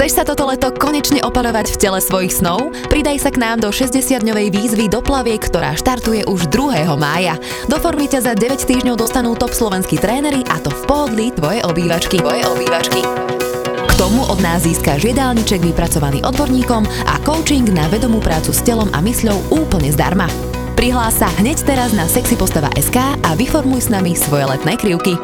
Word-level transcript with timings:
Chceš 0.00 0.16
sa 0.16 0.24
toto 0.24 0.48
leto 0.48 0.72
konečne 0.72 1.20
opalovať 1.20 1.76
v 1.76 1.80
tele 1.84 2.00
svojich 2.00 2.32
snov? 2.32 2.72
Pridaj 2.88 3.20
sa 3.20 3.28
k 3.28 3.36
nám 3.36 3.60
do 3.60 3.68
60-dňovej 3.68 4.48
výzvy 4.48 4.88
do 4.88 5.04
plaviek, 5.04 5.44
ktorá 5.44 5.76
štartuje 5.76 6.24
už 6.24 6.48
2. 6.48 6.88
mája. 6.96 7.36
Do 7.68 7.76
formy 7.76 8.08
ťa 8.08 8.24
za 8.24 8.32
9 8.32 8.64
týždňov 8.64 8.96
dostanú 8.96 9.36
top 9.36 9.52
slovenskí 9.52 10.00
tréneri 10.00 10.40
a 10.48 10.56
to 10.56 10.72
v 10.72 10.82
pohodlí 10.88 11.26
tvoje 11.36 11.60
obývačky. 11.68 12.16
Tvoje 12.16 12.48
obývačky. 12.48 13.04
K 13.76 13.92
tomu 14.00 14.24
od 14.24 14.40
nás 14.40 14.64
získaš 14.64 15.04
jedálniček 15.04 15.60
vypracovaný 15.68 16.24
odborníkom 16.24 16.88
a 17.04 17.20
coaching 17.20 17.68
na 17.68 17.84
vedomú 17.92 18.24
prácu 18.24 18.56
s 18.56 18.64
telom 18.64 18.88
a 18.96 19.04
mysľou 19.04 19.52
úplne 19.52 19.92
zdarma. 19.92 20.32
Prihlás 20.80 21.20
sa 21.20 21.28
hneď 21.44 21.60
teraz 21.68 21.92
na 21.92 22.08
sexypostava.sk 22.08 22.96
a 23.20 23.36
vyformuj 23.36 23.84
s 23.84 23.92
nami 23.92 24.16
svoje 24.16 24.48
letné 24.48 24.80
krivky. 24.80 25.20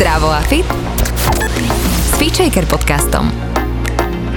Zdravo 0.00 0.32
a 0.32 0.40
fit 0.48 0.64
Feature 2.24 2.64
podcastom. 2.64 3.28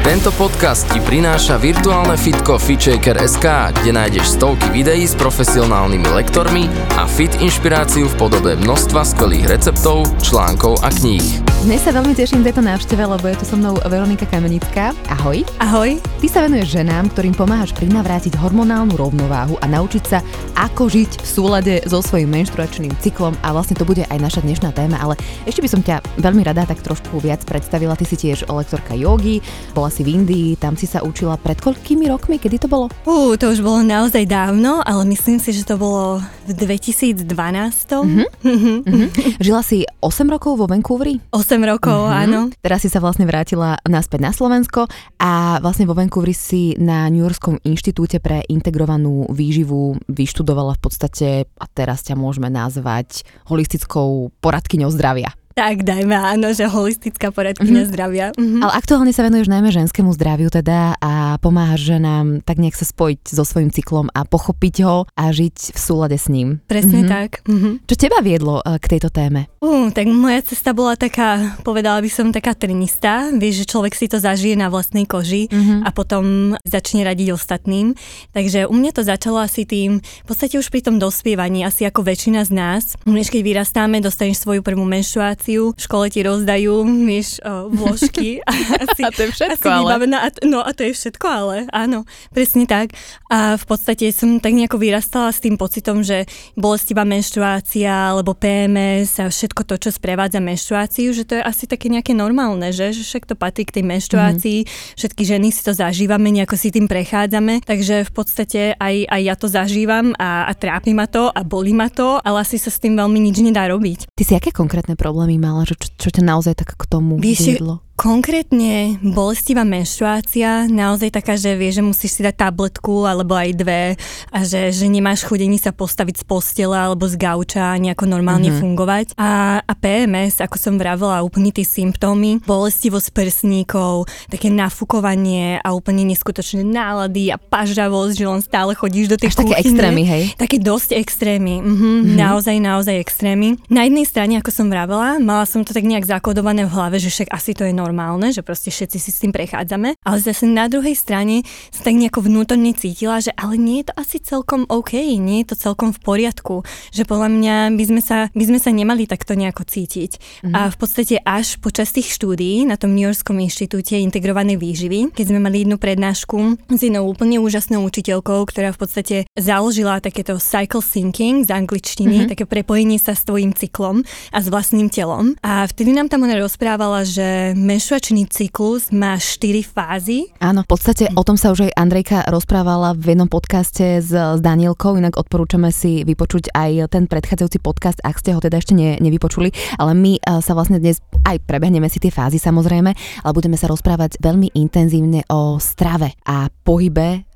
Tento 0.03 0.27
podcast 0.35 0.91
ti 0.91 0.99
prináša 0.99 1.55
virtuálne 1.55 2.19
fitko 2.19 2.59
FitShaker.sk, 2.59 3.47
kde 3.79 3.95
nájdeš 3.95 4.35
stovky 4.35 4.75
videí 4.75 5.07
s 5.07 5.15
profesionálnymi 5.15 6.11
lektormi 6.11 6.67
a 6.99 7.07
fit 7.07 7.31
inšpiráciu 7.39 8.11
v 8.11 8.17
podobe 8.19 8.59
množstva 8.59 9.07
skvelých 9.07 9.47
receptov, 9.47 10.03
článkov 10.19 10.83
a 10.83 10.91
kníh. 10.91 11.46
Dnes 11.65 11.81
sa 11.81 11.89
veľmi 11.89 12.13
teším 12.13 12.45
tejto 12.45 12.61
návšteve, 12.61 13.01
lebo 13.01 13.25
je 13.25 13.41
tu 13.41 13.45
so 13.49 13.57
mnou 13.57 13.81
Veronika 13.89 14.29
Kamenická. 14.29 14.93
Ahoj. 15.09 15.41
Ahoj. 15.57 15.97
Ty 16.21 16.27
sa 16.29 16.45
venuješ 16.45 16.77
ženám, 16.77 17.09
ktorým 17.09 17.33
pomáhaš 17.33 17.73
prinavrátiť 17.73 18.37
hormonálnu 18.37 18.93
rovnováhu 18.93 19.57
a 19.57 19.65
naučiť 19.65 20.03
sa, 20.05 20.21
ako 20.53 20.85
žiť 20.85 21.17
v 21.17 21.25
súlade 21.25 21.73
so 21.89 21.97
svojím 22.05 22.29
menštruačným 22.29 22.93
cyklom 23.01 23.33
a 23.41 23.57
vlastne 23.57 23.73
to 23.73 23.89
bude 23.89 24.05
aj 24.05 24.19
naša 24.21 24.45
dnešná 24.45 24.69
téma, 24.69 25.01
ale 25.01 25.17
ešte 25.49 25.65
by 25.65 25.69
som 25.73 25.81
ťa 25.81 26.21
veľmi 26.21 26.45
rada 26.45 26.61
tak 26.61 26.77
trošku 26.85 27.17
viac 27.25 27.41
predstavila. 27.41 27.97
Ty 27.97 28.05
si 28.05 28.21
tiež 28.21 28.45
lektorka 28.53 28.93
jogy, 28.93 29.41
bola 29.73 29.89
si 29.89 30.05
v 30.05 30.13
Indii, 30.13 30.61
tam 30.61 30.77
si 30.77 30.85
sa 30.85 31.01
učila 31.01 31.41
pred 31.41 31.57
koľkými 31.57 32.05
rokmi, 32.05 32.37
kedy 32.37 32.61
to 32.61 32.69
bolo? 32.69 32.85
Uh, 33.09 33.33
to 33.33 33.49
už 33.49 33.65
bolo 33.65 33.81
naozaj 33.81 34.29
dávno, 34.29 34.85
ale 34.85 35.09
myslím 35.09 35.41
si, 35.41 35.57
že 35.57 35.65
to 35.65 35.81
bolo 35.81 36.21
v 36.45 36.53
2012. 36.53 37.25
Mm-hmm. 37.25 38.27
mm-hmm. 38.45 39.07
Žila 39.41 39.61
si 39.65 39.89
8 40.05 40.05
rokov 40.29 40.61
vo 40.61 40.69
Vancouveri? 40.69 41.17
8 41.33 41.46
rokov, 41.55 42.11
mm-hmm. 42.11 42.23
áno. 42.27 42.39
Teraz 42.59 42.83
si 42.83 42.91
sa 42.91 42.99
vlastne 42.99 43.23
vrátila 43.23 43.79
naspäť 43.87 44.19
na 44.19 44.31
Slovensko 44.35 44.91
a 45.21 45.61
vlastne 45.61 45.87
vo 45.87 45.95
Vancouveri 45.95 46.33
si 46.33 46.73
na 46.75 47.07
New 47.07 47.21
Yorkskom 47.21 47.63
inštitúte 47.63 48.17
pre 48.19 48.43
integrovanú 48.51 49.29
výživu 49.29 49.95
vyštudovala 50.11 50.75
v 50.75 50.81
podstate, 50.81 51.27
a 51.45 51.65
teraz 51.69 52.01
ťa 52.03 52.17
môžeme 52.17 52.49
nazvať 52.49 53.23
holistickou 53.47 54.33
poradkyňou 54.41 54.89
zdravia. 54.89 55.36
Tak, 55.57 55.81
dajme 55.81 56.13
áno, 56.13 56.53
že 56.53 56.69
holistická 56.69 57.33
poradkynia 57.33 57.81
mm-hmm. 57.81 57.89
zdravia. 57.89 58.29
Mm-hmm. 58.37 58.61
Ale 58.61 58.77
aktuálne 58.77 59.09
sa 59.09 59.25
venuješ 59.25 59.49
najmä 59.49 59.73
ženskému 59.73 60.13
zdraviu 60.13 60.53
teda 60.53 60.93
a 61.01 61.41
pomáhaš 61.41 61.97
ženám 61.97 62.45
tak 62.45 62.61
nejak 62.61 62.77
sa 62.77 62.85
spojiť 62.85 63.33
so 63.33 63.41
svojím 63.41 63.73
cyklom 63.73 64.13
a 64.13 64.21
pochopiť 64.21 64.75
ho 64.85 65.09
a 65.17 65.23
žiť 65.33 65.73
v 65.73 65.79
súlade 65.81 66.13
s 66.13 66.29
ním. 66.29 66.61
Presne 66.69 67.01
mm-hmm. 67.01 67.09
tak. 67.09 67.41
Mm-hmm. 67.49 67.73
Čo 67.89 67.95
teba 67.97 68.21
viedlo 68.21 68.61
uh, 68.61 68.77
k 68.77 68.85
tejto 68.85 69.09
téme? 69.09 69.49
Uh, 69.57 69.89
tak 69.89 70.05
moja 70.05 70.45
cesta 70.45 70.77
bola 70.77 70.93
taká, 70.93 71.57
povedala 71.65 72.05
by 72.05 72.09
som, 72.13 72.29
taká 72.29 72.53
trnistá. 72.53 73.33
Vieš, 73.33 73.65
že 73.65 73.69
človek 73.73 73.97
si 73.97 74.05
to 74.05 74.21
zažije 74.21 74.53
na 74.53 74.69
vlastnej 74.69 75.09
koži 75.09 75.49
mm-hmm. 75.49 75.81
a 75.81 75.89
potom 75.89 76.53
začne 76.69 77.01
radiť 77.01 77.33
ostatným. 77.33 77.97
Takže 78.29 78.69
u 78.69 78.77
mňa 78.77 78.93
to 78.93 79.01
začalo 79.01 79.41
asi 79.41 79.65
tým, 79.65 80.05
v 80.05 80.25
podstate 80.29 80.61
už 80.61 80.69
pri 80.69 80.85
tom 80.85 81.01
dospievaní, 81.01 81.65
asi 81.65 81.89
ako 81.89 82.05
väčšina 82.05 82.45
z 82.45 82.51
nás. 82.53 82.93
Než 83.09 83.33
keď 83.33 83.41
vyrastáme, 83.41 83.97
dostaneš 84.05 84.45
svoju 84.45 84.61
prvú 84.61 84.85
menštruáciu 84.85 85.46
informáciu, 85.47 85.71
v 85.71 85.81
škole 85.81 86.05
ti 86.11 86.19
rozdajú, 86.23 86.73
vieš, 87.07 87.39
vložky. 87.71 88.29
A, 88.47 88.51
asi, 88.83 89.01
a 89.03 89.09
to 89.11 89.27
je 89.27 89.31
všetko, 89.31 89.67
asi 89.67 89.69
ale. 89.69 89.91
A, 90.07 90.29
no 90.47 90.59
a 90.63 90.69
to 90.71 90.81
je 90.87 90.93
všetko, 90.95 91.25
ale 91.27 91.55
áno, 91.71 92.07
presne 92.31 92.63
tak. 92.67 92.95
A 93.27 93.59
v 93.59 93.65
podstate 93.67 94.09
som 94.11 94.39
tak 94.39 94.55
nejako 94.55 94.79
vyrastala 94.79 95.31
s 95.31 95.43
tým 95.43 95.59
pocitom, 95.59 96.03
že 96.03 96.27
bolestivá 96.55 97.03
menštruácia 97.03 97.91
alebo 98.13 98.33
PMS 98.33 99.19
a 99.19 99.27
všetko 99.27 99.61
to, 99.67 99.75
čo 99.77 99.89
sprevádza 99.91 100.39
menštruáciu, 100.39 101.11
že 101.11 101.27
to 101.27 101.39
je 101.39 101.43
asi 101.43 101.67
také 101.67 101.91
nejaké 101.91 102.15
normálne, 102.15 102.71
že, 102.71 102.95
že 102.95 103.03
však 103.03 103.27
to 103.27 103.35
patrí 103.35 103.67
k 103.67 103.81
tej 103.81 103.83
menštruácii, 103.83 104.59
mm-hmm. 104.63 104.95
všetky 104.95 105.23
ženy 105.27 105.47
si 105.51 105.61
to 105.63 105.71
zažívame, 105.75 106.31
nejako 106.31 106.55
si 106.55 106.71
tým 106.71 106.87
prechádzame, 106.87 107.67
takže 107.67 108.07
v 108.07 108.11
podstate 108.11 108.61
aj, 108.79 108.95
aj 109.11 109.21
ja 109.21 109.35
to 109.35 109.47
zažívam 109.51 110.15
a, 110.17 110.47
a 110.47 110.53
trápi 110.55 110.95
ma 110.95 111.05
to 111.05 111.27
a 111.29 111.41
boli 111.43 111.75
ma 111.75 111.91
to, 111.91 112.19
ale 112.23 112.41
asi 112.41 112.55
sa 112.57 112.71
s 112.71 112.79
tým 112.79 112.95
veľmi 112.95 113.19
nič 113.21 113.43
nedá 113.43 113.67
robiť. 113.67 114.11
Ty 114.15 114.23
si 114.23 114.33
aké 114.33 114.49
konkrétne 114.55 114.97
problémy 114.97 115.36
mala, 115.39 115.63
že 115.63 115.79
čo, 115.79 115.87
čo 115.95 116.09
ťa 116.13 116.23
naozaj 116.25 116.53
tak 116.59 116.75
k 116.75 116.83
tomu 116.85 117.17
viedlo? 117.17 117.86
Konkrétne 117.97 119.01
bolestivá 119.01 119.65
menštruácia, 119.65 120.69
naozaj 120.69 121.17
taká, 121.17 121.33
že 121.33 121.57
vieš, 121.57 121.81
že 121.81 121.83
musíš 121.83 122.11
si 122.13 122.21
dať 122.21 122.37
tabletku 122.37 123.09
alebo 123.09 123.33
aj 123.33 123.57
dve 123.57 123.97
a 124.29 124.39
že, 124.45 124.69
že 124.69 124.85
nemáš 124.85 125.25
chudení 125.25 125.57
sa 125.57 125.73
postaviť 125.73 126.21
z 126.21 126.23
postele 126.29 126.77
alebo 126.77 127.09
z 127.09 127.17
gauča 127.17 127.73
a 127.73 127.81
nejako 127.81 128.05
normálne 128.05 128.53
mm-hmm. 128.53 128.61
fungovať. 128.61 129.05
A, 129.17 129.59
a 129.65 129.73
PMS, 129.73 130.45
ako 130.45 130.61
som 130.61 130.77
vravela, 130.77 131.25
úplne 131.25 131.49
tie 131.49 131.65
symptómy, 131.65 132.37
bolestivosť 132.45 133.09
prsníkov, 133.17 134.05
také 134.29 134.53
nafúkovanie 134.53 135.57
a 135.65 135.73
úplne 135.73 136.05
neskutočné 136.05 136.61
nálady 136.61 137.33
a 137.33 137.41
pažravosť, 137.41 138.13
že 138.13 138.25
len 138.29 138.41
stále 138.45 138.77
chodíš 138.77 139.09
do 139.09 139.17
tej 139.17 139.33
Až 139.33 139.41
také 139.41 139.57
extrémy, 139.57 140.05
hej? 140.05 140.23
Také 140.37 140.61
dosť 140.61 141.01
extrémy, 141.01 141.65
mhm, 141.65 141.73
mm-hmm. 141.73 142.13
naozaj, 142.13 142.61
naozaj 142.61 142.93
extrémy. 143.01 143.57
Na 143.73 143.89
jednej 143.89 144.05
strane, 144.05 144.37
ako 144.37 144.53
som 144.53 144.69
vravela, 144.69 145.17
mala 145.17 145.49
som 145.49 145.65
to 145.65 145.73
tak 145.73 145.81
nejak 145.81 146.05
zakodované 146.05 146.69
v 146.69 146.77
hlave, 146.77 147.01
že 147.01 147.09
však 147.09 147.33
asi 147.33 147.57
to 147.57 147.65
je 147.65 147.73
normálne, 147.73 147.86
že 148.31 148.41
proste 148.41 148.71
všetci 148.73 148.97
si 148.97 149.09
s 149.11 149.21
tým 149.21 149.31
prechádzame. 149.31 149.99
Ale 150.03 150.17
zase 150.19 150.47
na 150.47 150.67
druhej 150.71 150.95
strane 150.95 151.43
som 151.69 151.83
tak 151.87 151.95
nejako 151.95 152.25
vnútorne 152.25 152.71
cítila, 152.73 153.19
že 153.19 153.31
ale 153.35 153.59
nie 153.59 153.83
je 153.83 153.91
to 153.91 153.93
asi 153.99 154.17
celkom 154.23 154.65
OK, 154.67 154.97
nie 155.17 155.43
je 155.43 155.53
to 155.53 155.55
celkom 155.69 155.93
v 155.93 155.99
poriadku, 156.01 156.65
že 156.91 157.03
podľa 157.03 157.29
mňa 157.31 157.55
by 157.75 157.83
sme 157.83 158.01
sa, 158.01 158.27
by 158.31 158.43
sme 158.43 158.59
sa 158.59 158.71
nemali 158.71 159.05
takto 159.07 159.37
nejako 159.37 159.63
cítiť. 159.67 160.43
Mm. 160.47 160.53
A 160.53 160.59
v 160.71 160.77
podstate 160.77 161.19
až 161.23 161.59
počas 161.59 161.91
tých 161.91 162.11
štúdií 162.11 162.63
na 162.67 162.79
tom 162.79 162.95
New 162.95 163.05
Yorkskom 163.05 163.37
inštitúte 163.39 163.99
integrovanej 163.99 164.57
výživy, 164.57 165.13
keď 165.13 165.25
sme 165.29 165.39
mali 165.43 165.63
jednu 165.63 165.77
prednášku 165.77 166.37
s 166.71 166.79
jednou 166.81 167.07
úplne 167.07 167.41
úžasnou 167.41 167.83
učiteľkou, 167.87 168.43
ktorá 168.47 168.71
v 168.73 168.79
podstate 168.79 169.15
založila 169.35 169.99
takéto 170.03 170.39
cycle 170.41 170.81
thinking 170.81 171.43
z 171.43 171.51
angličtiny, 171.53 172.23
mm-hmm. 172.23 172.31
také 172.31 172.45
prepojenie 172.47 172.99
sa 173.01 173.13
s 173.15 173.25
tvojim 173.27 173.51
cyklom 173.55 174.03
a 174.31 174.37
s 174.39 174.47
vlastným 174.47 174.87
telom. 174.91 175.35
A 175.43 175.65
vtedy 175.67 175.91
nám 175.95 176.07
tam 176.07 176.23
ona 176.23 176.39
rozprávala, 176.39 177.03
že 177.03 177.53
menšuačný 177.77 178.25
cyklus 178.33 178.89
má 178.89 179.21
4 179.21 179.61
fázy. 179.61 180.33
Áno, 180.41 180.65
v 180.65 180.69
podstate 180.73 181.13
o 181.13 181.21
tom 181.21 181.37
sa 181.37 181.53
už 181.53 181.69
aj 181.69 181.77
Andrejka 181.77 182.25
rozprávala 182.25 182.97
v 182.97 183.13
jednom 183.13 183.29
podcaste 183.29 184.01
s, 184.01 184.09
s 184.09 184.41
Danielkou, 184.41 184.97
inak 184.97 185.13
odporúčame 185.13 185.69
si 185.69 186.01
vypočuť 186.01 186.57
aj 186.57 186.89
ten 186.89 187.05
predchádzajúci 187.05 187.61
podcast, 187.61 188.01
ak 188.01 188.17
ste 188.17 188.33
ho 188.33 188.41
teda 188.41 188.57
ešte 188.57 188.73
ne, 188.73 188.97
nevypočuli, 188.97 189.77
ale 189.77 189.93
my 189.93 190.17
uh, 190.17 190.41
sa 190.41 190.57
vlastne 190.57 190.81
dnes 190.81 191.05
aj 191.21 191.37
prebehneme 191.45 191.85
si 191.85 192.01
tie 192.01 192.09
fázy 192.09 192.41
samozrejme, 192.41 192.97
ale 192.97 193.31
budeme 193.37 193.53
sa 193.61 193.69
rozprávať 193.69 194.17
veľmi 194.25 194.57
intenzívne 194.57 195.21
o 195.29 195.61
strave 195.61 196.17
a 196.25 196.49
pohybe 196.49 197.26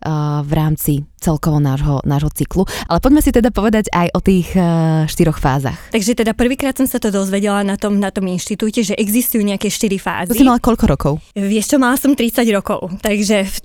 v 0.41 0.51
rámci 0.53 1.05
celkovo 1.21 1.61
nášho, 1.61 2.01
nášho 2.01 2.33
cyklu. 2.33 2.65
Ale 2.89 2.97
poďme 2.97 3.21
si 3.21 3.29
teda 3.29 3.53
povedať 3.53 3.93
aj 3.93 4.07
o 4.17 4.19
tých 4.19 4.49
uh, 4.57 5.05
štyroch 5.05 5.37
fázach. 5.37 5.77
Takže 5.93 6.17
teda 6.17 6.33
prvýkrát 6.33 6.73
som 6.73 6.89
sa 6.89 6.97
to 6.97 7.13
dozvedela 7.13 7.61
na 7.61 7.77
tom, 7.77 8.01
na 8.01 8.09
tom 8.09 8.25
inštitúte, 8.25 8.81
že 8.81 8.97
existujú 8.97 9.45
nejaké 9.45 9.69
štyri 9.69 10.01
fázy. 10.01 10.33
To 10.33 10.41
si 10.41 10.47
mala 10.47 10.57
koľko 10.57 10.85
rokov? 10.89 11.13
Vieš 11.37 11.69
čo, 11.69 11.77
mala 11.77 11.95
som 12.01 12.17
30 12.17 12.41
rokov. 12.49 12.89
Takže 13.05 13.45
v 13.45 13.57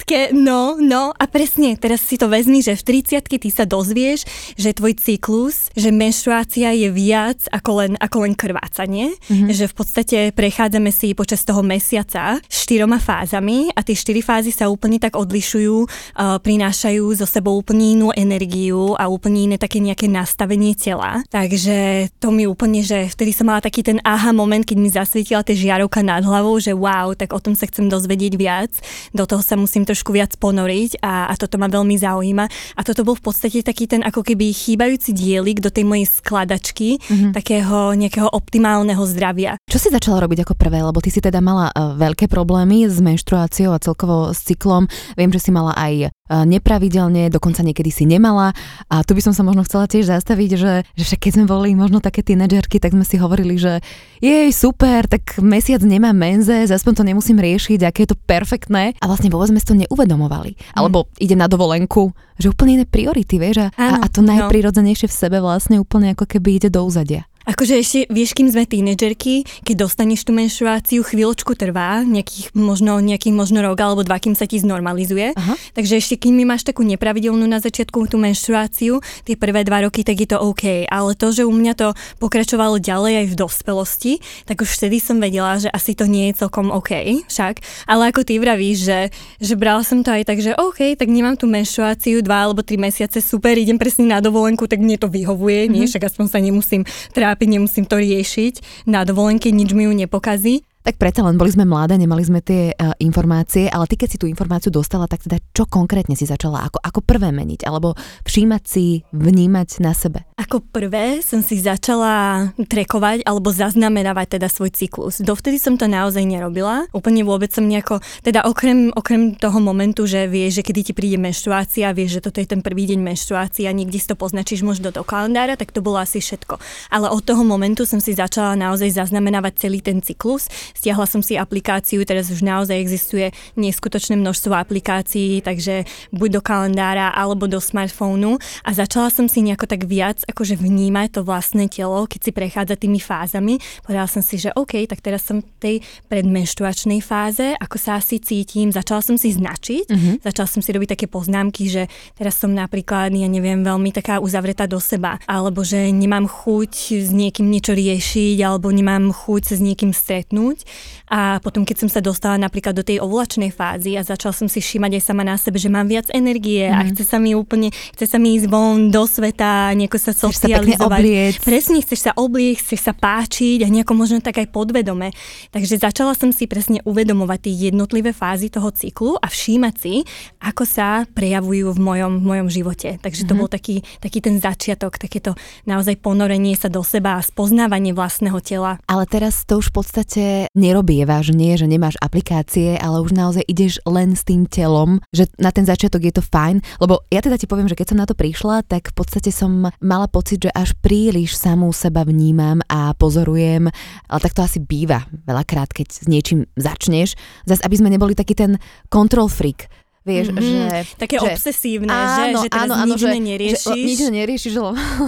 30 0.00 0.32
no, 0.32 0.80
no 0.80 1.12
a 1.12 1.24
presne, 1.28 1.76
teraz 1.76 2.00
si 2.00 2.16
to 2.16 2.32
vezmi, 2.32 2.64
že 2.64 2.72
v 2.80 3.04
30 3.04 3.28
ty 3.28 3.48
sa 3.52 3.68
dozvieš, 3.68 4.24
že 4.56 4.72
tvoj 4.72 4.96
cyklus, 4.96 5.68
že 5.76 5.92
menštruácia 5.92 6.72
je 6.72 6.88
viac 6.88 7.44
ako 7.52 7.84
len, 7.84 7.92
ako 8.00 8.24
len 8.24 8.32
krvácanie, 8.32 9.12
mm-hmm. 9.28 9.52
že 9.52 9.68
v 9.68 9.74
podstate 9.76 10.18
prechádzame 10.32 10.88
si 10.88 11.12
počas 11.12 11.44
toho 11.44 11.60
mesiaca 11.60 12.40
štyroma 12.48 12.96
fázami 12.96 13.68
a 13.76 13.84
tie 13.84 13.92
štyri 13.92 14.24
fázy 14.24 14.54
sa 14.54 14.72
úplne 14.72 14.96
tak 14.96 15.18
odlišujú, 15.18 15.73
prinášajú 16.18 17.04
so 17.18 17.26
sebou 17.26 17.58
úplne 17.58 17.98
inú 17.98 18.08
energiu 18.14 18.94
a 18.94 19.10
úplne 19.10 19.50
iné 19.50 19.56
také 19.58 19.82
nejaké 19.82 20.06
nastavenie 20.06 20.76
tela. 20.78 21.24
Takže 21.32 22.08
to 22.20 22.30
mi 22.30 22.46
úplne, 22.46 22.84
že 22.84 23.10
vtedy 23.10 23.34
som 23.34 23.50
mala 23.50 23.64
taký 23.64 23.82
ten 23.82 23.98
aha 24.04 24.30
moment, 24.30 24.62
keď 24.62 24.76
mi 24.78 24.90
zasvietila 24.92 25.42
tie 25.42 25.56
žiarovka 25.56 26.04
nad 26.04 26.22
hlavou, 26.22 26.60
že 26.60 26.76
wow, 26.76 27.16
tak 27.16 27.32
o 27.32 27.40
tom 27.40 27.56
sa 27.56 27.64
chcem 27.64 27.88
dozvedieť 27.88 28.34
viac, 28.36 28.72
do 29.16 29.24
toho 29.24 29.40
sa 29.40 29.56
musím 29.56 29.88
trošku 29.88 30.12
viac 30.12 30.36
ponoriť 30.36 31.00
a, 31.00 31.32
a 31.32 31.34
toto 31.40 31.56
ma 31.56 31.72
veľmi 31.72 31.96
zaujíma. 31.96 32.44
A 32.76 32.80
toto 32.84 33.00
bol 33.06 33.16
v 33.16 33.24
podstate 33.24 33.64
taký 33.64 33.88
ten 33.88 34.04
ako 34.04 34.20
keby 34.20 34.52
chýbajúci 34.52 35.16
dielik 35.16 35.64
do 35.64 35.72
tej 35.72 35.88
mojej 35.88 36.04
skladačky, 36.04 37.00
mm-hmm. 37.00 37.32
takého 37.32 37.96
nejakého 37.96 38.28
optimálneho 38.28 39.00
zdravia. 39.08 39.56
Čo 39.64 39.80
si 39.80 39.88
začala 39.88 40.20
robiť 40.20 40.44
ako 40.44 40.54
prvé? 40.60 40.84
Lebo 40.84 41.00
ty 41.00 41.08
si 41.08 41.24
teda 41.24 41.40
mala 41.40 41.72
uh, 41.72 41.96
veľké 41.96 42.28
problémy 42.28 42.84
s 42.84 43.00
menštruáciou 43.00 43.72
a 43.72 43.80
celkovo 43.80 44.36
s 44.36 44.44
cyklom. 44.44 44.84
Viem, 45.16 45.32
že 45.32 45.40
si 45.40 45.50
mala 45.54 45.63
mala 45.64 45.72
aj 45.80 45.94
e, 46.04 46.08
nepravidelne, 46.28 47.32
dokonca 47.32 47.64
niekedy 47.64 47.88
si 47.88 48.04
nemala. 48.04 48.52
A 48.92 49.00
tu 49.00 49.16
by 49.16 49.24
som 49.24 49.32
sa 49.32 49.40
možno 49.40 49.64
chcela 49.64 49.88
tiež 49.88 50.12
zastaviť, 50.12 50.50
že, 50.60 50.72
že 50.92 51.02
však 51.08 51.20
keď 51.24 51.32
sme 51.40 51.44
boli 51.48 51.72
možno 51.72 52.04
také 52.04 52.20
tínedžerky, 52.20 52.76
tak 52.76 52.92
sme 52.92 53.08
si 53.08 53.16
hovorili, 53.16 53.56
že 53.56 53.80
jej 54.20 54.52
super, 54.52 55.08
tak 55.08 55.40
mesiac 55.40 55.80
nemám 55.80 56.12
menze, 56.12 56.68
aspoň 56.68 56.92
to 56.92 57.04
nemusím 57.08 57.40
riešiť, 57.40 57.80
aké 57.88 58.04
je 58.04 58.12
to 58.12 58.20
perfektné. 58.28 58.92
A 59.00 59.04
vlastne 59.08 59.32
vôbec 59.32 59.48
sme 59.48 59.60
si 59.62 59.68
to 59.72 59.80
neuvedomovali. 59.80 60.52
Mm. 60.52 60.76
Alebo 60.76 61.08
idem 61.16 61.40
na 61.40 61.48
dovolenku, 61.48 62.12
že 62.36 62.52
úplne 62.52 62.82
iné 62.82 62.84
priority, 62.84 63.40
vieš, 63.40 63.64
a, 63.64 63.68
a, 63.80 63.86
a 64.04 64.06
to 64.12 64.20
no. 64.20 64.36
najprirodzenejšie 64.36 65.08
v 65.08 65.14
sebe 65.14 65.38
vlastne 65.40 65.80
úplne 65.80 66.12
ako 66.12 66.28
keby 66.28 66.60
ide 66.60 66.68
do 66.68 66.84
úzadia. 66.84 67.24
Akože 67.44 67.76
ešte, 67.76 67.98
vieš, 68.08 68.32
kým 68.32 68.48
sme 68.48 68.64
tínedžerky, 68.64 69.44
keď 69.68 69.84
dostaneš 69.84 70.24
tú 70.24 70.32
menštruáciu, 70.32 71.04
chvíľočku 71.04 71.52
trvá, 71.52 72.00
nejakých 72.00 72.56
možno, 72.56 72.96
nejaký 73.04 73.36
možno 73.36 73.60
rok 73.60 73.76
alebo 73.84 74.00
dva, 74.00 74.16
kým 74.16 74.32
sa 74.32 74.48
ti 74.48 74.56
znormalizuje. 74.56 75.36
Aha. 75.36 75.54
Takže 75.76 76.00
ešte 76.00 76.16
kým 76.16 76.40
máš 76.48 76.64
takú 76.64 76.80
nepravidelnú 76.82 77.44
na 77.44 77.60
začiatku 77.60 78.08
tú 78.08 78.16
menštruáciu, 78.16 79.04
tie 79.28 79.36
prvé 79.36 79.60
dva 79.64 79.84
roky, 79.84 80.00
tak 80.00 80.24
je 80.24 80.28
to 80.32 80.40
OK. 80.40 80.88
Ale 80.88 81.12
to, 81.14 81.36
že 81.36 81.44
u 81.44 81.52
mňa 81.52 81.72
to 81.76 81.88
pokračovalo 82.16 82.80
ďalej 82.80 83.24
aj 83.24 83.26
v 83.28 83.38
dospelosti, 83.38 84.12
tak 84.48 84.64
už 84.64 84.70
vtedy 84.80 84.96
som 84.98 85.20
vedela, 85.20 85.60
že 85.60 85.68
asi 85.68 85.92
to 85.92 86.08
nie 86.08 86.32
je 86.32 86.40
celkom 86.44 86.72
OK 86.72 86.96
však. 87.28 87.60
Ale 87.84 88.08
ako 88.08 88.24
ty 88.24 88.40
vravíš, 88.40 88.78
že, 88.88 89.00
že 89.38 89.54
brala 89.54 89.84
som 89.84 90.00
to 90.00 90.10
aj 90.10 90.24
tak, 90.24 90.40
že 90.40 90.56
OK, 90.56 90.96
tak 90.96 91.12
nemám 91.12 91.36
tú 91.36 91.44
menštruáciu 91.44 92.24
dva 92.24 92.48
alebo 92.48 92.64
tri 92.64 92.80
mesiace, 92.80 93.20
super, 93.20 93.52
idem 93.60 93.76
presne 93.76 94.08
na 94.08 94.24
dovolenku, 94.24 94.64
tak 94.64 94.80
mne 94.80 94.96
to 94.96 95.12
vyhovuje, 95.12 95.68
mm-hmm. 95.68 95.74
nie, 95.74 95.84
mhm. 95.84 95.90
však 95.92 96.08
aspoň 96.08 96.26
sa 96.32 96.38
nemusím 96.40 96.82
trápiť 97.12 97.33
trápiť, 97.34 97.50
nemusím 97.50 97.82
to 97.90 97.98
riešiť. 97.98 98.86
Na 98.86 99.02
dovolenke 99.02 99.50
nič 99.50 99.74
mi 99.74 99.90
ju 99.90 99.92
nepokazí. 99.98 100.62
Tak 100.84 101.00
predsa 101.00 101.24
len 101.24 101.40
boli 101.40 101.48
sme 101.48 101.64
mladé, 101.64 101.96
nemali 101.96 102.20
sme 102.20 102.44
tie 102.44 102.76
uh, 102.76 102.92
informácie, 103.00 103.72
ale 103.72 103.88
ty 103.88 103.96
keď 103.96 104.08
si 104.12 104.20
tú 104.20 104.28
informáciu 104.28 104.68
dostala, 104.68 105.08
tak 105.08 105.24
teda 105.24 105.40
čo 105.56 105.64
konkrétne 105.64 106.12
si 106.12 106.28
začala 106.28 106.60
ako, 106.68 106.76
ako 106.76 107.00
prvé 107.00 107.32
meniť? 107.32 107.64
Alebo 107.64 107.96
všímať 108.28 108.62
si, 108.68 109.00
vnímať 109.16 109.80
na 109.80 109.96
sebe? 109.96 110.28
Ako 110.36 110.60
prvé 110.60 111.24
som 111.24 111.40
si 111.40 111.56
začala 111.56 112.52
trekovať 112.60 113.24
alebo 113.24 113.48
zaznamenávať 113.48 114.36
teda 114.36 114.52
svoj 114.52 114.76
cyklus. 114.76 115.24
Dovtedy 115.24 115.56
som 115.56 115.80
to 115.80 115.88
naozaj 115.88 116.20
nerobila. 116.20 116.84
Úplne 116.92 117.24
vôbec 117.24 117.48
som 117.48 117.64
nejako, 117.64 118.04
teda 118.20 118.44
okrem, 118.44 118.92
okrem 118.92 119.40
toho 119.40 119.64
momentu, 119.64 120.04
že 120.04 120.28
vieš, 120.28 120.60
že 120.60 120.68
kedy 120.68 120.80
ti 120.84 120.92
príde 120.92 121.16
menštruácia, 121.16 121.96
vieš, 121.96 122.20
že 122.20 122.28
toto 122.28 122.44
je 122.44 122.52
ten 122.52 122.60
prvý 122.60 122.92
deň 122.92 123.00
menštruácia, 123.00 123.72
niekde 123.72 124.04
si 124.04 124.12
to 124.12 124.20
poznačíš 124.20 124.60
možno 124.60 124.92
do 124.92 125.00
kalendára, 125.00 125.56
tak 125.56 125.72
to 125.72 125.80
bolo 125.80 125.96
asi 125.96 126.20
všetko. 126.20 126.60
Ale 126.92 127.08
od 127.08 127.24
toho 127.24 127.40
momentu 127.40 127.88
som 127.88 128.04
si 128.04 128.12
začala 128.12 128.52
naozaj 128.52 128.92
zaznamenávať 128.92 129.64
celý 129.64 129.80
ten 129.80 130.04
cyklus 130.04 130.52
Stiahla 130.74 131.06
som 131.06 131.22
si 131.22 131.38
aplikáciu, 131.38 132.02
teraz 132.02 132.28
už 132.34 132.42
naozaj 132.42 132.74
existuje 132.74 133.30
neskutočné 133.54 134.18
množstvo 134.18 134.50
aplikácií, 134.58 135.38
takže 135.38 135.86
buď 136.10 136.28
do 136.36 136.40
kalendára 136.42 137.14
alebo 137.14 137.46
do 137.46 137.62
smartfónu 137.62 138.42
a 138.66 138.70
začala 138.74 139.08
som 139.14 139.30
si 139.30 139.46
nejako 139.46 139.70
tak 139.70 139.86
viac 139.86 140.26
akože 140.26 140.58
vnímať 140.58 141.08
to 141.14 141.20
vlastné 141.22 141.70
telo, 141.70 142.10
keď 142.10 142.20
si 142.26 142.30
prechádza 142.34 142.74
tými 142.74 142.98
fázami. 142.98 143.62
Povedala 143.86 144.10
som 144.10 144.18
si, 144.18 144.34
že 144.34 144.50
OK, 144.58 144.90
tak 144.90 144.98
teraz 144.98 145.22
som 145.22 145.40
v 145.40 145.46
tej 145.62 145.76
predmenštruačnej 146.10 146.98
fáze, 146.98 147.54
ako 147.54 147.76
sa 147.78 148.02
asi 148.02 148.18
cítim, 148.18 148.74
začala 148.74 149.00
som 149.00 149.14
si 149.14 149.30
značiť, 149.30 149.86
uh-huh. 149.86 150.14
začala 150.26 150.50
som 150.50 150.58
si 150.58 150.74
robiť 150.74 150.98
také 150.98 151.06
poznámky, 151.06 151.70
že 151.70 151.86
teraz 152.18 152.34
som 152.34 152.50
napríklad, 152.50 153.14
ja 153.14 153.30
neviem, 153.30 153.62
veľmi 153.62 153.94
taká 153.94 154.18
uzavretá 154.18 154.66
do 154.66 154.82
seba, 154.82 155.22
alebo 155.30 155.62
že 155.62 155.94
nemám 155.94 156.26
chuť 156.26 156.98
s 156.98 157.14
niekým 157.14 157.46
niečo 157.46 157.78
riešiť, 157.78 158.42
alebo 158.42 158.74
nemám 158.74 159.14
chuť 159.14 159.42
sa 159.48 159.54
s 159.54 159.62
niekým 159.62 159.94
stretnúť 159.94 160.63
a 161.04 161.38
potom, 161.44 161.68
keď 161.68 161.84
som 161.84 161.88
sa 161.92 162.00
dostala 162.00 162.40
napríklad 162.40 162.72
do 162.72 162.80
tej 162.80 162.98
ovulačnej 163.04 163.52
fázy 163.52 163.94
a 163.94 164.02
začala 164.02 164.32
som 164.32 164.48
si 164.48 164.64
všímať 164.64 164.98
aj 164.98 165.02
sama 165.04 165.22
na 165.22 165.36
sebe, 165.36 165.60
že 165.60 165.68
mám 165.68 165.84
viac 165.84 166.08
energie 166.10 166.64
mm. 166.64 166.72
a 166.72 166.78
mhm. 166.80 166.86
chce 166.92 167.04
sa 167.04 167.18
mi 167.20 167.36
úplne, 167.36 167.68
chce 167.94 168.06
sa 168.08 168.16
mi 168.16 168.40
ísť 168.40 168.48
von 168.48 168.88
do 168.88 169.04
sveta, 169.04 169.76
nejako 169.76 169.98
sa 170.00 170.12
socializovať. 170.16 171.02
Sa 171.38 171.44
presne, 171.44 171.78
chceš 171.84 172.00
sa 172.08 172.12
obliecť, 172.16 172.60
chceš 172.64 172.80
sa 172.88 172.92
páčiť 172.96 173.62
a 173.62 173.68
nejako 173.68 173.92
možno 173.92 174.18
tak 174.24 174.40
aj 174.40 174.48
podvedome. 174.48 175.12
Takže 175.52 175.76
začala 175.76 176.16
som 176.16 176.32
si 176.32 176.48
presne 176.48 176.80
uvedomovať 176.88 177.38
tie 177.44 177.54
jednotlivé 177.68 178.16
fázy 178.16 178.48
toho 178.48 178.72
cyklu 178.72 179.20
a 179.20 179.28
všímať 179.28 179.74
si, 179.76 180.02
ako 180.40 180.64
sa 180.64 181.04
prejavujú 181.12 181.76
v 181.76 181.80
mojom, 181.80 182.12
v 182.20 182.24
mojom 182.24 182.48
živote. 182.48 182.96
Takže 182.98 183.28
to 183.28 183.36
mm-hmm. 183.36 183.40
bol 183.40 183.48
taký, 183.48 183.76
taký 184.00 184.18
ten 184.24 184.40
začiatok, 184.40 184.96
takéto 184.96 185.36
naozaj 185.68 186.00
ponorenie 186.00 186.56
sa 186.56 186.72
do 186.72 186.80
seba 186.80 187.20
a 187.20 187.24
spoznávanie 187.24 187.92
vlastného 187.92 188.38
tela. 188.40 188.80
Ale 188.88 189.04
teraz 189.04 189.44
to 189.44 189.60
už 189.60 189.68
v 189.70 189.74
podstate 189.74 190.22
nerobievaš, 190.54 191.34
nie, 191.34 191.58
že 191.58 191.66
nemáš 191.66 191.98
aplikácie, 191.98 192.78
ale 192.78 193.02
už 193.02 193.10
naozaj 193.10 193.42
ideš 193.44 193.82
len 193.84 194.14
s 194.14 194.22
tým 194.22 194.46
telom, 194.46 195.02
že 195.10 195.26
na 195.34 195.50
ten 195.50 195.66
začiatok 195.66 196.06
je 196.06 196.14
to 196.14 196.22
fajn, 196.22 196.62
lebo 196.78 197.02
ja 197.10 197.20
teda 197.20 197.34
ti 197.34 197.50
poviem, 197.50 197.66
že 197.66 197.74
keď 197.74 197.86
som 197.92 197.98
na 197.98 198.06
to 198.06 198.14
prišla, 198.14 198.62
tak 198.64 198.94
v 198.94 198.94
podstate 198.94 199.34
som 199.34 199.68
mala 199.82 200.06
pocit, 200.06 200.46
že 200.46 200.54
až 200.54 200.78
príliš 200.78 201.34
samú 201.34 201.74
seba 201.74 202.06
vnímam 202.06 202.62
a 202.70 202.94
pozorujem, 202.94 203.66
ale 204.06 204.20
tak 204.22 204.32
to 204.32 204.46
asi 204.46 204.62
býva 204.62 205.04
veľakrát, 205.26 205.74
keď 205.74 205.86
s 205.90 206.06
niečím 206.06 206.46
začneš, 206.54 207.18
zase 207.44 207.60
aby 207.66 207.74
sme 207.74 207.90
neboli 207.90 208.14
taký 208.14 208.38
ten 208.38 208.56
control 208.88 209.26
freak, 209.26 209.66
Vieš, 210.04 210.36
mm-hmm. 210.36 210.68
že... 210.68 211.00
Také 211.00 211.16
že, 211.16 211.32
obsesívne, 211.32 211.88
áno, 211.88 212.44
že, 212.44 212.44
že 212.44 212.48
teraz 212.52 212.68
áno, 212.68 212.74
áno, 212.76 212.92
nič 212.92 213.00
že, 213.00 213.08
neriešiš. 213.24 213.64
Že, 213.64 213.88
nič 213.88 214.00
neriešiš, 214.12 214.52
že 214.52 214.60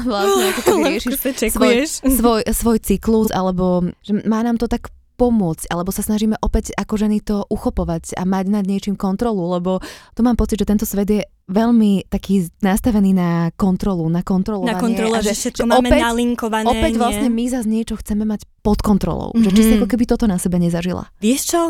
vlastne 0.09 0.45
ako 0.57 0.73
riešiš 0.89 1.15
svoj, 1.53 1.75
svoj, 2.01 2.41
svoj 2.49 2.79
cyklus, 2.81 3.29
alebo 3.29 3.93
že 4.01 4.25
má 4.25 4.41
nám 4.41 4.57
to 4.57 4.65
tak 4.73 4.89
pomôcť, 5.17 5.73
alebo 5.73 5.91
sa 5.91 6.05
snažíme 6.05 6.37
opäť 6.45 6.77
ako 6.77 6.95
ženy 7.01 7.25
to 7.25 7.43
uchopovať 7.49 8.17
a 8.17 8.23
mať 8.29 8.45
nad 8.53 8.65
niečím 8.69 8.95
kontrolu, 8.95 9.49
lebo 9.57 9.81
to 10.13 10.21
mám 10.21 10.37
pocit, 10.37 10.61
že 10.61 10.69
tento 10.69 10.85
svet 10.85 11.09
je 11.09 11.23
veľmi 11.47 12.11
taký 12.11 12.51
nastavený 12.59 13.15
na 13.15 13.31
kontrolu, 13.55 14.11
na 14.11 14.27
kontrolovanie. 14.27 14.75
Na 14.75 14.83
kontrolu, 14.83 15.15
že, 15.23 15.31
že 15.31 15.35
všetko 15.47 15.65
máme 15.71 15.89
opäť, 15.95 16.03
nalinkované. 16.03 16.67
Opäť 16.67 16.93
nie? 16.99 17.01
vlastne 17.01 17.29
my 17.31 17.45
zase 17.47 17.69
niečo 17.71 17.95
chceme 18.03 18.27
mať 18.27 18.43
pod 18.67 18.83
kontrolou. 18.83 19.31
Mm-hmm. 19.31 19.45
Že 19.47 19.51
či 19.55 19.63
si 19.63 19.73
mhm. 19.73 19.79
ako 19.79 19.89
keby 19.95 20.05
toto 20.11 20.27
na 20.27 20.43
sebe 20.43 20.59
nezažila. 20.59 21.07
Vieš 21.23 21.41
čo, 21.55 21.61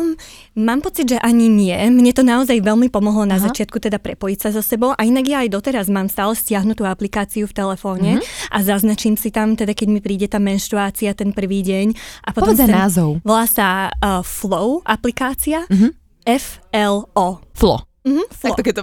mám 0.57 0.81
pocit, 0.81 1.13
že 1.13 1.17
ani 1.21 1.45
nie. 1.45 1.77
Mne 1.93 2.09
to 2.09 2.25
naozaj 2.25 2.57
veľmi 2.57 2.89
pomohlo 2.89 3.29
na 3.29 3.37
Aha. 3.37 3.53
začiatku 3.53 3.77
teda 3.77 4.01
prepojiť 4.01 4.37
sa 4.41 4.49
so 4.49 4.65
sebou 4.65 4.97
a 4.97 5.01
inak 5.05 5.29
ja 5.29 5.45
aj 5.45 5.53
doteraz 5.53 5.85
mám 5.93 6.09
stále 6.09 6.33
stiahnutú 6.33 6.81
aplikáciu 6.81 7.45
v 7.45 7.53
telefóne 7.53 8.11
mm-hmm. 8.17 8.49
a 8.49 8.57
zaznačím 8.65 9.13
si 9.13 9.29
tam 9.29 9.53
teda, 9.53 9.77
keď 9.77 9.87
mi 9.93 10.01
príde 10.01 10.25
tá 10.25 10.41
menštruácia 10.41 11.13
ten 11.13 11.29
prvý 11.29 11.61
deň. 11.61 11.93
A 12.25 12.33
potom 12.33 12.57
Povedz 12.57 12.65
názov. 12.65 13.21
Volá 13.21 13.45
sa 13.45 13.93
uh, 13.93 14.25
Flow 14.25 14.81
aplikácia. 14.81 15.69
Mm-hmm. 15.69 15.91
F-L-O. 16.27 17.39
Flo. 17.55 17.86
Mm-hmm, 18.07 18.25
tak, 18.39 18.51
tak 18.55 18.65
to, 18.71 18.81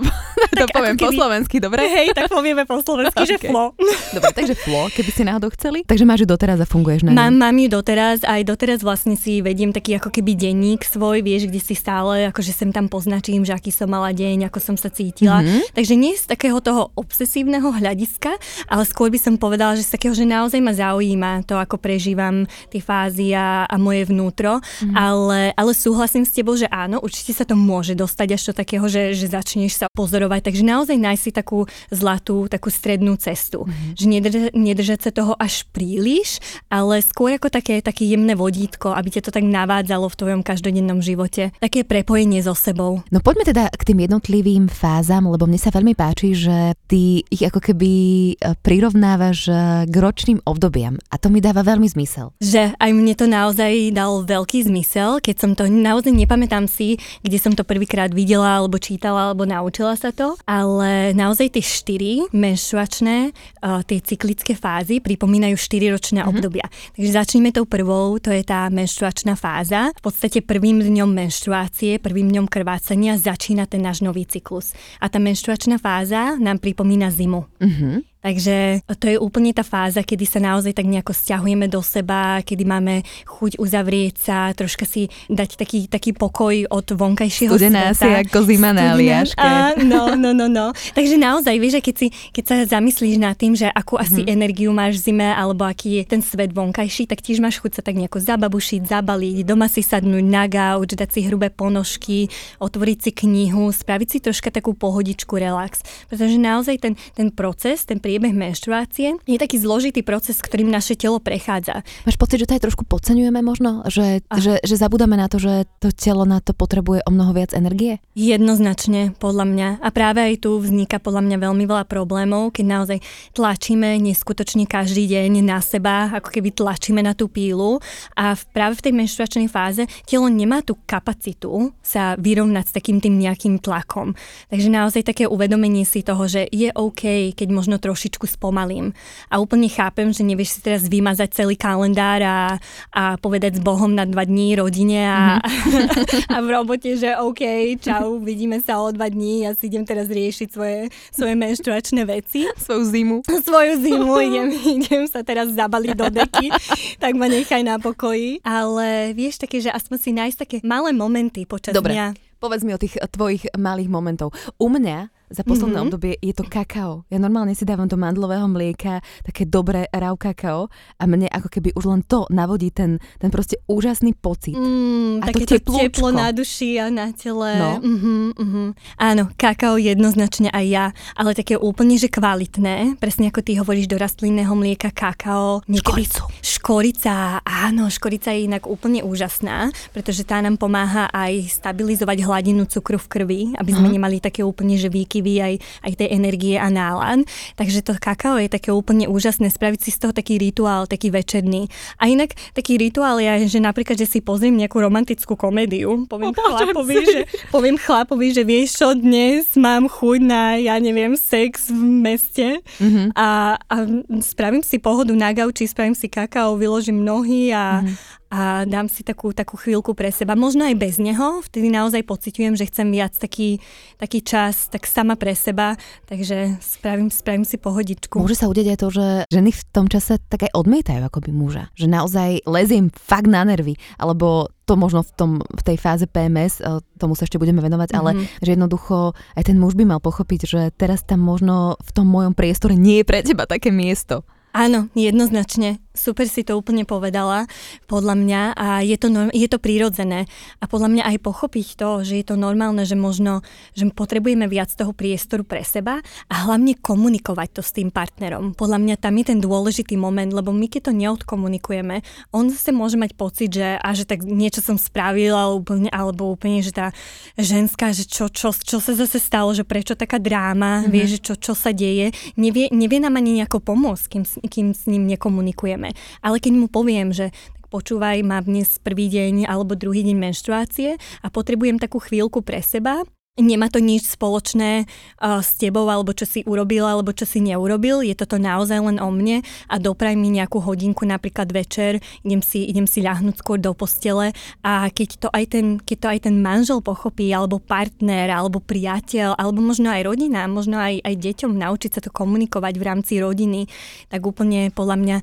to 0.53 0.67
poviem 0.77 0.95
keby, 1.01 1.09
po 1.09 1.11
slovensky, 1.17 1.57
dobre? 1.57 1.81
Hej, 1.97 2.13
tak 2.13 2.29
povieme 2.29 2.69
po 2.69 2.77
slovensky, 2.85 3.25
okay. 3.25 3.31
že 3.33 3.37
flo. 3.49 3.73
Dobre, 4.15 4.31
takže 4.31 4.55
flo, 4.55 4.93
keby 4.93 5.11
si 5.11 5.23
náhodou 5.25 5.51
chceli. 5.57 5.83
Takže 5.83 6.05
máš 6.05 6.23
ju 6.23 6.29
doteraz 6.29 6.61
a 6.61 6.67
funguješ 6.69 7.09
na 7.09 7.17
Mám, 7.17 7.41
mám 7.41 7.57
ju 7.57 7.69
doteraz, 7.73 8.23
aj 8.23 8.47
doteraz 8.47 8.85
vlastne 8.85 9.17
si 9.17 9.41
vediem 9.41 9.73
taký 9.73 9.97
ako 9.99 10.13
keby 10.13 10.37
denník 10.37 10.85
svoj, 10.85 11.25
vieš, 11.25 11.49
kde 11.49 11.59
si 11.59 11.75
stále, 11.75 12.29
akože 12.31 12.53
sem 12.53 12.71
tam 12.71 12.87
poznačím, 12.87 13.43
že 13.43 13.57
aký 13.57 13.73
som 13.73 13.89
mala 13.89 14.13
deň, 14.13 14.53
ako 14.53 14.59
som 14.61 14.77
sa 14.77 14.93
cítila. 14.93 15.41
Mm-hmm. 15.41 15.75
Takže 15.75 15.95
nie 15.97 16.15
z 16.15 16.29
takého 16.29 16.61
toho 16.61 16.93
obsesívneho 16.95 17.67
hľadiska, 17.75 18.37
ale 18.69 18.83
skôr 18.87 19.09
by 19.11 19.19
som 19.19 19.35
povedala, 19.41 19.75
že 19.75 19.89
z 19.89 19.97
takého, 19.97 20.15
že 20.15 20.29
naozaj 20.29 20.61
ma 20.61 20.77
zaujíma 20.77 21.49
to, 21.49 21.57
ako 21.57 21.81
prežívam 21.81 22.47
tie 22.71 22.79
fázy 22.79 23.33
a, 23.35 23.65
a 23.67 23.75
moje 23.81 24.07
vnútro. 24.07 24.61
Mm-hmm. 24.61 24.95
Ale, 24.95 25.41
ale 25.57 25.73
súhlasím 25.75 26.23
s 26.23 26.35
tebou, 26.35 26.55
že 26.55 26.69
áno, 26.71 27.01
určite 27.01 27.33
sa 27.35 27.49
to 27.49 27.57
môže 27.59 27.97
dostať 27.97 28.29
až 28.37 28.43
do 28.51 28.55
takého, 28.55 28.87
že 28.87 29.14
že 29.15 29.31
začneš 29.31 29.79
sa 29.81 29.87
pozorovať. 29.91 30.51
Takže 30.51 30.63
naozaj 30.67 30.97
nájsť 30.99 31.23
si 31.23 31.33
takú 31.33 31.65
zlatú, 31.89 32.51
takú 32.51 32.69
strednú 32.69 33.15
cestu. 33.17 33.65
Mm-hmm. 33.65 33.93
Že 33.95 34.07
nedrž- 34.11 34.55
nedržať 34.55 35.01
sa 35.07 35.11
toho 35.15 35.39
až 35.39 35.67
príliš, 35.71 36.43
ale 36.67 36.99
skôr 37.03 37.35
ako 37.39 37.49
také, 37.51 37.79
také 37.79 38.05
jemné 38.09 38.35
vodítko, 38.35 38.91
aby 38.91 39.19
ťa 39.19 39.23
to 39.29 39.31
tak 39.31 39.47
navádzalo 39.47 40.11
v 40.11 40.19
tvojom 40.19 40.41
každodennom 40.43 40.99
živote. 41.05 41.55
Také 41.61 41.87
prepojenie 41.87 42.43
so 42.43 42.57
sebou. 42.57 43.05
No 43.15 43.21
poďme 43.21 43.47
teda 43.47 43.71
k 43.71 43.83
tým 43.93 44.09
jednotlivým 44.09 44.67
fázam, 44.67 45.31
lebo 45.31 45.47
mne 45.47 45.61
sa 45.61 45.71
veľmi 45.71 45.95
páči, 45.95 46.35
že 46.35 46.75
ty 46.91 47.23
ich 47.31 47.45
ako 47.45 47.61
keby 47.61 47.93
e, 47.93 48.35
prirovnávaš 48.65 49.47
e, 49.47 49.55
k 49.87 49.95
ročným 49.95 50.41
obdobiam. 50.49 50.97
A 51.13 51.21
to 51.21 51.29
mi 51.31 51.45
dáva 51.45 51.63
veľmi 51.63 51.87
zmysel. 51.87 52.33
Že 52.41 52.75
aj 52.75 52.91
mne 52.91 53.15
to 53.15 53.27
naozaj 53.29 53.73
dal 53.93 54.25
veľký 54.25 54.67
zmysel, 54.67 55.21
keď 55.21 55.37
som 55.37 55.51
to 55.53 55.69
naozaj 55.69 56.11
nepamätám 56.11 56.65
si, 56.67 56.97
kde 57.21 57.39
som 57.39 57.53
to 57.53 57.63
prvýkrát 57.63 58.09
videla 58.11 58.59
alebo 58.59 58.81
čítala 58.81 59.04
čítala 59.05 59.29
alebo 59.29 59.45
naučila 59.45 60.01
sa 60.01 60.17
to, 60.17 60.33
ale 60.49 61.13
naozaj 61.13 61.53
tie 61.53 61.61
štyri 61.61 62.13
menšuačné, 62.33 63.37
uh, 63.61 63.85
tie 63.85 64.01
cyklické 64.01 64.57
fázy 64.57 65.05
pripomínajú 65.05 65.61
štyri 65.61 65.93
ročné 65.93 66.25
mm-hmm. 66.25 66.33
obdobia. 66.33 66.65
Takže 66.97 67.13
začneme 67.13 67.53
tou 67.53 67.69
prvou, 67.69 68.17
to 68.17 68.33
je 68.33 68.41
tá 68.41 68.73
menšuačná 68.73 69.37
fáza. 69.37 69.93
V 70.01 70.09
podstate 70.09 70.41
prvým 70.41 70.81
dňom 70.81 71.13
menštruácie, 71.13 72.01
prvým 72.01 72.33
dňom 72.33 72.49
krvácania 72.49 73.21
začína 73.21 73.69
ten 73.69 73.85
náš 73.85 74.01
nový 74.01 74.25
cyklus. 74.25 74.73
A 75.05 75.13
tá 75.13 75.21
menštruačná 75.21 75.77
fáza 75.77 76.41
nám 76.41 76.65
pripomína 76.65 77.13
zimu. 77.13 77.45
Mm-hmm. 77.61 78.14
Takže 78.25 78.81
to 78.97 79.05
je 79.05 79.21
úplne 79.21 79.53
tá 79.53 79.61
fáza, 79.61 80.01
kedy 80.01 80.25
sa 80.25 80.41
naozaj 80.41 80.73
tak 80.73 80.89
nejako 80.89 81.13
stiahujeme 81.13 81.69
do 81.69 81.85
seba, 81.85 82.41
kedy 82.41 82.65
máme 82.65 83.05
chuť 83.29 83.61
uzavrieť 83.61 84.15
sa, 84.17 84.49
troška 84.57 84.89
si 84.89 85.13
dať 85.29 85.61
taký, 85.61 85.93
taký 85.93 86.17
pokoj 86.17 86.65
od 86.73 86.89
vonkajšieho 86.89 87.53
Studená 87.53 87.93
sveta. 87.93 88.01
si 88.01 88.09
ako 88.25 88.39
zima 88.49 88.73
na 88.73 88.97
Aliaške. 88.97 89.37
no, 89.85 90.17
no, 90.17 90.33
no, 90.33 90.49
no. 90.49 90.73
Takže 90.97 91.21
naozaj, 91.21 91.53
vieš, 91.61 91.85
keď, 91.85 91.97
si, 92.01 92.09
keď 92.33 92.45
sa 92.49 92.57
zamyslíš 92.81 93.21
nad 93.21 93.37
tým, 93.37 93.53
že 93.53 93.69
akú 93.69 94.01
asi 94.01 94.25
mm-hmm. 94.25 94.37
energiu 94.41 94.73
máš 94.73 95.05
v 95.05 95.13
zime, 95.13 95.29
alebo 95.29 95.69
aký 95.69 96.01
je 96.01 96.03
ten 96.09 96.25
svet 96.25 96.57
vonkajší, 96.57 97.05
tak 97.05 97.21
tiež 97.21 97.45
máš 97.45 97.61
chuť 97.61 97.77
sa 97.77 97.83
tak 97.85 98.01
nejako 98.01 98.25
zababušiť, 98.25 98.89
zabaliť, 98.89 99.45
doma 99.45 99.69
si 99.69 99.85
sadnúť 99.85 100.25
na 100.25 100.49
gauč, 100.49 100.97
dať 100.97 101.13
si 101.13 101.21
hrubé 101.29 101.53
ponožky, 101.53 102.33
otvoriť 102.57 102.99
si 103.05 103.11
knihu, 103.13 103.69
spraviť 103.69 104.09
si 104.09 104.19
troška 104.25 104.49
takú 104.49 104.73
pohodičku, 104.73 105.37
relax. 105.37 105.85
Pretože 106.09 106.41
naozaj 106.41 106.81
ten, 106.81 106.97
ten 107.13 107.29
proces, 107.29 107.85
ten 107.85 108.01
priebeh 108.15 108.31
menštruácie 108.31 109.19
je 109.27 109.35
taký 109.43 109.59
zložitý 109.59 110.07
proces, 110.07 110.39
ktorým 110.39 110.71
naše 110.71 110.95
telo 110.95 111.19
prechádza. 111.19 111.83
Máš 112.07 112.15
pocit, 112.15 112.39
že 112.39 112.47
to 112.47 112.55
aj 112.55 112.63
trošku 112.63 112.87
podceňujeme 112.87 113.43
možno? 113.43 113.83
Že, 113.91 114.23
že, 114.39 114.63
že 114.63 114.75
zabudáme 114.79 115.19
na 115.19 115.27
to, 115.27 115.43
že 115.43 115.67
to 115.83 115.91
telo 115.91 116.23
na 116.23 116.39
to 116.39 116.55
potrebuje 116.55 117.03
o 117.03 117.11
mnoho 117.11 117.35
viac 117.35 117.51
energie? 117.59 117.99
Jednoznačne, 118.15 119.19
podľa 119.19 119.51
mňa. 119.51 119.69
A 119.83 119.89
práve 119.91 120.23
aj 120.23 120.47
tu 120.47 120.63
vzniká 120.63 121.03
podľa 121.03 121.27
mňa 121.27 121.43
veľmi 121.43 121.67
veľa 121.67 121.91
problémov, 121.91 122.55
keď 122.55 122.65
naozaj 122.71 122.99
tlačíme 123.35 123.99
neskutočne 123.99 124.71
každý 124.71 125.11
deň 125.11 125.43
na 125.43 125.59
seba, 125.59 126.15
ako 126.15 126.31
keby 126.31 126.55
tlačíme 126.55 127.03
na 127.03 127.19
tú 127.19 127.27
pílu 127.27 127.83
a 128.15 128.39
v, 128.39 128.43
práve 128.55 128.79
v 128.79 128.85
tej 128.87 128.93
menštruačnej 128.95 129.51
fáze 129.51 129.91
telo 130.07 130.31
nemá 130.31 130.63
tú 130.63 130.79
kapacitu 130.87 131.75
sa 131.83 132.15
vyrovnať 132.15 132.65
s 132.71 132.77
takým 132.79 133.03
tým 133.03 133.19
nejakým 133.19 133.59
tlakom. 133.59 134.15
Takže 134.55 134.71
naozaj 134.71 135.03
také 135.03 135.27
uvedomenie 135.27 135.83
si 135.83 136.07
toho, 136.07 136.31
že 136.31 136.47
je 136.55 136.71
OK, 136.71 137.35
keď 137.35 137.49
možno 137.51 137.83
trošičku 138.05 138.29
spomalím. 138.29 138.93
A 139.33 139.41
úplne 139.41 139.65
chápem, 139.73 140.13
že 140.13 140.21
nevieš 140.21 140.59
si 140.59 140.61
teraz 140.61 140.85
vymazať 140.93 141.33
celý 141.33 141.57
kalendár 141.57 142.21
a, 142.21 142.61
a 142.93 143.17
povedať 143.17 143.57
s 143.57 143.61
Bohom 143.65 143.97
na 143.97 144.05
dva 144.05 144.29
dní 144.29 144.61
rodine 144.61 145.09
a, 145.09 145.41
mm-hmm. 145.41 146.29
a 146.37 146.37
v 146.45 146.49
robote, 146.53 147.01
že 147.01 147.17
OK, 147.17 147.41
čau, 147.81 148.21
vidíme 148.21 148.61
sa 148.61 148.85
o 148.85 148.93
dva 148.93 149.09
dní, 149.09 149.49
ja 149.49 149.57
si 149.57 149.73
idem 149.73 149.89
teraz 149.89 150.13
riešiť 150.13 150.49
svoje, 150.53 150.93
svoje 151.09 151.33
menštruačné 151.33 152.05
veci. 152.05 152.45
Svoju 152.61 152.85
zimu. 152.93 153.17
Svoju 153.25 153.81
zimu, 153.81 154.13
idem, 154.21 154.49
idem 154.85 155.05
sa 155.09 155.25
teraz 155.25 155.49
zabaliť 155.57 155.97
do 155.97 156.13
deky, 156.13 156.53
tak 157.01 157.17
ma 157.17 157.33
nechaj 157.33 157.65
na 157.65 157.81
pokoji. 157.81 158.45
Ale 158.45 159.17
vieš 159.17 159.41
také, 159.41 159.65
že 159.65 159.73
aspoň 159.73 159.97
si 159.97 160.11
nájsť 160.13 160.37
také 160.37 160.57
malé 160.61 160.93
momenty 160.93 161.49
počas 161.49 161.73
Dobre. 161.73 161.97
dňa. 161.97 162.37
Povedz 162.37 162.61
mi 162.61 162.77
o 162.77 162.81
tých 162.81 163.01
tvojich 163.09 163.49
malých 163.57 163.89
momentov. 163.89 164.37
U 164.61 164.69
mňa 164.69 165.14
za 165.33 165.43
posledné 165.43 165.81
mm-hmm. 165.81 165.89
obdobie 165.89 166.15
je 166.21 166.35
to 166.37 166.45
kakao. 166.47 167.03
Ja 167.09 167.19
normálne 167.19 167.57
si 167.57 167.67
dávam 167.67 167.91
do 167.91 167.99
mandlového 167.99 168.47
mlieka 168.47 169.03
také 169.27 169.49
dobré 169.49 169.91
raw 169.91 170.15
kakao 170.15 170.71
a 171.01 171.05
mne 171.11 171.27
ako 171.27 171.49
keby 171.51 171.75
už 171.75 171.85
len 171.91 172.01
to 172.07 172.29
navodí 172.31 172.71
ten, 172.71 173.03
ten 173.19 173.33
proste 173.35 173.59
úžasný 173.67 174.15
pocit. 174.15 174.55
Mm, 174.55 175.25
a 175.25 175.33
také 175.33 175.59
to 175.59 175.75
teplo 175.75 176.13
na 176.15 176.31
duši 176.31 176.79
a 176.79 176.93
na 176.93 177.11
tele. 177.11 177.57
No. 177.59 177.81
Uh-huh, 177.81 178.31
uh-huh. 178.37 178.69
Áno, 179.01 179.33
kakao 179.35 179.81
jednoznačne 179.81 180.53
aj 180.53 180.67
ja, 180.69 180.87
ale 181.17 181.33
také 181.33 181.57
úplne, 181.57 181.97
že 181.97 182.13
kvalitné. 182.13 183.01
Presne 183.01 183.33
ako 183.33 183.41
ty 183.41 183.57
hovoríš 183.57 183.89
do 183.89 183.97
rastlinného 183.99 184.53
mlieka 184.53 184.93
kakao. 184.93 185.65
Škoricu. 185.65 186.29
Škorica, 186.45 187.41
áno, 187.43 187.89
škorica 187.89 188.31
je 188.33 188.47
inak 188.47 188.69
úplne 188.69 189.01
úžasná, 189.01 189.73
pretože 189.97 190.23
tá 190.23 190.39
nám 190.45 190.61
pomáha 190.61 191.09
aj 191.11 191.61
stabilizovať 191.61 192.19
hladinu 192.25 192.69
cukru 192.69 193.01
v 193.01 193.11
krvi, 193.11 193.41
aby 193.57 193.71
sme 193.73 193.89
uh-huh. 193.89 193.97
nemali 193.97 194.17
také 194.21 194.45
úplne 194.45 194.77
že 194.77 194.93
výkyvy 195.15 195.35
aj, 195.39 195.55
aj 195.87 195.93
tej 195.95 196.09
energie 196.11 196.59
a 196.59 196.67
nálad. 196.67 197.23
Takže 197.55 197.87
to 197.87 197.95
kakao 197.95 198.35
je 198.43 198.51
také 198.51 198.75
úplne 198.75 199.07
úžasné, 199.07 199.47
spraviť 199.55 199.81
si 199.87 199.91
z 199.95 199.99
toho 200.03 200.13
taký 200.13 200.43
rituál, 200.43 200.91
taký 200.91 201.15
večerný. 201.15 201.71
A 202.03 202.11
inak 202.11 202.35
taký 202.51 202.75
rituál 202.75 203.23
je, 203.23 203.47
že 203.47 203.63
napríklad, 203.63 203.95
že 203.95 204.11
si 204.11 204.19
pozriem 204.19 204.59
nejakú 204.59 204.83
romantickú 204.83 205.39
komédiu, 205.39 206.11
poviem 206.11 206.35
chlapovi, 206.35 206.97
že, 207.07 207.21
poviem 207.55 207.77
chlapovi, 207.79 208.35
že 208.35 208.43
vieš 208.43 208.83
čo, 208.83 208.89
dnes 208.99 209.55
mám 209.55 209.87
chuť 209.87 210.21
na, 210.25 210.59
ja 210.59 210.75
neviem, 210.83 211.15
sex 211.15 211.71
v 211.71 211.83
meste 212.03 212.59
mm-hmm. 212.83 213.15
a, 213.15 213.55
a 213.61 213.77
spravím 214.19 214.67
si 214.67 214.83
pohodu 214.83 215.15
na 215.15 215.31
gauči, 215.31 215.71
spravím 215.71 215.95
si 215.95 216.11
kakao, 216.11 216.59
vyložím 216.59 217.07
nohy 217.07 217.55
a, 217.55 217.85
mm-hmm 217.85 218.24
a 218.35 218.67
dám 218.67 218.91
si 218.91 219.07
takú, 219.07 219.31
takú 219.31 219.55
chvíľku 219.55 219.95
pre 219.95 220.11
seba. 220.11 220.35
Možno 220.35 220.67
aj 220.67 220.75
bez 220.75 220.99
neho, 220.99 221.39
vtedy 221.47 221.71
naozaj 221.71 222.03
pociťujem, 222.03 222.59
že 222.59 222.67
chcem 222.67 222.91
viac 222.91 223.15
taký, 223.15 223.63
taký 223.95 224.27
čas, 224.27 224.67
tak 224.67 224.91
sama 224.91 225.15
pre 225.15 225.39
seba, 225.39 225.79
takže 226.11 226.59
spravím, 226.59 227.15
spravím 227.15 227.47
si 227.47 227.63
pohodičku. 227.63 228.19
Môže 228.19 228.35
sa 228.35 228.51
udeť 228.51 228.75
aj 228.75 228.79
to, 228.83 228.89
že 228.91 229.07
ženy 229.31 229.55
v 229.55 229.63
tom 229.71 229.87
čase 229.87 230.19
tak 230.27 230.51
aj 230.51 230.51
odmietajú 230.51 231.07
akoby 231.07 231.31
muža. 231.31 231.71
Že 231.79 231.87
naozaj 231.87 232.31
leziem 232.51 232.91
fakt 232.91 233.31
na 233.31 233.47
nervy, 233.47 233.79
alebo 234.03 234.51
to 234.67 234.75
možno 234.75 235.07
v, 235.07 235.13
tom, 235.15 235.31
v 235.39 235.63
tej 235.63 235.77
fáze 235.79 236.11
PMS, 236.11 236.59
e, 236.59 236.83
tomu 236.99 237.15
sa 237.15 237.31
ešte 237.31 237.39
budeme 237.39 237.63
venovať, 237.63 237.95
mm-hmm. 237.95 238.03
ale 238.03 238.11
mhm. 238.19 238.25
že 238.43 238.51
jednoducho 238.59 238.97
aj 239.39 239.45
ten 239.47 239.63
muž 239.63 239.79
by 239.79 239.87
mal 239.87 240.03
pochopiť, 240.03 240.41
že 240.43 240.61
teraz 240.75 241.07
tam 241.07 241.23
možno 241.23 241.79
v 241.79 241.91
tom 241.95 242.11
mojom 242.11 242.35
priestore 242.35 242.75
nie 242.75 242.99
je 242.99 243.07
pre 243.07 243.23
teba 243.23 243.47
také 243.47 243.71
miesto. 243.71 244.27
Áno, 244.55 244.87
jednoznačne. 244.95 245.83
Super 245.95 246.27
si 246.27 246.43
to 246.43 246.59
úplne 246.59 246.83
povedala, 246.83 247.47
podľa 247.87 248.19
mňa, 248.19 248.41
a 248.59 248.83
je 248.83 248.99
to, 248.99 249.31
je 249.31 249.47
to 249.47 249.63
prírodzené. 249.63 250.27
A 250.59 250.67
podľa 250.67 250.91
mňa 250.91 251.03
aj 251.07 251.23
pochopiť 251.23 251.79
to, 251.79 252.03
že 252.03 252.19
je 252.19 252.27
to 252.27 252.35
normálne, 252.35 252.83
že 252.83 252.99
možno, 252.99 253.47
že 253.79 253.87
potrebujeme 253.95 254.51
viac 254.51 254.75
toho 254.75 254.91
priestoru 254.91 255.47
pre 255.47 255.63
seba 255.63 256.03
a 256.27 256.35
hlavne 256.51 256.75
komunikovať 256.75 257.49
to 257.55 257.63
s 257.63 257.71
tým 257.79 257.95
partnerom. 257.95 258.59
Podľa 258.59 258.83
mňa 258.83 258.95
tam 258.99 259.15
je 259.23 259.25
ten 259.31 259.39
dôležitý 259.39 259.95
moment, 259.95 260.27
lebo 260.27 260.51
my 260.51 260.67
keď 260.67 260.91
to 260.91 260.99
neodkomunikujeme, 260.99 262.03
on 262.35 262.51
zase 262.51 262.75
môže 262.75 262.99
mať 262.99 263.15
pocit, 263.15 263.55
že, 263.55 263.79
a 263.79 263.89
že 263.95 264.03
tak 264.03 264.27
niečo 264.27 264.67
som 264.67 264.75
spravila, 264.75 265.47
alebo 265.47 265.63
úplne, 265.63 265.95
alebo 265.95 266.27
úplne, 266.27 266.59
že 266.59 266.75
tá 266.75 266.91
ženská, 267.39 267.95
že 267.95 268.03
čo, 268.03 268.27
čo, 268.27 268.51
čo 268.51 268.83
sa 268.83 268.99
zase 268.99 269.23
stalo, 269.23 269.55
že 269.55 269.63
prečo 269.63 269.95
taká 269.95 270.19
dráma, 270.19 270.83
mm-hmm. 270.83 270.91
vie, 270.91 271.05
že 271.07 271.23
čo, 271.23 271.39
čo 271.39 271.55
sa 271.55 271.71
deje, 271.71 272.11
nevie, 272.35 272.67
nevie 272.75 272.99
nám 272.99 273.15
ani 273.15 273.39
nejako 273.39 273.63
pomôcť, 273.63 274.05
kým, 274.11 274.25
kým 274.27 274.67
s 274.75 274.91
ním 274.91 275.07
nekomunikujeme 275.07 275.84
samozrejme. 275.85 276.23
Ale 276.25 276.37
keď 276.41 276.53
mu 276.57 276.67
poviem, 276.73 277.13
že 277.13 277.31
počúvaj, 277.69 278.23
mám 278.23 278.47
dnes 278.47 278.79
prvý 278.81 279.11
deň 279.11 279.51
alebo 279.51 279.75
druhý 279.75 280.07
deň 280.07 280.17
menštruácie 280.17 280.97
a 280.97 281.27
potrebujem 281.29 281.83
takú 281.83 281.99
chvíľku 281.99 282.41
pre 282.41 282.63
seba, 282.63 283.03
Nemá 283.35 283.67
to 283.67 283.83
nič 283.83 284.15
spoločné 284.15 284.87
uh, 284.87 285.43
s 285.43 285.59
tebou, 285.59 285.91
alebo 285.91 286.15
čo 286.15 286.23
si 286.23 286.47
urobil, 286.47 286.87
alebo 286.87 287.11
čo 287.11 287.27
si 287.27 287.43
neurobil. 287.43 288.07
Je 288.07 288.15
toto 288.15 288.39
naozaj 288.39 288.79
len 288.79 289.03
o 289.03 289.11
mne. 289.11 289.43
A 289.67 289.83
dopraj 289.83 290.15
mi 290.15 290.31
nejakú 290.31 290.63
hodinku 290.63 291.03
napríklad 291.03 291.51
večer, 291.51 291.99
idem 292.23 292.39
si, 292.39 292.63
idem 292.63 292.87
si 292.87 293.03
ľahnúť 293.03 293.43
skôr 293.43 293.59
do 293.59 293.75
postele. 293.75 294.31
A 294.63 294.87
keď 294.87 295.09
to, 295.19 295.29
aj 295.35 295.51
ten, 295.51 295.83
keď 295.83 295.97
to 295.99 296.09
aj 296.15 296.21
ten 296.31 296.39
manžel 296.39 296.79
pochopí, 296.79 297.35
alebo 297.35 297.59
partner, 297.59 298.31
alebo 298.31 298.63
priateľ, 298.63 299.35
alebo 299.35 299.67
možno 299.67 299.91
aj 299.91 300.07
rodina, 300.07 300.47
možno 300.47 300.79
aj, 300.79 301.03
aj 301.03 301.15
deťom 301.19 301.59
naučiť 301.59 301.91
sa 301.91 302.01
to 302.07 302.15
komunikovať 302.15 302.79
v 302.79 302.87
rámci 302.87 303.19
rodiny, 303.19 303.67
tak 304.15 304.23
úplne 304.23 304.71
podľa 304.71 304.95
mňa 304.95 305.17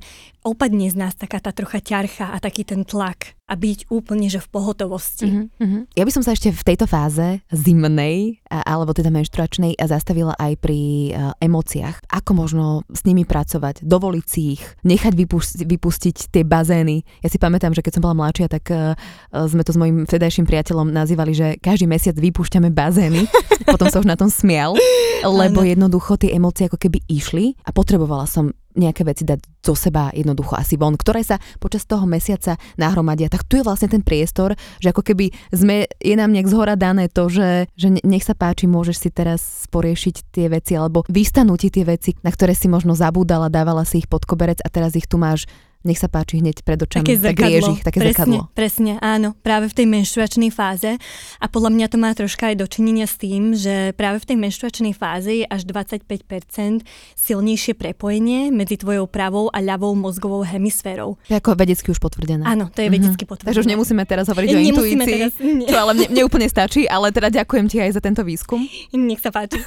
opadne 0.44 0.84
z 0.92 1.00
nás 1.00 1.16
taká 1.16 1.40
tá 1.40 1.48
trocha 1.56 1.80
ťarcha 1.80 2.28
a 2.28 2.36
taký 2.44 2.68
ten 2.68 2.84
tlak 2.84 3.40
a 3.52 3.54
byť 3.54 3.92
úplne 3.92 4.32
že 4.32 4.40
v 4.40 4.48
pohotovosti. 4.48 5.28
Uh-huh, 5.28 5.60
uh-huh. 5.60 5.82
Ja 5.92 6.08
by 6.08 6.12
som 6.16 6.24
sa 6.24 6.32
ešte 6.32 6.48
v 6.48 6.62
tejto 6.64 6.88
fáze 6.88 7.44
zimnej 7.52 8.40
a, 8.48 8.64
alebo 8.64 8.96
teda 8.96 9.12
menštruačnej 9.12 9.76
zastavila 9.76 10.32
aj 10.40 10.56
pri 10.56 11.12
uh, 11.12 11.36
emóciách. 11.36 12.08
Ako 12.08 12.32
možno 12.32 12.88
s 12.88 13.04
nimi 13.04 13.28
pracovať, 13.28 13.84
dovoliť 13.84 14.24
si 14.24 14.56
ich, 14.56 14.64
nechať 14.88 15.12
vypustiť, 15.12 15.60
vypustiť 15.68 16.16
tie 16.32 16.48
bazény. 16.48 17.04
Ja 17.20 17.28
si 17.28 17.36
pamätám, 17.36 17.76
že 17.76 17.84
keď 17.84 18.00
som 18.00 18.04
bola 18.08 18.16
mladšia, 18.24 18.48
tak 18.48 18.64
uh, 18.72 18.96
sme 19.28 19.60
to 19.60 19.76
s 19.76 19.78
mojim 19.78 20.08
vtedajším 20.08 20.48
priateľom 20.48 20.88
nazývali, 20.88 21.32
že 21.36 21.46
každý 21.60 21.84
mesiac 21.84 22.16
vypúšťame 22.16 22.72
bazény. 22.72 23.28
Potom 23.72 23.92
sa 23.92 24.00
už 24.00 24.08
na 24.08 24.16
tom 24.16 24.32
smial, 24.32 24.72
lebo 25.20 25.60
jednoducho 25.60 26.16
tie 26.16 26.32
emócie 26.32 26.72
ako 26.72 26.80
keby 26.80 27.04
išli 27.04 27.52
a 27.68 27.70
potrebovala 27.76 28.24
som 28.24 28.56
nejaké 28.74 29.04
veci 29.04 29.22
dať 29.26 29.62
zo 29.62 29.74
seba 29.76 30.10
jednoducho 30.10 30.58
asi 30.58 30.74
von, 30.80 30.96
ktoré 30.98 31.22
sa 31.22 31.38
počas 31.62 31.86
toho 31.86 32.04
mesiaca 32.08 32.58
nahromadia. 32.76 33.30
Tak 33.30 33.46
tu 33.46 33.60
je 33.60 33.66
vlastne 33.66 33.88
ten 33.88 34.02
priestor, 34.02 34.58
že 34.82 34.90
ako 34.90 35.02
keby 35.06 35.30
sme, 35.54 35.86
je 36.00 36.14
nám 36.18 36.32
nejak 36.34 36.50
zhora 36.50 36.74
dané 36.74 37.06
to, 37.12 37.30
že, 37.30 37.70
že 37.78 37.88
nech 38.02 38.24
sa 38.26 38.34
páči, 38.34 38.66
môžeš 38.66 38.96
si 38.96 39.08
teraz 39.12 39.68
poriešiť 39.70 40.14
tie 40.34 40.46
veci 40.50 40.74
alebo 40.74 41.06
vystanúť 41.08 41.60
tie 41.72 41.84
veci, 41.86 42.10
na 42.26 42.32
ktoré 42.34 42.52
si 42.56 42.66
možno 42.66 42.96
zabúdala, 42.98 43.52
dávala 43.52 43.86
si 43.86 44.02
ich 44.02 44.08
pod 44.10 44.26
koberec 44.26 44.58
a 44.64 44.68
teraz 44.68 44.96
ich 44.98 45.06
tu 45.06 45.16
máš 45.20 45.46
nech 45.82 45.98
sa 45.98 46.06
páči 46.06 46.38
hneď 46.38 46.62
pred 46.62 46.78
očami, 46.78 47.04
také 47.04 47.18
tak 47.18 47.38
rieži, 47.42 47.74
také 47.82 47.98
presne, 47.98 48.14
zrkadlo. 48.14 48.40
Presne, 48.54 48.92
áno, 49.02 49.34
práve 49.42 49.66
v 49.66 49.74
tej 49.74 49.86
menštruačnej 49.90 50.50
fáze 50.54 50.94
a 51.42 51.46
podľa 51.50 51.70
mňa 51.74 51.86
to 51.90 51.96
má 51.98 52.10
troška 52.14 52.54
aj 52.54 52.62
dočinenia 52.62 53.10
s 53.10 53.18
tým, 53.18 53.52
že 53.58 53.90
práve 53.98 54.22
v 54.22 54.26
tej 54.30 54.36
menštruačnej 54.38 54.94
fáze 54.94 55.42
je 55.42 55.46
až 55.46 55.66
25% 55.66 56.86
silnejšie 57.18 57.74
prepojenie 57.74 58.54
medzi 58.54 58.78
tvojou 58.78 59.10
pravou 59.10 59.50
a 59.50 59.58
ľavou 59.58 59.98
mozgovou 59.98 60.46
hemisférou. 60.46 61.18
To 61.26 61.32
je 61.34 61.38
ako 61.42 61.58
vedecky 61.58 61.90
už 61.90 61.98
potvrdené. 61.98 62.46
Áno, 62.46 62.70
to 62.70 62.78
je 62.78 62.88
vedecky 62.88 63.26
potvrdené. 63.26 63.50
Takže 63.50 63.62
už 63.66 63.68
nemusíme 63.68 64.02
teraz 64.06 64.30
hovoriť 64.30 64.48
o 64.54 64.58
Nemusíme 64.62 65.02
intuícii, 65.02 65.12
teraz, 65.18 65.32
nie. 65.42 65.66
čo 65.66 65.76
ale 65.76 65.92
mne, 65.98 66.06
mne 66.14 66.22
úplne 66.22 66.46
stačí, 66.46 66.86
ale 66.86 67.10
teda 67.10 67.42
ďakujem 67.42 67.66
ti 67.66 67.82
aj 67.82 67.98
za 67.98 68.00
tento 68.00 68.22
výskum. 68.22 68.62
Nech 68.94 69.18
sa 69.18 69.34
páči. 69.34 69.58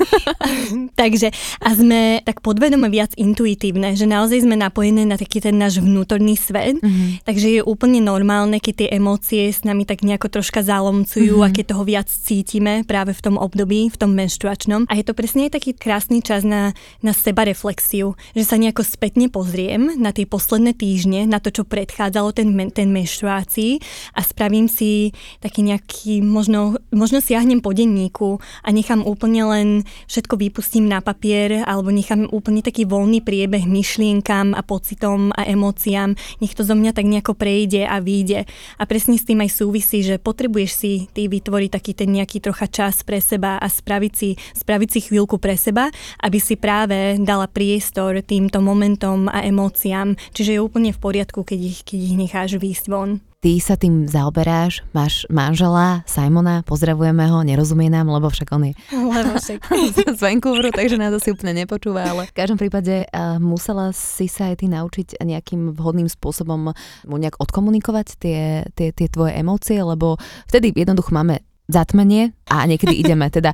Takže 1.01 1.35
a 1.59 1.69
sme 1.75 2.23
tak 2.23 2.39
podvedome 2.39 2.87
viac 2.87 3.11
intuitívne, 3.19 3.99
že 3.99 4.07
naozaj 4.07 4.47
sme 4.47 4.55
napojené 4.55 5.03
na 5.03 5.19
taký 5.19 5.43
ten 5.43 5.59
náš 5.59 5.83
vnútorný 5.83 6.04
svet, 6.37 6.77
mm-hmm. 6.79 7.25
takže 7.25 7.59
je 7.59 7.61
úplne 7.65 7.99
normálne, 7.99 8.61
keď 8.61 8.73
tie 8.85 8.89
emócie 8.95 9.49
s 9.49 9.65
nami 9.65 9.83
tak 9.83 10.05
nejako 10.05 10.39
troška 10.39 10.61
zalomcujú 10.61 11.41
mm-hmm. 11.41 11.49
a 11.49 11.55
keď 11.55 11.65
toho 11.73 11.83
viac 11.83 12.07
cítime 12.07 12.85
práve 12.85 13.11
v 13.17 13.21
tom 13.21 13.35
období, 13.41 13.89
v 13.89 13.97
tom 13.97 14.13
menštruačnom. 14.13 14.85
A 14.87 14.93
je 14.95 15.05
to 15.05 15.17
presne 15.17 15.49
aj 15.49 15.57
taký 15.57 15.73
krásny 15.73 16.21
čas 16.21 16.45
na, 16.45 16.71
na 17.01 17.11
seba 17.11 17.43
reflexiu, 17.43 18.13
že 18.37 18.45
sa 18.45 18.55
nejako 18.61 18.85
spätne 18.85 19.27
pozriem 19.27 19.97
na 19.97 20.13
tie 20.13 20.29
posledné 20.29 20.77
týždne, 20.77 21.25
na 21.25 21.41
to, 21.41 21.49
čo 21.49 21.63
predchádzalo 21.65 22.31
ten, 22.35 22.53
ten 22.71 22.93
menštruácii 22.93 23.81
a 24.13 24.21
spravím 24.21 24.69
si 24.69 25.11
taký 25.41 25.65
nejaký, 25.65 26.21
možno, 26.21 26.77
možno 26.93 27.19
siahnem 27.19 27.59
po 27.59 27.73
denníku 27.73 28.37
a 28.61 28.69
nechám 28.69 29.01
úplne 29.01 29.41
len 29.47 29.67
všetko 30.05 30.37
vypustím 30.37 30.85
na 30.85 31.01
papier 31.01 31.65
alebo 31.65 31.89
nechám 31.89 32.29
úplne 32.29 32.61
taký 32.61 32.85
voľný 32.85 33.25
priebeh 33.25 33.65
myšlienkam 33.65 34.53
a 34.53 34.61
pocitom 34.61 35.33
a 35.33 35.47
emóciám. 35.47 35.94
Nech 36.43 36.51
to 36.51 36.67
zo 36.67 36.75
mňa 36.75 36.91
tak 36.91 37.07
nejako 37.07 37.33
prejde 37.33 37.87
a 37.87 38.03
vyjde. 38.03 38.43
A 38.75 38.83
presne 38.83 39.15
s 39.15 39.23
tým 39.23 39.39
aj 39.39 39.55
súvisí, 39.55 40.03
že 40.03 40.19
potrebuješ 40.19 40.71
si 40.75 40.91
ty 41.15 41.31
vytvoriť 41.31 41.69
taký 41.71 41.91
ten 41.95 42.11
nejaký 42.11 42.43
trocha 42.43 42.67
čas 42.67 43.01
pre 43.07 43.23
seba 43.23 43.55
a 43.55 43.67
spraviť 43.71 44.13
si, 44.13 44.35
spraviť 44.35 44.89
si 44.91 44.99
chvíľku 45.07 45.39
pre 45.39 45.55
seba, 45.55 45.87
aby 46.19 46.37
si 46.43 46.59
práve 46.59 47.15
dala 47.23 47.47
priestor 47.47 48.19
týmto 48.25 48.59
momentom 48.59 49.31
a 49.31 49.47
emóciám. 49.47 50.19
Čiže 50.35 50.59
je 50.59 50.63
úplne 50.63 50.91
v 50.91 50.99
poriadku, 50.99 51.47
keď 51.47 51.59
ich, 51.61 51.79
keď 51.87 51.99
ich 51.99 52.15
necháš 52.19 52.51
výjsť 52.59 52.85
von. 52.91 53.23
Ty 53.45 53.61
sa 53.61 53.77
tým 53.77 54.09
zaoberáš, 54.09 54.81
máš 54.89 55.29
manžela 55.29 56.01
Simona, 56.09 56.65
pozdravujeme 56.65 57.29
ho, 57.29 57.45
nerozumie 57.45 57.93
nám, 57.93 58.09
lebo 58.09 58.25
však 58.33 58.49
on 58.49 58.65
je 58.65 58.73
Lebo 59.13 59.37
však. 59.37 59.61
z 60.17 60.21
Vancouveru, 60.25 60.73
takže 60.73 60.97
nás 60.97 61.13
asi 61.13 61.29
úplne 61.29 61.61
nepočúva, 61.61 62.09
ale 62.09 62.25
v 62.25 62.33
každom 62.33 62.57
prípade 62.57 63.05
uh, 63.05 63.37
musela 63.37 63.93
si 63.93 64.25
sa 64.25 64.49
aj 64.49 64.65
ty 64.65 64.65
naučiť 64.65 65.21
nejakým 65.21 65.77
vhodným 65.77 66.09
spôsobom 66.09 66.73
mu 67.05 67.15
nejak 67.21 67.37
odkomunikovať 67.37 68.17
tie, 68.17 68.65
tie, 68.73 68.89
tie 68.89 69.07
tvoje 69.13 69.37
emócie, 69.37 69.77
lebo 69.77 70.17
vtedy 70.49 70.73
jednoducho 70.73 71.13
máme 71.13 71.45
zatmenie 71.65 72.33
a 72.45 72.65
niekedy 72.69 72.93
ideme. 72.93 73.25
Teda 73.33 73.51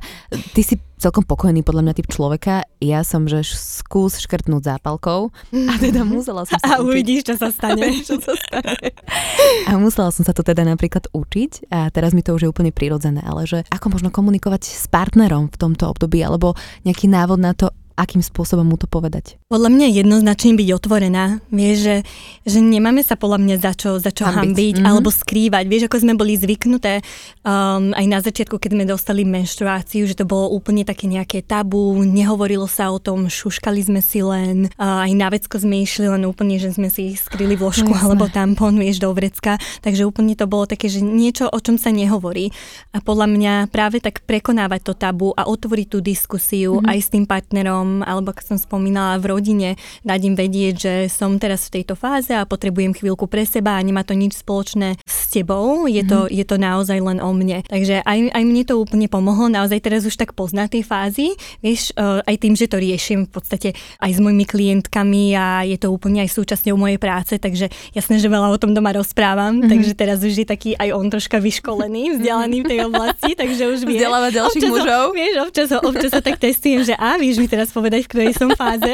ty 0.52 0.60
si 0.60 0.76
celkom 1.00 1.26
pokojný 1.26 1.66
podľa 1.66 1.82
mňa 1.90 1.94
typ 1.98 2.06
človeka. 2.06 2.62
Ja 2.78 3.02
som, 3.02 3.26
že 3.26 3.42
skús 3.42 4.22
škrtnúť 4.22 4.62
zápalkou 4.62 5.34
a 5.50 5.72
teda 5.82 6.06
musela 6.06 6.46
som 6.46 6.54
sa 6.62 6.78
A 6.78 6.84
uvidíš, 6.84 7.26
čo 7.26 7.34
sa 7.34 7.50
stane. 7.50 7.90
čo 8.06 8.22
sa 8.22 8.36
stane. 8.38 8.94
A 9.68 9.74
musela 9.80 10.14
som 10.14 10.22
sa 10.22 10.30
to 10.30 10.46
teda 10.46 10.62
napríklad 10.62 11.10
učiť 11.10 11.72
a 11.74 11.90
teraz 11.90 12.14
mi 12.14 12.22
to 12.22 12.34
už 12.34 12.46
je 12.46 12.50
úplne 12.50 12.70
prirodzené, 12.70 13.22
ale 13.22 13.46
že 13.46 13.66
ako 13.70 13.98
možno 13.98 14.08
komunikovať 14.14 14.62
s 14.64 14.86
partnerom 14.86 15.50
v 15.50 15.56
tomto 15.58 15.90
období 15.90 16.22
alebo 16.22 16.54
nejaký 16.86 17.10
návod 17.10 17.38
na 17.38 17.52
to, 17.54 17.70
akým 17.94 18.20
spôsobom 18.20 18.66
mu 18.66 18.76
to 18.76 18.90
povedať? 18.90 19.38
Podľa 19.46 19.70
mňa 19.70 19.86
jednoznačne 20.02 20.58
byť 20.58 20.68
otvorená. 20.74 21.38
Vieš, 21.54 21.76
že, 21.78 21.96
že 22.44 22.58
nemáme 22.58 23.06
sa 23.06 23.14
podľa 23.14 23.38
mňa 23.38 23.56
za 23.62 23.72
čo, 23.78 23.90
za 24.02 24.10
čo 24.10 24.26
hambiť, 24.26 24.42
hambiť 24.42 24.76
mm-hmm. 24.82 24.90
alebo 24.90 25.08
skrývať. 25.14 25.64
Vieš, 25.70 25.82
ako 25.86 25.96
sme 26.02 26.14
boli 26.18 26.34
zvyknuté 26.34 27.00
um, 27.46 27.94
aj 27.94 28.06
na 28.10 28.18
začiatku, 28.18 28.58
keď 28.58 28.70
sme 28.74 28.84
dostali 28.84 29.22
menštruáciu, 29.22 30.10
že 30.10 30.18
to 30.18 30.26
bolo 30.26 30.50
úplne 30.50 30.82
také 30.82 31.06
nejaké 31.06 31.46
tabu, 31.46 32.02
nehovorilo 32.02 32.66
sa 32.66 32.90
o 32.90 32.98
tom, 32.98 33.30
šuškali 33.30 33.80
sme 33.80 34.00
si 34.02 34.20
len, 34.20 34.66
uh, 34.76 35.06
aj 35.06 35.12
na 35.14 35.28
vecko 35.30 35.56
sme 35.62 35.86
išli 35.86 36.10
len 36.10 36.26
úplne, 36.26 36.58
že 36.58 36.74
sme 36.74 36.90
si 36.90 37.14
skryli 37.14 37.54
v 37.54 37.62
ložku 37.68 37.92
No, 37.92 38.08
alebo 38.08 38.26
tampon, 38.32 38.74
vieš, 38.80 39.04
do 39.04 39.12
vrecka. 39.12 39.60
Takže 39.84 40.08
úplne 40.08 40.32
to 40.32 40.48
bolo 40.48 40.64
také, 40.64 40.88
že 40.88 41.04
niečo, 41.04 41.46
o 41.46 41.58
čom 41.60 41.76
sa 41.76 41.92
nehovorí. 41.92 42.48
A 42.96 43.04
podľa 43.04 43.28
mňa 43.28 43.54
práve 43.68 44.00
tak 44.00 44.24
prekonávať 44.24 44.80
to 44.80 44.92
tabu 44.96 45.36
a 45.36 45.44
otvoriť 45.44 45.86
tú 45.92 45.98
diskusiu 46.00 46.80
mm-hmm. 46.80 46.90
aj 46.90 46.98
s 46.98 47.08
tým 47.12 47.24
partnerom, 47.28 47.81
alebo 48.00 48.30
ako 48.30 48.42
som 48.44 48.56
spomínala 48.56 49.16
v 49.16 49.28
rodine, 49.28 49.68
dať 50.02 50.20
im 50.22 50.34
vedieť, 50.34 50.74
že 50.74 50.92
som 51.08 51.36
teraz 51.36 51.66
v 51.66 51.80
tejto 51.80 51.94
fáze 51.94 52.30
a 52.30 52.44
potrebujem 52.44 52.92
chvíľku 52.92 53.24
pre 53.24 53.42
seba 53.42 53.74
a 53.74 53.82
nemá 53.82 54.02
to 54.02 54.12
nič 54.12 54.36
spoločné 54.36 55.00
s 55.02 55.28
tebou, 55.28 55.84
je, 55.86 56.02
to, 56.02 56.20
Mhm. 56.22 56.30
je 56.30 56.44
to 56.44 56.56
naozaj 56.56 56.98
len 56.98 57.18
o 57.18 57.30
mne. 57.30 57.64
Takže 57.64 58.00
aj, 58.00 58.18
aj 58.30 58.42
mne 58.42 58.62
to 58.62 58.74
úplne 58.76 59.06
pomohlo, 59.06 59.48
naozaj 59.48 59.80
teraz 59.80 60.02
už 60.02 60.14
tak 60.14 60.32
poznať 60.32 60.68
tie 60.70 60.82
fázy, 60.82 61.26
vieš, 61.58 61.90
eh, 61.90 62.22
aj 62.22 62.36
tým, 62.38 62.54
že 62.54 62.66
to 62.66 62.76
riešim 62.76 63.24
v 63.24 63.32
podstate 63.32 63.68
aj 63.98 64.10
s 64.10 64.20
mojimi 64.20 64.44
klientkami 64.44 65.32
a 65.32 65.46
je 65.62 65.76
to 65.76 65.88
úplne 65.88 66.20
aj 66.20 66.30
súčasťou 66.30 66.76
mojej 66.76 66.96
práce, 66.96 67.34
takže 67.36 67.66
jasné, 67.90 68.16
že 68.16 68.28
veľa 68.28 68.48
o 68.48 68.56
tom 68.56 68.70
doma 68.70 68.92
rozprávam, 68.92 69.58
Mhm. 69.58 69.68
takže 69.68 69.92
teraz 69.92 70.18
už 70.20 70.34
je 70.34 70.46
taký 70.46 70.70
aj 70.74 70.92
on 70.92 71.08
troška 71.08 71.38
vyškolený, 71.38 72.14
vzdelaný 72.14 72.58
v 72.60 72.68
tej 72.68 72.80
oblasti, 72.84 73.32
takže 73.34 73.62
už 73.68 73.78
vie. 73.82 73.98
Vzdelávať 73.98 74.32
ďalších 74.34 74.60
Občas 74.60 74.70
ho- 74.70 74.76
mužov? 74.78 75.04
Vieš, 75.12 75.34
občas, 75.42 75.68
ho, 75.70 75.78
občas 75.82 76.10
sa 76.10 76.20
tak 76.20 76.36
testujem, 76.38 76.80
že 76.82 76.94
a 76.94 77.16
vieš 77.16 77.36
mi 77.36 77.46
teraz 77.46 77.71
povedať, 77.72 78.04
v 78.04 78.10
ktorej 78.12 78.32
som 78.36 78.52
fáze. 78.52 78.92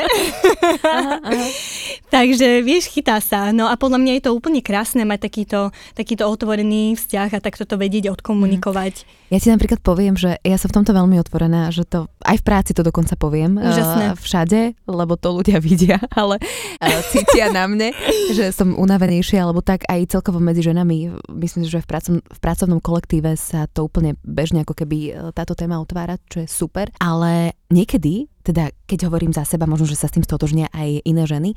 Takže 2.14 2.64
vieš, 2.64 2.88
chytá 2.88 3.20
sa. 3.20 3.52
No 3.52 3.68
a 3.68 3.76
podľa 3.76 4.00
mňa 4.00 4.12
je 4.18 4.24
to 4.24 4.32
úplne 4.32 4.62
krásne 4.64 5.04
mať 5.04 5.28
takýto, 5.28 5.60
takýto 5.92 6.24
otvorený 6.24 6.96
vzťah 6.96 7.30
a 7.36 7.44
takto 7.44 7.66
to 7.66 7.76
vedieť 7.76 8.08
odkomunikovať. 8.14 9.18
Ja 9.28 9.36
ti 9.36 9.52
napríklad 9.52 9.84
poviem, 9.84 10.16
že 10.16 10.40
ja 10.40 10.56
som 10.56 10.72
v 10.72 10.80
tomto 10.80 10.96
veľmi 10.96 11.20
otvorená, 11.20 11.68
že 11.68 11.84
to 11.84 12.08
aj 12.24 12.40
v 12.40 12.44
práci 12.48 12.72
to 12.72 12.80
dokonca 12.80 13.12
poviem. 13.20 13.60
Úžasné. 13.60 14.04
eh, 14.08 14.16
všade, 14.16 14.60
lebo 14.88 15.20
to 15.20 15.28
ľudia 15.36 15.60
vidia, 15.68 16.00
ale 16.16 16.40
eh, 16.80 17.00
cítia 17.12 17.52
na 17.52 17.68
mne, 17.68 17.92
že 18.32 18.48
som 18.56 18.72
unavenejšia, 18.72 19.44
alebo 19.44 19.60
tak 19.60 19.84
aj 19.84 20.16
celkovo 20.16 20.40
medzi 20.40 20.64
ženami. 20.64 21.12
Myslím, 21.28 21.68
že 21.68 21.84
v, 21.84 21.86
pracov, 21.86 22.12
v 22.24 22.38
pracovnom 22.40 22.80
kolektíve 22.80 23.36
sa 23.36 23.68
to 23.68 23.84
úplne 23.84 24.16
bežne 24.24 24.64
ako 24.64 24.72
keby 24.72 24.98
eh, 25.12 25.14
táto 25.36 25.52
téma 25.52 25.76
otvára, 25.76 26.16
čo 26.32 26.40
je 26.40 26.48
super. 26.48 26.88
Ale 26.96 27.52
niekedy, 27.68 28.32
teda 28.48 28.72
keď 28.88 29.12
hovorím 29.12 29.36
za 29.36 29.44
seba, 29.44 29.68
možno, 29.68 29.84
že 29.84 30.00
sa 30.00 30.08
s 30.08 30.16
tým 30.16 30.24
stotožnia 30.24 30.72
aj 30.72 31.04
iné 31.04 31.28
ženy, 31.28 31.50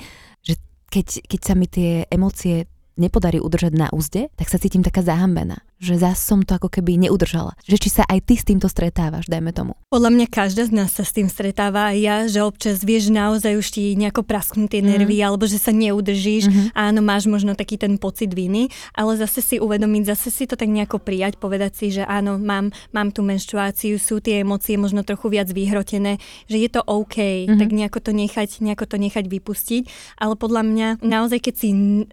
že 0.44 0.60
keď, 0.92 1.24
keď 1.24 1.40
sa 1.40 1.54
mi 1.56 1.72
tie 1.72 2.04
emócie 2.12 2.68
nepodarí 3.02 3.42
udržať 3.42 3.74
na 3.74 3.88
úzde, 3.90 4.30
tak 4.38 4.48
sa 4.48 4.62
cítim 4.62 4.86
taká 4.86 5.02
zahambená. 5.02 5.66
Že 5.82 5.98
zás 5.98 6.22
som 6.22 6.46
to 6.46 6.54
ako 6.54 6.70
keby 6.70 7.02
neudržala. 7.02 7.58
Že 7.66 7.78
či 7.82 7.90
sa 7.90 8.04
aj 8.06 8.30
ty 8.30 8.38
s 8.38 8.46
týmto 8.46 8.70
stretávaš, 8.70 9.26
dajme 9.26 9.50
tomu. 9.50 9.74
Podľa 9.90 10.14
mňa 10.14 10.26
každá 10.30 10.70
z 10.70 10.78
nás 10.78 10.94
sa 10.94 11.02
s 11.02 11.12
tým 11.12 11.26
stretáva 11.26 11.90
aj 11.90 11.98
ja, 11.98 12.18
že 12.30 12.40
občas 12.46 12.86
vieš 12.86 13.10
naozaj 13.10 13.58
už 13.58 13.68
ti 13.74 13.98
nejako 13.98 14.22
prasknú 14.22 14.70
tie 14.70 14.86
nervy, 14.86 15.20
mm. 15.20 15.26
alebo 15.26 15.50
že 15.50 15.58
sa 15.58 15.74
neudržíš. 15.74 16.46
Mhm. 16.46 16.52
Mm-hmm. 16.52 16.78
Áno, 16.78 17.00
máš 17.02 17.26
možno 17.26 17.58
taký 17.58 17.82
ten 17.82 17.98
pocit 17.98 18.30
viny, 18.30 18.70
ale 18.94 19.18
zase 19.18 19.42
si 19.42 19.56
uvedomiť, 19.58 20.04
zase 20.14 20.30
si 20.30 20.46
to 20.46 20.54
tak 20.54 20.70
nejako 20.70 21.02
prijať, 21.02 21.42
povedať 21.42 21.72
si, 21.74 21.88
že 21.90 22.06
áno, 22.06 22.38
mám, 22.38 22.70
mám 22.94 23.10
tú 23.10 23.26
menštruáciu, 23.26 23.98
sú 23.98 24.22
tie 24.22 24.46
emócie 24.46 24.78
možno 24.78 25.02
trochu 25.02 25.34
viac 25.34 25.50
vyhrotené, 25.50 26.22
že 26.46 26.62
je 26.62 26.70
to 26.70 26.86
OK, 26.86 27.18
mm-hmm. 27.18 27.58
tak 27.58 27.70
nejako 27.74 28.00
to, 28.04 28.12
nechať, 28.14 28.62
nejako 28.62 28.86
to 28.86 28.96
nechať 29.02 29.26
vypustiť. 29.26 29.84
Ale 30.22 30.38
podľa 30.38 30.62
mňa 30.62 30.88
naozaj, 31.02 31.40
keď 31.42 31.56
si 31.58 31.70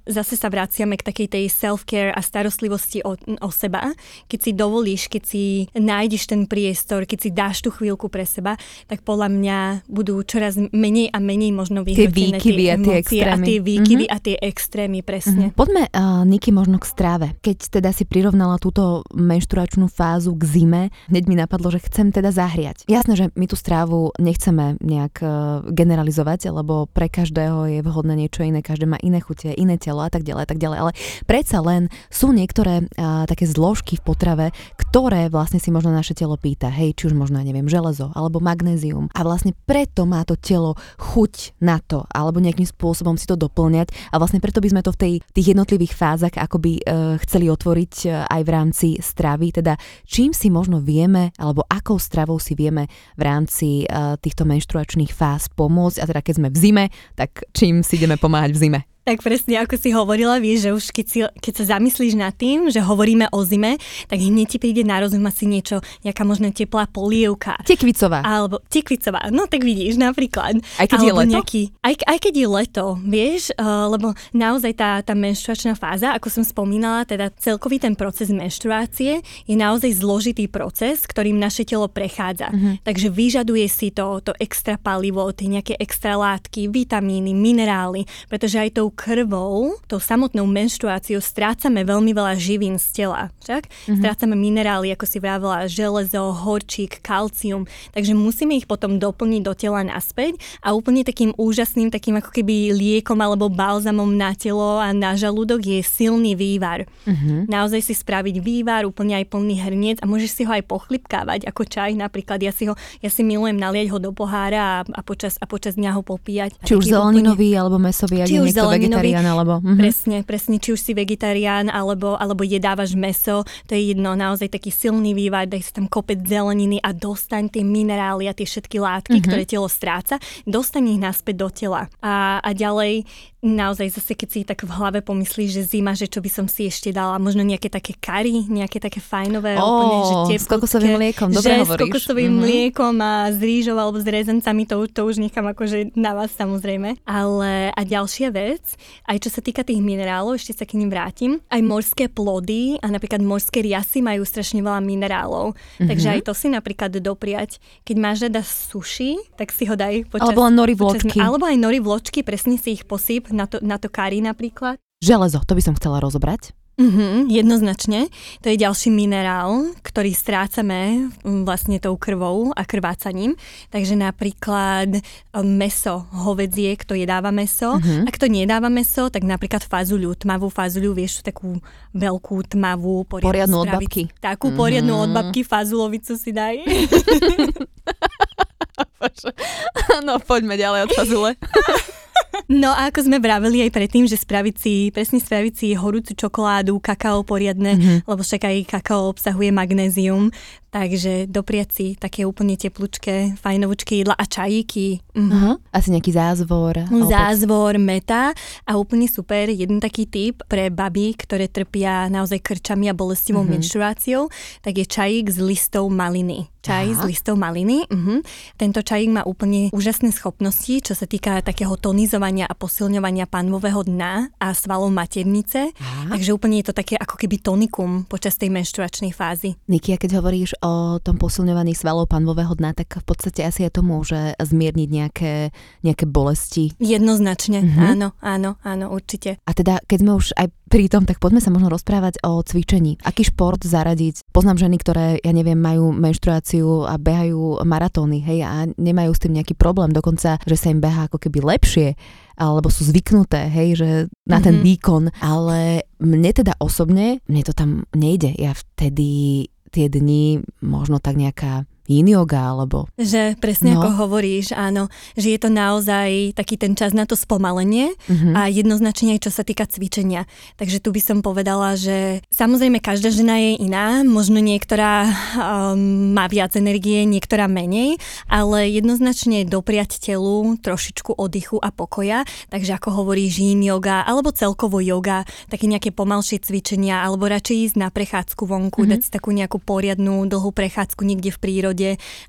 zase 0.09 0.35
sa 0.39 0.49
vraciame 0.79 0.95
k 0.95 1.09
takej 1.11 1.29
tej 1.35 1.45
self-care 1.51 2.15
a 2.15 2.23
starostlivosti 2.23 3.03
o, 3.03 3.19
o 3.19 3.51
seba, 3.51 3.91
keď 4.31 4.39
si 4.39 4.51
dovolíš, 4.55 5.11
keď 5.11 5.23
si 5.27 5.43
nájdeš 5.75 6.31
ten 6.31 6.47
priestor, 6.47 7.03
keď 7.03 7.19
si 7.19 7.31
dáš 7.35 7.67
tú 7.67 7.75
chvíľku 7.75 8.07
pre 8.07 8.23
seba, 8.23 8.55
tak 8.87 9.03
podľa 9.03 9.27
mňa 9.27 9.59
budú 9.91 10.23
čoraz 10.23 10.55
menej 10.71 11.11
a 11.11 11.19
menej 11.19 11.51
možno 11.51 11.83
vyhrotené 11.83 12.39
výkyvy 12.39 12.65
a 12.71 12.77
tie 12.79 12.95
extrémy. 13.03 13.35
A 13.35 13.37
tie 13.43 13.59
výkyvy 13.59 14.05
mm-hmm. 14.07 14.23
a 14.23 14.23
tie 14.23 14.37
extrémy, 14.39 14.99
presne. 15.03 15.51
Mhm. 15.51 15.59
Poďme, 15.59 15.83
uh, 15.91 16.23
Niky, 16.23 16.55
možno 16.55 16.79
k 16.79 16.87
stráve. 16.87 17.27
Keď 17.43 17.83
teda 17.83 17.91
si 17.91 18.07
prirovnala 18.07 18.63
túto 18.63 19.03
menštruačnú 19.11 19.91
fázu 19.91 20.39
k 20.39 20.47
zime, 20.47 20.83
hneď 21.11 21.25
mi 21.27 21.35
napadlo, 21.35 21.75
že 21.75 21.83
chcem 21.83 22.15
teda 22.15 22.31
zahriať. 22.31 22.87
Jasné, 22.87 23.19
že 23.19 23.27
my 23.35 23.51
tú 23.51 23.59
strávu 23.59 24.15
nechceme 24.23 24.79
nejak 24.79 25.15
uh, 25.27 25.67
generalizovať, 25.67 26.55
lebo 26.55 26.87
pre 26.87 27.11
každého 27.11 27.67
je 27.67 27.81
vhodné 27.83 28.15
niečo 28.15 28.47
iné, 28.47 28.63
každé 28.63 28.87
má 28.87 29.01
iné 29.03 29.19
chute, 29.19 29.51
iné 29.51 29.75
telo 29.75 30.07
a 30.07 30.11
tak 30.13 30.23
ďalej, 30.23 30.43
a 30.45 30.51
tak 30.55 30.58
ďalej. 30.59 30.79
Ale 30.83 30.93
predsa 31.25 31.59
len 31.63 31.87
sú 32.11 32.35
niektoré 32.35 32.85
uh, 32.85 33.25
také 33.25 33.47
zložky 33.47 33.97
v 33.97 34.05
potrave, 34.05 34.47
ktoré 34.75 35.31
vlastne 35.31 35.63
si 35.63 35.71
možno 35.71 35.95
naše 35.95 36.13
telo 36.19 36.35
pýta. 36.35 36.69
Hej, 36.69 36.99
či 36.99 37.03
už 37.09 37.15
možno, 37.15 37.39
neviem, 37.41 37.71
železo 37.71 38.11
alebo 38.13 38.43
magnézium. 38.43 39.09
A 39.15 39.23
vlastne 39.23 39.55
preto 39.65 40.05
má 40.05 40.27
to 40.27 40.35
telo 40.35 40.75
chuť 40.99 41.59
na 41.63 41.79
to, 41.79 42.05
alebo 42.11 42.43
nejakým 42.43 42.67
spôsobom 42.67 43.15
si 43.15 43.25
to 43.25 43.39
doplňať. 43.39 43.95
A 44.11 44.19
vlastne 44.19 44.43
preto 44.43 44.59
by 44.59 44.69
sme 44.75 44.83
to 44.83 44.91
v 44.95 45.01
tej, 45.01 45.15
tých 45.33 45.55
jednotlivých 45.55 45.95
fázach 45.95 46.35
akoby 46.35 46.83
uh, 46.83 47.15
chceli 47.23 47.47
otvoriť 47.49 47.95
uh, 48.07 48.27
aj 48.27 48.43
v 48.43 48.51
rámci 48.51 48.89
stravy. 48.99 49.55
Teda 49.55 49.79
čím 50.05 50.35
si 50.35 50.51
možno 50.51 50.83
vieme, 50.83 51.31
alebo 51.39 51.63
akou 51.71 51.97
stravou 51.97 52.43
si 52.43 52.59
vieme 52.59 52.91
v 53.15 53.23
rámci 53.23 53.87
uh, 53.87 54.19
týchto 54.19 54.43
menštruačných 54.43 55.15
fáz 55.15 55.47
pomôcť. 55.55 56.03
A 56.03 56.09
teda 56.09 56.21
keď 56.25 56.35
sme 56.41 56.49
v 56.51 56.59
zime, 56.59 56.85
tak 57.15 57.47
čím 57.55 57.87
si 57.87 58.01
ideme 58.01 58.17
pomáhať 58.19 58.57
v 58.57 58.59
zime? 58.59 58.81
Tak 59.09 59.25
presne 59.25 59.57
ako 59.65 59.81
si 59.81 59.89
hovorila, 59.89 60.37
vieš, 60.37 60.69
že 60.69 60.71
už 60.77 60.85
keď, 60.93 61.07
si, 61.09 61.19
keď 61.41 61.53
sa 61.57 61.65
zamyslíš 61.81 62.13
nad 62.13 62.37
tým, 62.37 62.69
že 62.69 62.85
hovoríme 62.85 63.33
o 63.33 63.41
zime, 63.41 63.81
tak 64.05 64.21
hneď 64.21 64.47
ti 64.53 64.59
príde 64.61 64.85
na 64.85 65.01
rozum 65.01 65.25
asi 65.25 65.49
niečo, 65.49 65.81
nejaká 66.05 66.29
možno 66.29 66.53
teplá 66.53 66.85
polievka. 66.85 67.57
Tekvicová. 67.65 68.21
Alebo 68.21 68.61
tekvicová, 68.69 69.33
no 69.33 69.49
tak 69.49 69.65
vidíš 69.65 69.97
napríklad. 69.97 70.61
Aj 70.77 70.85
keď 70.85 71.01
je 71.01 71.13
Alebo 71.17 71.21
leto? 71.25 71.33
Nejaký, 71.41 71.63
aj, 71.81 71.95
aj 72.05 72.19
keď 72.21 72.35
je 72.37 72.47
leto, 72.53 72.85
vieš, 73.01 73.43
uh, 73.57 73.89
lebo 73.89 74.13
naozaj 74.37 74.77
tá, 74.77 75.01
tá 75.01 75.17
menštruačná 75.17 75.73
fáza, 75.73 76.13
ako 76.13 76.29
som 76.29 76.45
spomínala, 76.45 77.09
teda 77.09 77.33
celkový 77.41 77.81
ten 77.81 77.97
proces 77.97 78.29
menštruácie 78.29 79.25
je 79.25 79.57
naozaj 79.57 80.05
zložitý 80.05 80.53
proces, 80.53 81.09
ktorým 81.09 81.41
naše 81.41 81.65
telo 81.65 81.89
prechádza. 81.89 82.53
Mhm. 82.53 82.85
Takže 82.85 83.09
vyžaduje 83.09 83.65
si 83.73 83.89
to, 83.89 84.21
to 84.21 84.37
extra 84.37 84.77
palivo, 84.77 85.25
tie 85.33 85.49
nejaké 85.49 85.81
extra 85.81 86.13
látky, 86.21 86.69
vitamíny, 86.69 87.33
minerály, 87.33 88.05
pretože 88.29 88.61
aj 88.61 88.77
tou 88.77 88.93
krvou, 88.99 89.79
tou 89.87 90.03
samotnou 90.03 90.43
menštruáciou 90.51 91.23
strácame 91.23 91.87
veľmi 91.87 92.11
veľa 92.11 92.35
živín 92.35 92.83
z 92.83 93.07
tela. 93.07 93.31
Však? 93.47 93.71
Mhm. 93.87 94.03
Strácame 94.03 94.35
minerály, 94.35 94.91
ako 94.91 95.07
si 95.07 95.23
vravela, 95.23 95.71
železo, 95.71 96.35
horčík, 96.35 96.99
kalcium, 96.99 97.71
takže 97.95 98.19
musíme 98.19 98.59
ich 98.59 98.67
potom 98.67 98.99
doplniť 98.99 99.43
do 99.47 99.55
tela 99.55 99.87
naspäť 99.87 100.43
a 100.67 100.75
úplne 100.75 101.07
takým 101.07 101.31
úžasným, 101.39 101.95
takým 101.95 102.19
ako 102.19 102.35
keby 102.35 102.75
liekom 102.75 103.23
alebo 103.23 103.47
balzamom 103.47 104.11
na 104.11 104.35
telo 104.35 104.83
a 104.83 104.91
na 104.91 105.15
žalúdok 105.15 105.63
je 105.63 105.79
silný 105.87 106.35
vývar. 106.35 106.91
Mhm. 107.07 107.47
Naozaj 107.47 107.87
si 107.87 107.95
spraviť 107.95 108.43
vývar, 108.43 108.83
úplne 108.83 109.15
aj 109.23 109.31
plný 109.31 109.63
hrniec 109.63 109.97
a 110.03 110.11
môžeš 110.11 110.31
si 110.35 110.43
ho 110.43 110.51
aj 110.51 110.67
pochlipkávať 110.67 111.47
ako 111.47 111.63
čaj 111.69 111.95
napríklad. 111.95 112.43
Ja 112.43 112.51
si, 112.51 112.67
ho, 112.67 112.75
ja 112.99 113.11
si 113.13 113.23
milujem 113.23 113.55
naliať 113.55 113.95
ho 113.95 113.99
do 114.03 114.11
pohára 114.11 114.83
a, 114.83 114.89
a, 114.89 115.01
počas, 115.05 115.39
a 115.39 115.47
počas 115.47 115.79
dňa 115.79 115.95
ho 115.95 116.03
popíjať. 116.03 116.59
Či 116.65 116.75
už 116.75 116.91
zeleninový, 116.91 117.55
alebo 117.55 117.79
mesový, 117.79 118.25
ak 118.25 118.29
Či 118.29 118.41
už 118.41 118.51
niekto 118.51 118.88
vegetarián, 118.89 119.27
alebo... 119.29 119.53
Mhm. 119.61 119.77
Presne, 119.77 120.17
presne, 120.25 120.57
či 120.57 120.73
už 120.73 120.81
si 120.81 120.93
vegetarián, 120.97 121.69
alebo, 121.69 122.17
alebo 122.17 122.41
jedávaš 122.41 122.97
meso, 122.97 123.45
to 123.69 123.77
je 123.77 123.93
jedno, 123.93 124.17
naozaj 124.17 124.49
taký 124.49 124.73
silný 124.73 125.13
vývar, 125.13 125.45
daj 125.45 125.61
si 125.61 125.73
tam 125.77 125.85
kopec 125.85 126.25
zeleniny 126.25 126.81
a 126.81 126.97
dostaň 126.97 127.53
tie 127.53 127.61
minerály 127.61 128.27
a 128.27 128.33
tie 128.33 128.49
všetky 128.49 128.81
látky, 128.81 129.21
Mhm. 129.21 129.25
ktoré 129.29 129.43
telo 129.45 129.69
stráca, 129.69 130.17
dostaň 130.49 130.97
ich 130.97 131.01
naspäť 131.01 131.37
do 131.37 131.49
tela. 131.53 131.93
A, 132.01 132.41
a 132.41 132.51
ďalej, 132.57 133.05
naozaj 133.41 133.89
zase, 133.93 134.13
keď 134.13 134.29
si 134.29 134.41
tak 134.43 134.61
v 134.61 134.73
hlave 134.73 134.99
pomyslíš, 134.99 135.51
že 135.53 135.63
zima, 135.71 135.93
že 135.93 136.05
čo 136.05 136.19
by 136.19 136.27
som 136.29 136.47
si 136.47 136.67
ešte 136.67 136.91
dala, 136.91 137.17
možno 137.17 137.41
nejaké 137.41 137.69
také 137.69 137.95
kary, 137.95 138.43
nejaké 138.45 138.77
také 138.77 138.99
fajnové, 138.99 139.55
Ó, 139.55 139.63
úplne, 139.63 139.97
že 139.97 140.15
s 140.35 140.43
teplúčké, 140.43 140.51
kokosovým 140.51 140.93
mliekom, 140.97 141.29
dobre 141.31 141.47
že 141.49 141.61
hovoríš. 141.61 141.71
s 141.71 141.83
kokosovým 141.85 142.33
Mhm. 142.33 142.41
mliekom 142.41 142.95
a 142.97 143.13
s 143.29 143.39
rýžou 143.39 143.77
alebo 143.77 143.97
s 143.97 144.05
rezencami, 144.05 144.63
to, 144.65 144.83
to 144.87 145.01
už 145.05 145.17
nechám 145.19 145.47
akože 145.47 145.95
na 145.95 146.13
vás 146.13 146.33
samozrejme. 146.33 146.99
Ale 147.05 147.51
a 147.71 147.81
ďalšia 147.81 148.29
vec, 148.29 148.75
aj 149.05 149.19
čo 149.21 149.31
sa 149.31 149.39
týka 149.39 149.63
tých 149.63 149.79
minerálov, 149.79 150.35
ešte 150.35 150.53
sa 150.53 150.65
k 150.65 150.75
ním 150.75 150.89
vrátim, 150.89 151.39
aj 151.47 151.61
morské 151.61 152.05
plody 152.09 152.77
a 152.77 152.89
napríklad 152.89 153.21
morské 153.21 153.61
riasy 153.61 154.01
majú 154.01 154.23
strašne 154.23 154.59
veľa 154.59 154.83
minerálov. 154.83 155.55
Takže 155.79 156.07
Mhm. 156.07 156.13
aj 156.13 156.21
to 156.23 156.33
si 156.33 156.47
napríklad 156.49 156.91
dopriať. 156.93 157.57
Keď 157.85 157.97
máš 157.97 158.19
rada 158.21 158.43
sushi, 158.43 159.15
tak 159.35 159.49
si 159.49 159.63
ho 159.63 159.75
daj 159.75 160.11
počas... 160.11 160.27
Alebo 160.27 160.43
nori 160.49 160.75
počas- 160.75 161.07
vločky. 161.07 161.19
Alebo 161.19 161.47
aj 161.47 161.57
nori 161.57 161.79
vločky, 161.79 162.21
presne 162.21 162.59
si 162.59 162.75
ich 162.75 162.83
posýp 162.83 163.28
na 163.31 163.47
to, 163.47 163.61
na 163.61 163.77
to 163.77 163.89
kari 163.89 164.21
napríklad. 164.21 164.77
Železo, 164.99 165.43
to 165.47 165.55
by 165.55 165.63
som 165.63 165.75
chcela 165.79 165.99
rozobrať. 165.99 166.53
Mhm, 166.79 167.27
jednoznačne. 167.27 168.07
To 168.39 168.47
je 168.47 168.55
ďalší 168.55 168.95
minerál, 168.95 169.75
ktorý 169.83 170.15
strácame 170.15 171.11
mm, 171.27 171.43
vlastne 171.43 171.83
tou 171.83 171.99
krvou 171.99 172.55
a 172.55 172.63
krvácaním. 172.63 173.35
Takže 173.75 173.99
napríklad 173.99 174.87
e, 174.95 175.03
meso, 175.43 176.07
hovedzie, 176.15 176.79
kto 176.79 176.95
jedáva 176.95 177.35
meso. 177.35 177.83
Mhm. 177.83 178.07
Ak 178.07 178.15
to 178.15 178.31
nedáva 178.31 178.71
meso, 178.71 179.11
tak 179.11 179.27
napríklad 179.27 179.67
fazuľu, 179.67 180.23
tmavú 180.23 180.55
fazuľu, 180.55 180.95
vieš, 180.95 181.27
takú 181.27 181.59
veľkú, 181.99 182.47
tmavú, 182.47 183.03
poriadnu, 183.11 183.27
Poriadnu 183.27 183.57
od 183.59 183.69
babky. 183.75 184.03
Takú 184.23 184.55
poriadnu 184.55 184.95
Mhm. 184.95 185.03
od 185.03 185.11
babky 185.11 185.43
fazulovicu 185.43 186.15
si 186.15 186.31
daj. 186.31 186.63
no 190.07 190.23
poďme 190.23 190.55
ďalej 190.55 190.87
od 190.87 190.93
fazule. 190.95 191.31
No 192.49 192.73
a 192.73 192.89
ako 192.89 193.05
sme 193.05 193.21
vraveli 193.21 193.61
aj 193.61 193.71
predtým, 193.71 194.09
že 194.09 194.17
spraviť 194.17 194.57
si, 194.57 194.89
presne 194.89 195.21
spraviť 195.21 195.53
si 195.53 195.69
horúcu 195.77 196.17
čokoládu, 196.17 196.81
kakao 196.81 197.21
poriadne, 197.21 197.77
Mhm. 197.77 197.81
mm-hmm. 197.81 197.99
lebo 198.09 198.21
však 198.25 198.43
aj 198.45 198.57
kakao 198.73 199.13
obsahuje 199.13 199.53
magnézium, 199.53 200.33
takže 200.69 201.27
dopriať 201.27 201.69
si 201.73 201.87
také 201.97 202.25
úplne 202.25 202.55
teplúčké, 202.55 203.37
fajnovúčké 203.41 204.01
jedla 204.01 204.15
a 204.15 204.25
čajíky. 204.25 205.01
Mhm. 205.17 205.31
Aha. 205.33 205.53
Asi 205.73 205.89
nejaký 205.91 206.13
zázvor. 206.13 206.75
Zázvor, 207.09 207.79
meta 207.79 208.33
a 208.65 208.73
úplne 208.77 209.09
super, 209.09 209.49
jeden 209.49 209.81
taký 209.81 210.05
typ 210.05 210.45
pre 210.47 210.69
baby, 210.69 211.17
ktoré 211.17 211.49
trpia 211.49 212.07
naozaj 212.09 212.41
krčami 212.41 212.89
a 212.89 212.95
bolestivou 212.95 213.43
Mhm. 213.43 213.51
menštruáciou, 213.59 214.29
tak 214.61 214.79
je 214.79 214.87
čajík 214.87 215.27
z 215.29 215.39
listov 215.41 215.89
maliny. 215.89 216.49
Čaj 216.59 216.87
Aha. 216.91 216.99
z 217.01 217.01
listov 217.07 217.39
maliny. 217.39 217.87
Uh-huh. 217.87 218.19
Tento 218.59 218.83
čajík 218.83 219.15
má 219.15 219.23
úplne 219.25 219.71
úžasné 219.73 220.11
schopnosti, 220.13 220.83
čo 220.83 220.93
sa 220.93 221.07
týka 221.07 221.39
takého 221.41 221.79
tonizovania 221.79 222.45
a 222.45 222.53
posilňovania 222.53 223.31
panvového 223.31 223.87
dna 223.87 224.29
a 224.37 224.53
svalov 224.53 224.91
maternice. 224.91 225.71
Aha. 225.73 226.13
Takže 226.13 226.35
úplne 226.35 226.61
je 226.61 226.69
to 226.69 226.75
také 226.77 226.99
ako 226.99 227.15
keby 227.15 227.39
tonikum 227.41 228.05
počas 228.05 228.37
tej 228.37 228.51
menštruačnej 228.53 229.15
fázy. 229.15 229.55
Niky, 229.71 229.97
a 229.97 230.03
keď 230.03 230.19
hovoríš 230.19 230.58
o 230.63 230.99
tom 230.99 231.17
posilňovaní 231.17 231.75
svalov 231.75 232.11
panvového 232.11 232.55
dna, 232.55 232.75
tak 232.75 233.01
v 233.01 233.05
podstate 233.07 233.45
asi 233.45 233.67
aj 233.67 233.79
to 233.79 233.83
môže 233.83 234.35
zmierniť 234.39 234.89
nejaké, 234.89 235.35
nejaké 235.83 236.05
bolesti. 236.05 236.73
Jednoznačne, 236.79 237.63
Mhm. 237.63 237.81
áno, 237.81 238.09
áno, 238.21 238.51
áno, 238.63 238.87
určite. 238.91 239.39
A 239.47 239.53
teda, 239.55 239.81
keď 239.87 239.99
sme 240.01 240.13
už 240.15 240.35
aj 240.37 240.49
pri 240.69 240.85
tom, 240.93 241.09
tak 241.09 241.17
poďme 241.17 241.41
sa 241.41 241.49
možno 241.49 241.73
rozprávať 241.73 242.21
o 242.29 242.45
cvičení. 242.45 243.01
Aký 243.01 243.25
šport 243.25 243.65
zaradiť? 243.65 244.29
Poznám 244.37 244.61
ženy, 244.61 244.77
ktoré, 244.77 245.17
ja 245.25 245.33
neviem, 245.33 245.57
majú 245.57 245.97
menštruáciu 245.97 246.85
a 246.85 247.01
behajú 247.01 247.65
maratóny, 247.65 248.21
hej, 248.21 248.45
a 248.45 248.69
nemajú 248.77 249.17
s 249.17 249.23
tým 249.25 249.33
nejaký 249.41 249.57
problém, 249.57 249.89
dokonca, 249.97 250.37
že 250.45 250.57
sa 250.61 250.69
im 250.69 250.85
beha 250.85 251.09
ako 251.09 251.17
keby 251.17 251.41
lepšie, 251.41 251.97
alebo 252.37 252.69
sú 252.69 252.85
zvyknuté, 252.85 253.49
hej, 253.49 253.69
že 253.81 253.89
na 254.29 254.45
ten 254.45 254.61
Mhm. 254.61 254.63
výkon, 254.63 255.05
ale 255.25 255.89
mne 255.99 256.31
teda 256.37 256.55
osobne, 256.61 257.25
mne 257.27 257.43
to 257.43 257.57
tam 257.57 257.89
nejde. 257.97 258.37
Ja 258.37 258.53
vtedy 258.53 259.49
tie 259.71 259.89
dni 259.89 260.43
možno 260.65 260.99
tak 260.99 261.17
nejaká 261.17 261.65
yin 261.89 262.07
yoga, 262.07 262.53
alebo 262.53 262.85
Že 262.95 263.41
presne 263.41 263.73
No. 263.73 263.81
ako 263.81 264.07
hovoríš, 264.07 264.53
áno, 264.53 264.87
že 265.17 265.33
je 265.33 265.41
to 265.41 265.49
naozaj 265.49 266.37
taký 266.37 266.55
ten 266.55 266.77
čas 266.77 266.93
na 266.93 267.09
to 267.09 267.17
spomalenie 267.17 267.97
Mhm. 268.07 268.37
a 268.37 268.41
jednoznačne 268.47 269.17
aj 269.17 269.25
čo 269.25 269.31
sa 269.33 269.43
týka 269.43 269.65
cvičenia. 269.65 270.29
Takže 270.57 270.79
tu 270.79 270.93
by 270.93 271.01
som 271.01 271.19
povedala, 271.21 271.75
že 271.75 272.21
samozrejme 272.29 272.79
každá 272.79 273.09
žena 273.09 273.41
je 273.41 273.57
iná, 273.59 274.05
možno 274.05 274.39
niektorá 274.39 275.09
um, 275.35 276.13
má 276.13 276.29
viac 276.29 276.53
energie, 276.55 277.03
niektorá 277.03 277.49
menej, 277.49 277.97
ale 278.29 278.69
jednoznačne 278.69 279.49
dopriať 279.49 279.97
telu 279.99 280.61
trošičku 280.61 281.17
oddychu 281.17 281.57
a 281.57 281.73
pokoja, 281.73 282.23
takže 282.49 282.77
ako 282.77 283.01
hovoríš 283.01 283.41
yin 283.41 283.65
yoga 283.65 284.05
alebo 284.05 284.29
celkovo 284.29 284.79
yoga, 284.79 285.25
také 285.49 285.65
nejaké 285.65 285.89
pomalšie 285.89 286.43
cvičenia 286.43 287.01
alebo 287.01 287.25
radšej 287.25 287.57
ísť 287.73 287.77
na 287.81 287.89
prechádzku 287.89 288.43
vonku, 288.45 288.85
Mhm. 288.85 288.89
dať 288.93 289.01
si 289.01 289.11
takú 289.11 289.33
nejakú 289.33 289.57
poriadnu 289.57 290.29
dlhú 290.29 290.51
prechádzku 290.53 291.01
niekde 291.07 291.33
v 291.33 291.39
prírode 291.39 291.78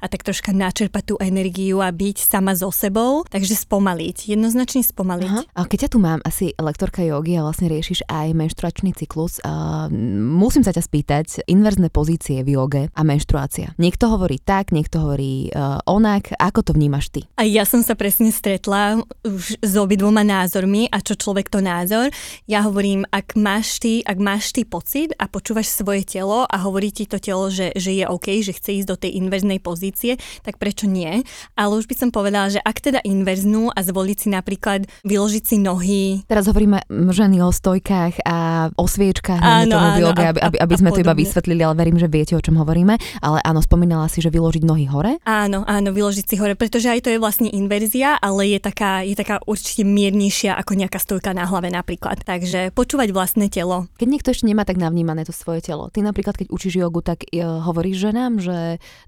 a 0.02 0.06
tak 0.06 0.22
troška 0.26 0.54
načerpať 0.54 1.04
tú 1.04 1.16
energiu 1.18 1.82
a 1.82 1.90
byť 1.90 2.18
sama 2.20 2.54
so 2.54 2.70
sebou, 2.70 3.24
takže 3.28 3.56
spomaliť, 3.58 4.30
jednoznačne 4.30 4.84
spomaliť. 4.84 5.32
Aha. 5.32 5.42
A 5.56 5.62
keď 5.64 5.88
ťa 5.88 5.90
tu 5.96 5.98
mám, 6.04 6.20
asi 6.28 6.52
lektorka 6.60 7.02
jogy 7.02 7.40
a 7.40 7.46
vlastne 7.46 7.72
riešiš 7.72 8.06
aj 8.12 8.36
menštruačný 8.36 8.92
cyklus, 8.94 9.40
a 9.48 9.88
musím 10.20 10.62
sa 10.62 10.76
ťa 10.76 10.84
spýtať, 10.84 11.26
inverzné 11.48 11.88
pozície 11.90 12.44
v 12.44 12.60
joge 12.60 12.84
a 12.92 13.02
menštruácia. 13.08 13.72
Niekto 13.80 14.12
hovorí 14.12 14.42
tak, 14.44 14.76
niekto 14.76 15.00
hovorí 15.00 15.48
uh, 15.56 15.80
onak, 15.88 16.36
ako 16.36 16.60
to 16.66 16.72
vnímaš 16.76 17.10
ty? 17.14 17.22
A 17.40 17.48
ja 17.48 17.64
som 17.64 17.80
sa 17.80 17.96
presne 17.96 18.34
stretla 18.36 19.00
už 19.24 19.64
s 19.64 19.74
obidvoma 19.80 20.28
názormi 20.28 20.92
a 20.92 21.00
čo 21.00 21.16
človek 21.16 21.48
to 21.48 21.64
názor. 21.64 22.12
Ja 22.50 22.68
hovorím, 22.68 23.08
ak 23.08 23.40
máš 23.40 23.80
ty, 23.80 24.04
ak 24.04 24.18
máš 24.20 24.52
ty 24.52 24.68
pocit 24.68 25.16
a 25.16 25.32
počúvaš 25.32 25.72
svoje 25.72 26.04
telo 26.04 26.44
a 26.44 26.58
hovorí 26.60 26.92
ti 26.92 27.08
to 27.08 27.16
telo, 27.16 27.48
že, 27.48 27.72
že 27.80 27.96
je 27.96 28.04
OK, 28.04 28.44
že 28.44 28.52
chce 28.52 28.84
ísť 28.84 28.90
do 28.90 28.98
tej 29.00 29.12
inverznej 29.16 29.39
pozície, 29.62 30.18
tak 30.42 30.58
prečo 30.58 30.86
nie? 30.86 31.22
Ale 31.56 31.78
už 31.78 31.86
by 31.86 31.96
som 31.96 32.10
povedala, 32.10 32.50
že 32.50 32.60
ak 32.60 32.78
teda 32.80 33.00
inverznú 33.04 33.70
a 33.72 33.80
zvoliť 33.80 34.18
si 34.18 34.28
napríklad 34.32 34.88
vyložiť 35.04 35.44
si 35.46 35.58
nohy, 35.60 36.02
Teraz 36.26 36.48
hovoríme 36.48 36.82
ženy 36.90 37.40
o 37.40 37.50
stojkách 37.50 38.26
a 38.26 38.38
o 38.74 38.86
sviečkách, 38.86 39.38
Áno, 39.38 39.72
tomu 39.72 39.88
áno, 39.94 40.00
joge, 40.02 40.24
a- 40.26 40.32
aby, 40.34 40.40
aby, 40.42 40.58
aby 40.58 40.74
sme 40.76 40.90
to 40.90 41.00
iba 41.00 41.14
podobne. 41.14 41.22
vysvetlili, 41.22 41.62
ale 41.62 41.76
verím, 41.78 41.98
že 42.00 42.08
viete, 42.10 42.34
o 42.34 42.42
čom 42.42 42.58
hovoríme. 42.58 42.98
Ale 43.22 43.38
áno, 43.46 43.62
spomínala 43.62 44.10
si, 44.10 44.24
že 44.24 44.34
vyložiť 44.34 44.64
nohy 44.66 44.90
hore. 44.90 45.22
Áno, 45.24 45.62
áno, 45.70 45.90
vyložiť 45.94 46.26
si 46.26 46.36
hore, 46.42 46.58
pretože 46.58 46.90
aj 46.90 47.06
to 47.06 47.10
je 47.14 47.20
vlastne 47.22 47.50
inverzia, 47.50 48.18
ale 48.18 48.50
je 48.50 48.60
taká, 48.60 49.06
je 49.06 49.14
taká 49.14 49.38
určite 49.46 49.86
miernejšia 49.86 50.58
ako 50.58 50.74
nejaká 50.74 50.98
stojka 50.98 51.36
na 51.36 51.46
hlave 51.46 51.70
napríklad. 51.70 52.26
Takže 52.26 52.74
počúvať 52.74 53.14
vlastné 53.14 53.54
telo. 53.54 53.86
Keď 54.02 54.08
niekto 54.10 54.32
ešte 54.34 54.50
nemá 54.50 54.66
tak 54.66 54.82
navnímané 54.82 55.28
to 55.28 55.36
svoje 55.36 55.62
telo, 55.62 55.94
ty 55.94 56.02
napríklad, 56.02 56.34
keď 56.34 56.48
učíš 56.50 56.82
jogu, 56.82 57.06
tak 57.06 57.22
uh, 57.30 57.62
hovoríš 57.62 58.10
ženám, 58.10 58.42
že 58.42 58.58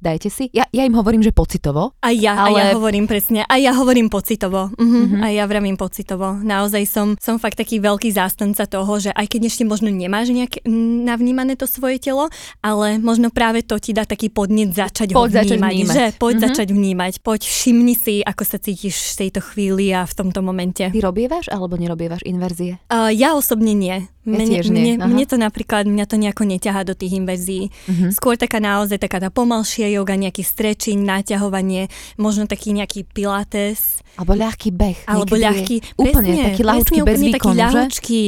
dajte 0.04 0.21
Prijete 0.22 0.30
si? 0.30 0.46
Ja, 0.54 0.70
ja 0.70 0.86
im 0.86 0.94
hovorím, 0.94 1.26
že 1.26 1.34
pocitovo. 1.34 1.98
A 1.98 2.14
ja, 2.14 2.38
Ale- 2.38 2.62
a 2.62 2.64
ja 2.64 2.78
hovorím 2.78 3.10
presne, 3.10 3.42
a 3.42 3.58
ja 3.58 3.74
hovorím 3.74 4.06
pocitovo. 4.06 4.70
Uh-huh. 4.70 5.18
A 5.18 5.34
ja 5.34 5.50
vravím 5.50 5.74
pocitovo. 5.76 6.38
Naozaj 6.38 6.84
som, 6.86 7.08
som 7.18 7.42
fakt 7.42 7.58
taký 7.58 7.82
veľký 7.82 8.14
zástanca 8.14 8.70
toho, 8.70 9.02
že 9.02 9.10
aj 9.10 9.26
keď 9.28 9.50
ešte 9.50 9.64
možno 9.66 9.90
nemáš 9.90 10.30
nejak 10.30 10.62
navnímané 11.02 11.58
to 11.58 11.66
svoje 11.66 11.98
telo, 11.98 12.30
ale 12.62 13.02
možno 13.02 13.34
práve 13.34 13.66
to 13.66 13.82
ti 13.82 13.92
dá 13.92 14.06
taký 14.06 14.30
podnet 14.30 14.70
začať 14.72 15.18
ho 15.18 15.26
Poď 15.26 15.42
začať 15.42 15.58
vnímať. 15.58 15.74
vnímať. 15.74 15.96
Že? 15.98 16.06
Poď 16.22 16.36
Mhm. 16.36 16.44
začať 16.46 16.68
vnímať. 16.70 17.14
Poď 17.20 17.42
všimni 17.42 17.96
si, 17.98 18.16
ako 18.22 18.44
sa 18.46 18.58
cítiš 18.62 19.18
v 19.18 19.26
tejto 19.26 19.42
chvíli 19.42 19.90
a 19.90 20.06
v 20.06 20.14
tomto 20.14 20.46
momente. 20.46 20.86
Ty 20.86 21.00
robievaš 21.02 21.50
alebo 21.50 21.82
nerobievaš 21.82 22.22
inverzie? 22.22 22.78
Uh, 22.94 23.10
ja 23.10 23.34
osobne 23.34 23.74
nie. 23.74 24.06
Mne, 24.22 24.46
nie, 24.46 24.62
mne, 24.62 24.94
mne 25.02 25.26
to 25.26 25.34
napríklad, 25.34 25.90
mňa 25.90 26.06
to 26.06 26.14
nejako 26.14 26.46
neťahá 26.46 26.86
do 26.86 26.94
tých 26.94 27.18
inverzií. 27.18 27.74
Mhm. 27.90 28.14
Skôr 28.14 28.38
taká 28.38 28.62
naozaj 28.62 29.02
taká 29.02 29.18
tá 29.18 29.34
pomalšia 29.34 29.90
yoga, 30.12 30.19
nejaký 30.19 30.43
stretching, 30.43 31.08
naťahovanie, 31.08 31.88
možno 32.19 32.43
taký 32.43 32.76
nejaký 32.76 33.08
pilates. 33.08 34.04
Alebo 34.19 34.36
ľahký 34.36 34.69
beh. 34.76 35.08
Alebo 35.08 35.39
je 35.39 35.43
ľahký, 35.47 35.76
Úplne, 35.95 36.12
presne, 36.12 36.43
taký 36.52 36.63
ľahúčky 36.67 37.00
presne, 37.00 37.08
bez 37.08 37.15
úplne 37.15 37.32
taký 37.32 37.47
výkonu, 37.47 37.71
že? 37.71 37.82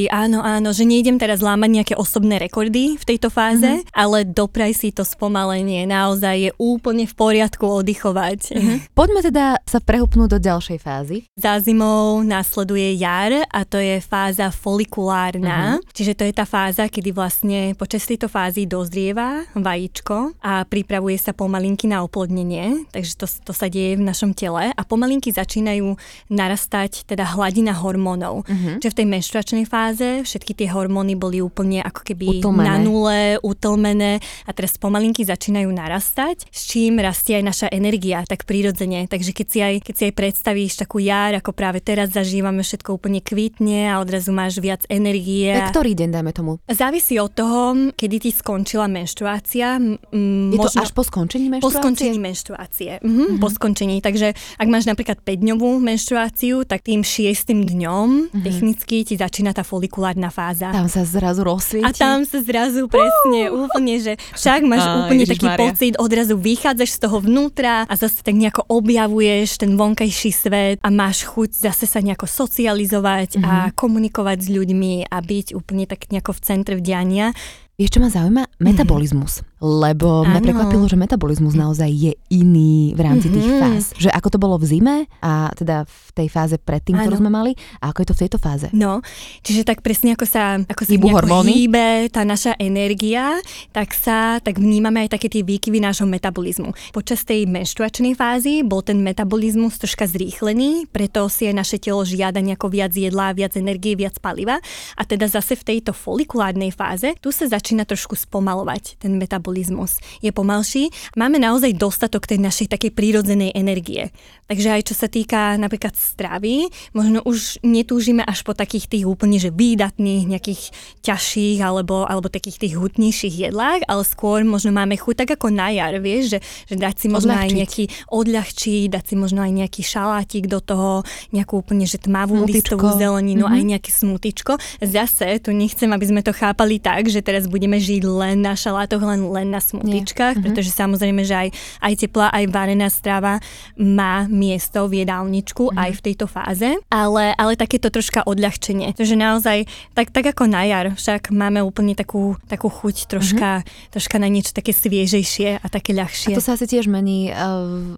áno, 0.08 0.40
áno, 0.40 0.70
že 0.72 0.84
nejdem 0.88 1.20
teraz 1.20 1.44
lámať 1.44 1.70
nejaké 1.70 1.94
osobné 2.00 2.40
rekordy 2.40 2.96
v 2.96 3.04
tejto 3.04 3.28
fáze, 3.28 3.68
Mhm. 3.68 3.84
mm-hmm. 3.84 4.00
ale 4.00 4.18
dopraj 4.24 4.72
si 4.72 4.96
to 4.96 5.04
spomalenie, 5.04 5.84
naozaj 5.84 6.36
je 6.40 6.52
úplne 6.56 7.04
v 7.04 7.14
poriadku 7.14 7.68
oddychovať. 7.68 8.40
Mhm. 8.48 8.56
Mm-hmm. 8.56 8.78
Poďme 8.96 9.20
teda 9.22 9.46
sa 9.68 9.80
prehupnúť 9.84 10.30
do 10.32 10.40
ďalšej 10.40 10.80
fázy. 10.80 11.28
Za 11.36 11.60
zimou 11.60 12.24
následuje 12.24 12.96
jar 12.96 13.44
a 13.52 13.68
to 13.68 13.76
je 13.76 14.00
fáza 14.00 14.56
folikulárna, 14.56 15.78
Mhm. 15.84 15.92
čiže 15.92 16.14
to 16.16 16.24
je 16.24 16.32
tá 16.32 16.46
fáza, 16.48 16.88
kedy 16.88 17.12
vlastne 17.12 17.76
počas 17.76 18.08
tejto 18.08 18.32
fázy 18.32 18.64
dozrieva 18.64 19.44
vajíčko 19.54 20.40
a 20.40 20.64
pripravuje 20.64 21.20
sa 21.20 21.36
pomalinky 21.64 21.88
na 21.88 22.04
oplodnenie, 22.04 22.84
takže 22.92 23.16
to, 23.16 23.24
to 23.24 23.56
sa 23.56 23.72
deje 23.72 23.96
v 23.96 24.04
našom 24.04 24.36
tele 24.36 24.76
a 24.76 24.82
pomalinky 24.84 25.32
začínajú 25.32 25.96
narastať 26.28 27.08
teda 27.08 27.24
hladina 27.24 27.72
hormónov. 27.72 28.44
Mhm. 28.52 28.84
Čiže 28.84 28.92
v 28.92 28.98
tej 29.00 29.08
menštruačnej 29.08 29.64
fáze 29.64 30.28
všetky 30.28 30.60
tie 30.60 30.68
hormóny 30.68 31.16
boli 31.16 31.40
úplne 31.40 31.80
ako 31.80 32.04
keby 32.04 32.44
Utlmené. 32.44 32.68
na 32.68 32.76
nule, 32.84 33.40
utlmené 33.40 34.20
a 34.44 34.52
teraz 34.52 34.76
pomalinky 34.76 35.24
začínajú 35.24 35.72
narastať, 35.72 36.52
s 36.52 36.68
čím 36.68 37.00
rastie 37.00 37.40
aj 37.40 37.46
naša 37.48 37.68
energia 37.72 38.28
tak 38.28 38.44
prirodzene. 38.44 39.08
Takže 39.08 39.32
keď 39.32 39.48
si 39.48 39.60
aj, 39.64 39.74
keď 39.88 39.94
si 39.96 40.04
aj 40.12 40.14
predstavíš 40.20 40.74
takú 40.84 41.00
jar, 41.00 41.32
ako 41.40 41.56
práve 41.56 41.80
teraz 41.80 42.12
zažívame, 42.12 42.60
všetko 42.60 43.00
úplne 43.00 43.24
kvitne 43.24 43.88
a 43.88 44.04
odrazu 44.04 44.36
máš 44.36 44.60
viac 44.60 44.84
energie. 44.92 45.48
Tak 45.56 45.80
ktorý 45.80 45.96
deň, 45.96 46.10
dajme 46.12 46.32
tomu? 46.36 46.52
Závisí 46.68 47.16
od 47.24 47.32
toho, 47.32 47.62
kedy 47.96 48.16
ti 48.20 48.32
skončila 48.36 48.92
menštruácia. 48.92 49.80
M- 49.80 50.52
Je 50.52 50.60
to 50.60 50.68
možno... 50.68 50.84
až 50.84 50.92
po 50.92 51.06
skončení 51.06 51.53
Po 51.56 51.70
menštruácie? 51.70 51.80
skončení 51.80 52.18
menštruácie. 52.18 52.92
Mhm, 53.00 53.38
Po 53.38 53.48
skončení. 53.48 53.98
Takže 54.00 54.28
ak 54.56 54.68
máš 54.68 54.86
napríklad 54.86 55.20
5-dňovú 55.20 55.78
menštruáciu, 55.78 56.64
tak 56.64 56.82
tým 56.82 57.02
šiestým 57.02 57.64
dňom 57.64 58.10
technicky 58.36 59.04
ti 59.04 59.14
začína 59.14 59.52
tá 59.52 59.62
folikulárna 59.62 60.30
fáza. 60.30 60.70
Tam 60.70 60.88
sa 60.88 61.04
zrazu 61.04 61.42
rozsvieti. 61.42 61.84
A 61.84 61.92
tam 61.92 62.24
sa 62.24 62.40
zrazu 62.40 62.86
presne 62.86 63.50
úplne, 63.50 63.98
že 63.98 64.14
však 64.32 64.62
máš 64.64 64.82
Á, 64.82 64.92
úplne 65.02 65.24
taký 65.24 65.44
Ježišmaria. 65.44 65.62
pocit, 65.68 65.94
odrazu 65.98 66.36
vychádzaš 66.36 66.90
z 66.90 67.00
toho 67.00 67.18
vnútra 67.20 67.84
a 67.84 67.94
zase 67.94 68.20
tak 68.20 68.34
nejako 68.34 68.66
objavuješ 68.68 69.24
ten 69.58 69.74
vonkajší 69.74 70.32
svet 70.32 70.78
a 70.80 70.90
máš 70.90 71.24
chuť 71.24 71.50
zase 71.62 71.84
sa 71.84 72.00
nejako 72.00 72.26
socializovať 72.26 73.40
a 73.40 73.68
Mhm. 73.68 73.74
komunikovať 73.74 74.38
s 74.40 74.50
ľuďmi 74.50 74.74
a 75.06 75.18
byť 75.20 75.48
úplne 75.54 75.86
tak 75.86 76.10
nejako 76.10 76.32
v 76.32 76.42
centre 76.42 76.74
vdiania. 76.76 77.34
Vieš, 77.74 77.90
čo 77.90 78.00
ma 78.00 78.08
zaujíma? 78.08 78.62
Metabolizmus. 78.62 79.42
Lebo 79.58 80.22
mňa 80.22 80.38
Áno. 80.38 80.46
prekvapilo, 80.46 80.86
že 80.86 80.94
metabolizmus 80.94 81.58
naozaj 81.58 81.90
je 81.90 82.14
iný 82.30 82.94
v 82.94 83.02
rámci 83.02 83.34
tých 83.34 83.42
Mhm. 83.42 83.58
fáz. 83.58 83.84
Že 83.98 84.14
ako 84.14 84.28
to 84.30 84.38
bolo 84.38 84.56
v 84.62 84.66
zime 84.68 84.96
a 85.20 85.50
teda 85.50 85.82
v 85.82 86.10
tej 86.14 86.28
fáze 86.30 86.56
predtým, 86.56 86.94
ktorú 86.94 87.18
Áno. 87.18 87.22
sme 87.24 87.32
mali 87.32 87.52
a 87.82 87.90
ako 87.90 87.98
je 87.98 88.08
to 88.08 88.14
v 88.14 88.22
tejto 88.22 88.38
fáze. 88.38 88.68
No, 88.70 89.02
čiže 89.42 89.66
tak 89.66 89.82
presne 89.82 90.14
ako 90.14 90.26
sa, 90.28 90.62
ako 90.62 90.86
sa 90.86 90.94
hormóny? 90.94 91.66
hýbe 91.66 92.14
tá 92.14 92.22
naša 92.22 92.54
energia, 92.60 93.42
tak 93.72 93.98
sa, 93.98 94.38
tak 94.38 94.62
vnímame 94.62 95.08
aj 95.08 95.18
také 95.18 95.32
tie 95.32 95.42
výkyvy 95.42 95.82
nášho 95.82 96.06
metabolizmu. 96.06 96.94
Počas 96.94 97.26
tej 97.26 97.50
menštruačnej 97.50 98.14
fázy 98.14 98.62
bol 98.62 98.86
ten 98.86 99.02
metabolizmus 99.02 99.82
troška 99.82 100.06
zrýchlený, 100.06 100.86
preto 100.94 101.26
si 101.26 101.50
aj 101.50 101.56
naše 101.56 101.78
telo 101.80 102.06
žiada 102.06 102.38
nejako 102.38 102.70
viac 102.70 102.94
jedla, 102.94 103.34
viac 103.34 103.58
energie, 103.58 103.98
viac 103.98 104.22
paliva. 104.22 104.62
A 104.94 105.02
teda 105.02 105.26
zase 105.26 105.58
v 105.58 105.66
tejto 105.74 105.90
folikulárnej 105.90 106.70
fáze, 106.70 107.18
tu 107.18 107.32
sa 107.32 107.48
začína 107.64 107.88
trošku 107.88 108.20
spomalovať 108.20 109.00
ten 109.00 109.16
metabolizmus. 109.16 109.96
Je 110.20 110.36
pomalší. 110.36 110.92
Máme 111.16 111.40
naozaj 111.40 111.72
dostatok 111.74 112.28
tej 112.28 112.44
našej 112.44 112.68
takej 112.68 112.92
prírodzenej 112.92 113.56
energie. 113.56 114.12
Takže 114.44 114.68
aj 114.70 114.82
čo 114.84 114.96
sa 115.00 115.08
týka 115.08 115.56
napríklad 115.56 115.96
stravy, 115.96 116.68
možno 116.92 117.24
už 117.24 117.64
netúžime 117.64 118.20
až 118.20 118.44
po 118.44 118.52
takých 118.52 118.92
tých 118.92 119.06
úplne 119.08 119.40
že 119.40 119.48
výdatných, 119.48 120.28
nejakých 120.28 120.62
ťažších 121.00 121.64
alebo, 121.64 122.04
alebo 122.04 122.28
takých 122.28 122.60
tých 122.60 122.74
hutnejších 122.76 123.48
jedlách, 123.48 123.88
ale 123.88 124.04
skôr 124.04 124.44
možno 124.44 124.76
máme 124.76 125.00
chuť 125.00 125.24
tak 125.24 125.40
ako 125.40 125.48
na 125.48 125.72
jar, 125.72 125.96
vieš, 125.98 126.36
že, 126.36 126.40
že 126.68 126.76
dať 126.76 126.96
si 127.00 127.08
možno 127.08 127.32
aj 127.32 127.48
Odľahčiť. 127.48 127.56
nejaký 127.56 127.84
odľahčiť, 128.12 128.86
dať 128.92 129.04
si 129.08 129.16
možno 129.16 129.40
aj 129.40 129.52
nejaký 129.56 129.82
šalátik 129.82 130.52
do 130.52 130.60
toho, 130.60 130.92
nejakú 131.32 131.56
úplne 131.56 131.88
že 131.88 131.96
tmavú 131.96 132.44
Smutičko. 132.44 132.76
listovú 132.76 132.88
zeleninu, 133.00 133.48
Mhm. 133.48 133.54
aj 133.56 133.64
nejaké 133.64 133.90
smutičko. 133.90 134.52
Zase 134.82 135.40
tu 135.40 135.56
nechcem, 135.56 135.88
aby 135.88 136.04
sme 136.04 136.20
to 136.20 136.36
chápali 136.36 136.76
tak, 136.78 137.08
že 137.08 137.24
teraz 137.24 137.48
budeme 137.54 137.78
žiť 137.78 138.02
len 138.04 138.42
na 138.42 138.54
šalátoch, 138.54 138.98
len, 139.00 139.22
len 139.28 139.48
na 139.48 139.62
smutičkách, 139.62 140.36
Mhm. 140.36 140.44
pretože 140.44 140.72
samozrejme, 140.72 141.22
že 141.22 141.36
aj, 141.38 141.50
aj 141.80 141.94
teplá, 142.00 142.28
aj 142.30 142.46
varená 142.50 142.90
strava 142.90 143.38
má 143.76 144.26
miesto 144.26 144.90
v 144.90 145.06
jedálničku 145.06 145.70
Mhm. 145.70 145.78
aj 145.78 145.92
v 145.94 146.02
tejto 146.02 146.26
fáze, 146.26 146.70
ale, 146.90 147.32
ale 147.34 147.54
takéto 147.54 147.88
troška 147.88 148.24
odľahčenie. 148.24 148.90
Takže 148.92 149.14
naozaj, 149.14 149.58
tak, 149.94 150.10
tak 150.10 150.26
ako 150.28 150.50
na 150.50 150.64
jar, 150.64 150.88
však 150.92 151.30
máme 151.30 151.62
úplne 151.62 151.94
takú, 151.94 152.34
takú 152.44 152.68
chuť 152.68 153.06
troška, 153.06 153.62
troška 153.90 154.18
na 154.18 154.26
niečo 154.26 154.50
také 154.52 154.74
sviežejšie 154.74 155.60
a 155.60 155.68
také 155.68 155.94
Mhm. 155.94 156.00
A 156.00 156.02
ľahšie. 156.02 156.34
to 156.34 156.42
sa 156.42 156.54
asi 156.54 156.66
tiež 156.66 156.88
mení 156.88 157.30
uh, 157.30 157.38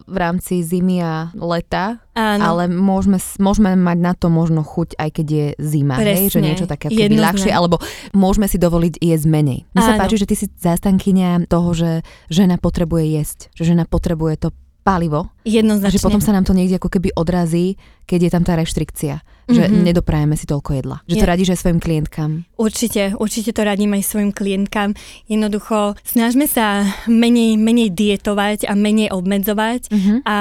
v 0.04 0.18
rámci 0.18 0.60
zimy 0.60 1.00
a 1.00 1.14
leta, 1.34 2.04
Áno. 2.16 2.40
ale 2.40 2.72
môžeme, 2.72 3.20
môžeme 3.44 3.76
mať 3.76 3.98
na 4.00 4.14
to 4.16 4.32
možno 4.32 4.64
chuť, 4.64 4.96
aj 4.96 5.10
keď 5.20 5.28
je 5.28 5.48
zima, 5.60 6.00
hej, 6.00 6.32
že 6.32 6.40
Presne, 6.40 6.48
niečo 6.48 6.66
také 6.66 6.88
ako 6.88 6.96
keby 6.96 7.04
jednoznačne. 7.12 7.28
ľahšie, 7.28 7.52
alebo 7.52 7.76
môžeme 8.16 8.48
si 8.48 8.56
dovoliť 8.56 8.94
jesť 9.04 9.26
menej. 9.28 9.60
Mne 9.76 9.84
sa 9.84 10.00
páči, 10.00 10.16
že 10.16 10.28
ty 10.32 10.36
si 10.40 10.48
zástankyňa 10.48 11.52
toho, 11.52 11.76
že 11.76 12.08
žena 12.32 12.56
potrebuje 12.56 13.20
jesť, 13.20 13.40
že 13.52 13.76
žena 13.76 13.84
potrebuje 13.84 14.48
to 14.48 14.50
palivo, 14.86 15.34
Jednoznačne. 15.42 15.90
že 15.92 16.00
potom 16.00 16.22
sa 16.22 16.30
nám 16.30 16.46
to 16.46 16.54
niekde 16.54 16.78
ako 16.78 16.88
keby 16.88 17.10
odrazí, 17.12 17.74
keď 18.04 18.20
je 18.22 18.30
tam 18.30 18.44
tá 18.46 18.54
reštrikcia, 18.54 19.18
že 19.48 19.66
Mhm. 19.66 19.82
nedoprajeme 19.82 20.38
si 20.38 20.46
toľko 20.46 20.72
jedla. 20.76 21.02
Že 21.04 21.16
to 21.16 21.26
Je- 21.26 21.32
radíš 21.34 21.50
aj 21.50 21.60
svojim 21.60 21.80
klientkám. 21.80 22.32
Určite, 22.56 23.02
určite 23.16 23.50
to 23.50 23.62
radím 23.62 23.92
aj 23.92 24.06
svojim 24.06 24.30
klientkám. 24.30 24.94
Jednoducho, 25.26 25.98
snažme 26.06 26.46
sa 26.46 26.86
menej, 27.06 27.58
menej 27.58 27.90
dietovať 27.90 28.64
a 28.64 28.74
menej 28.74 29.10
obmedzovať 29.10 29.90
Mhm. 29.90 30.14
a, 30.24 30.38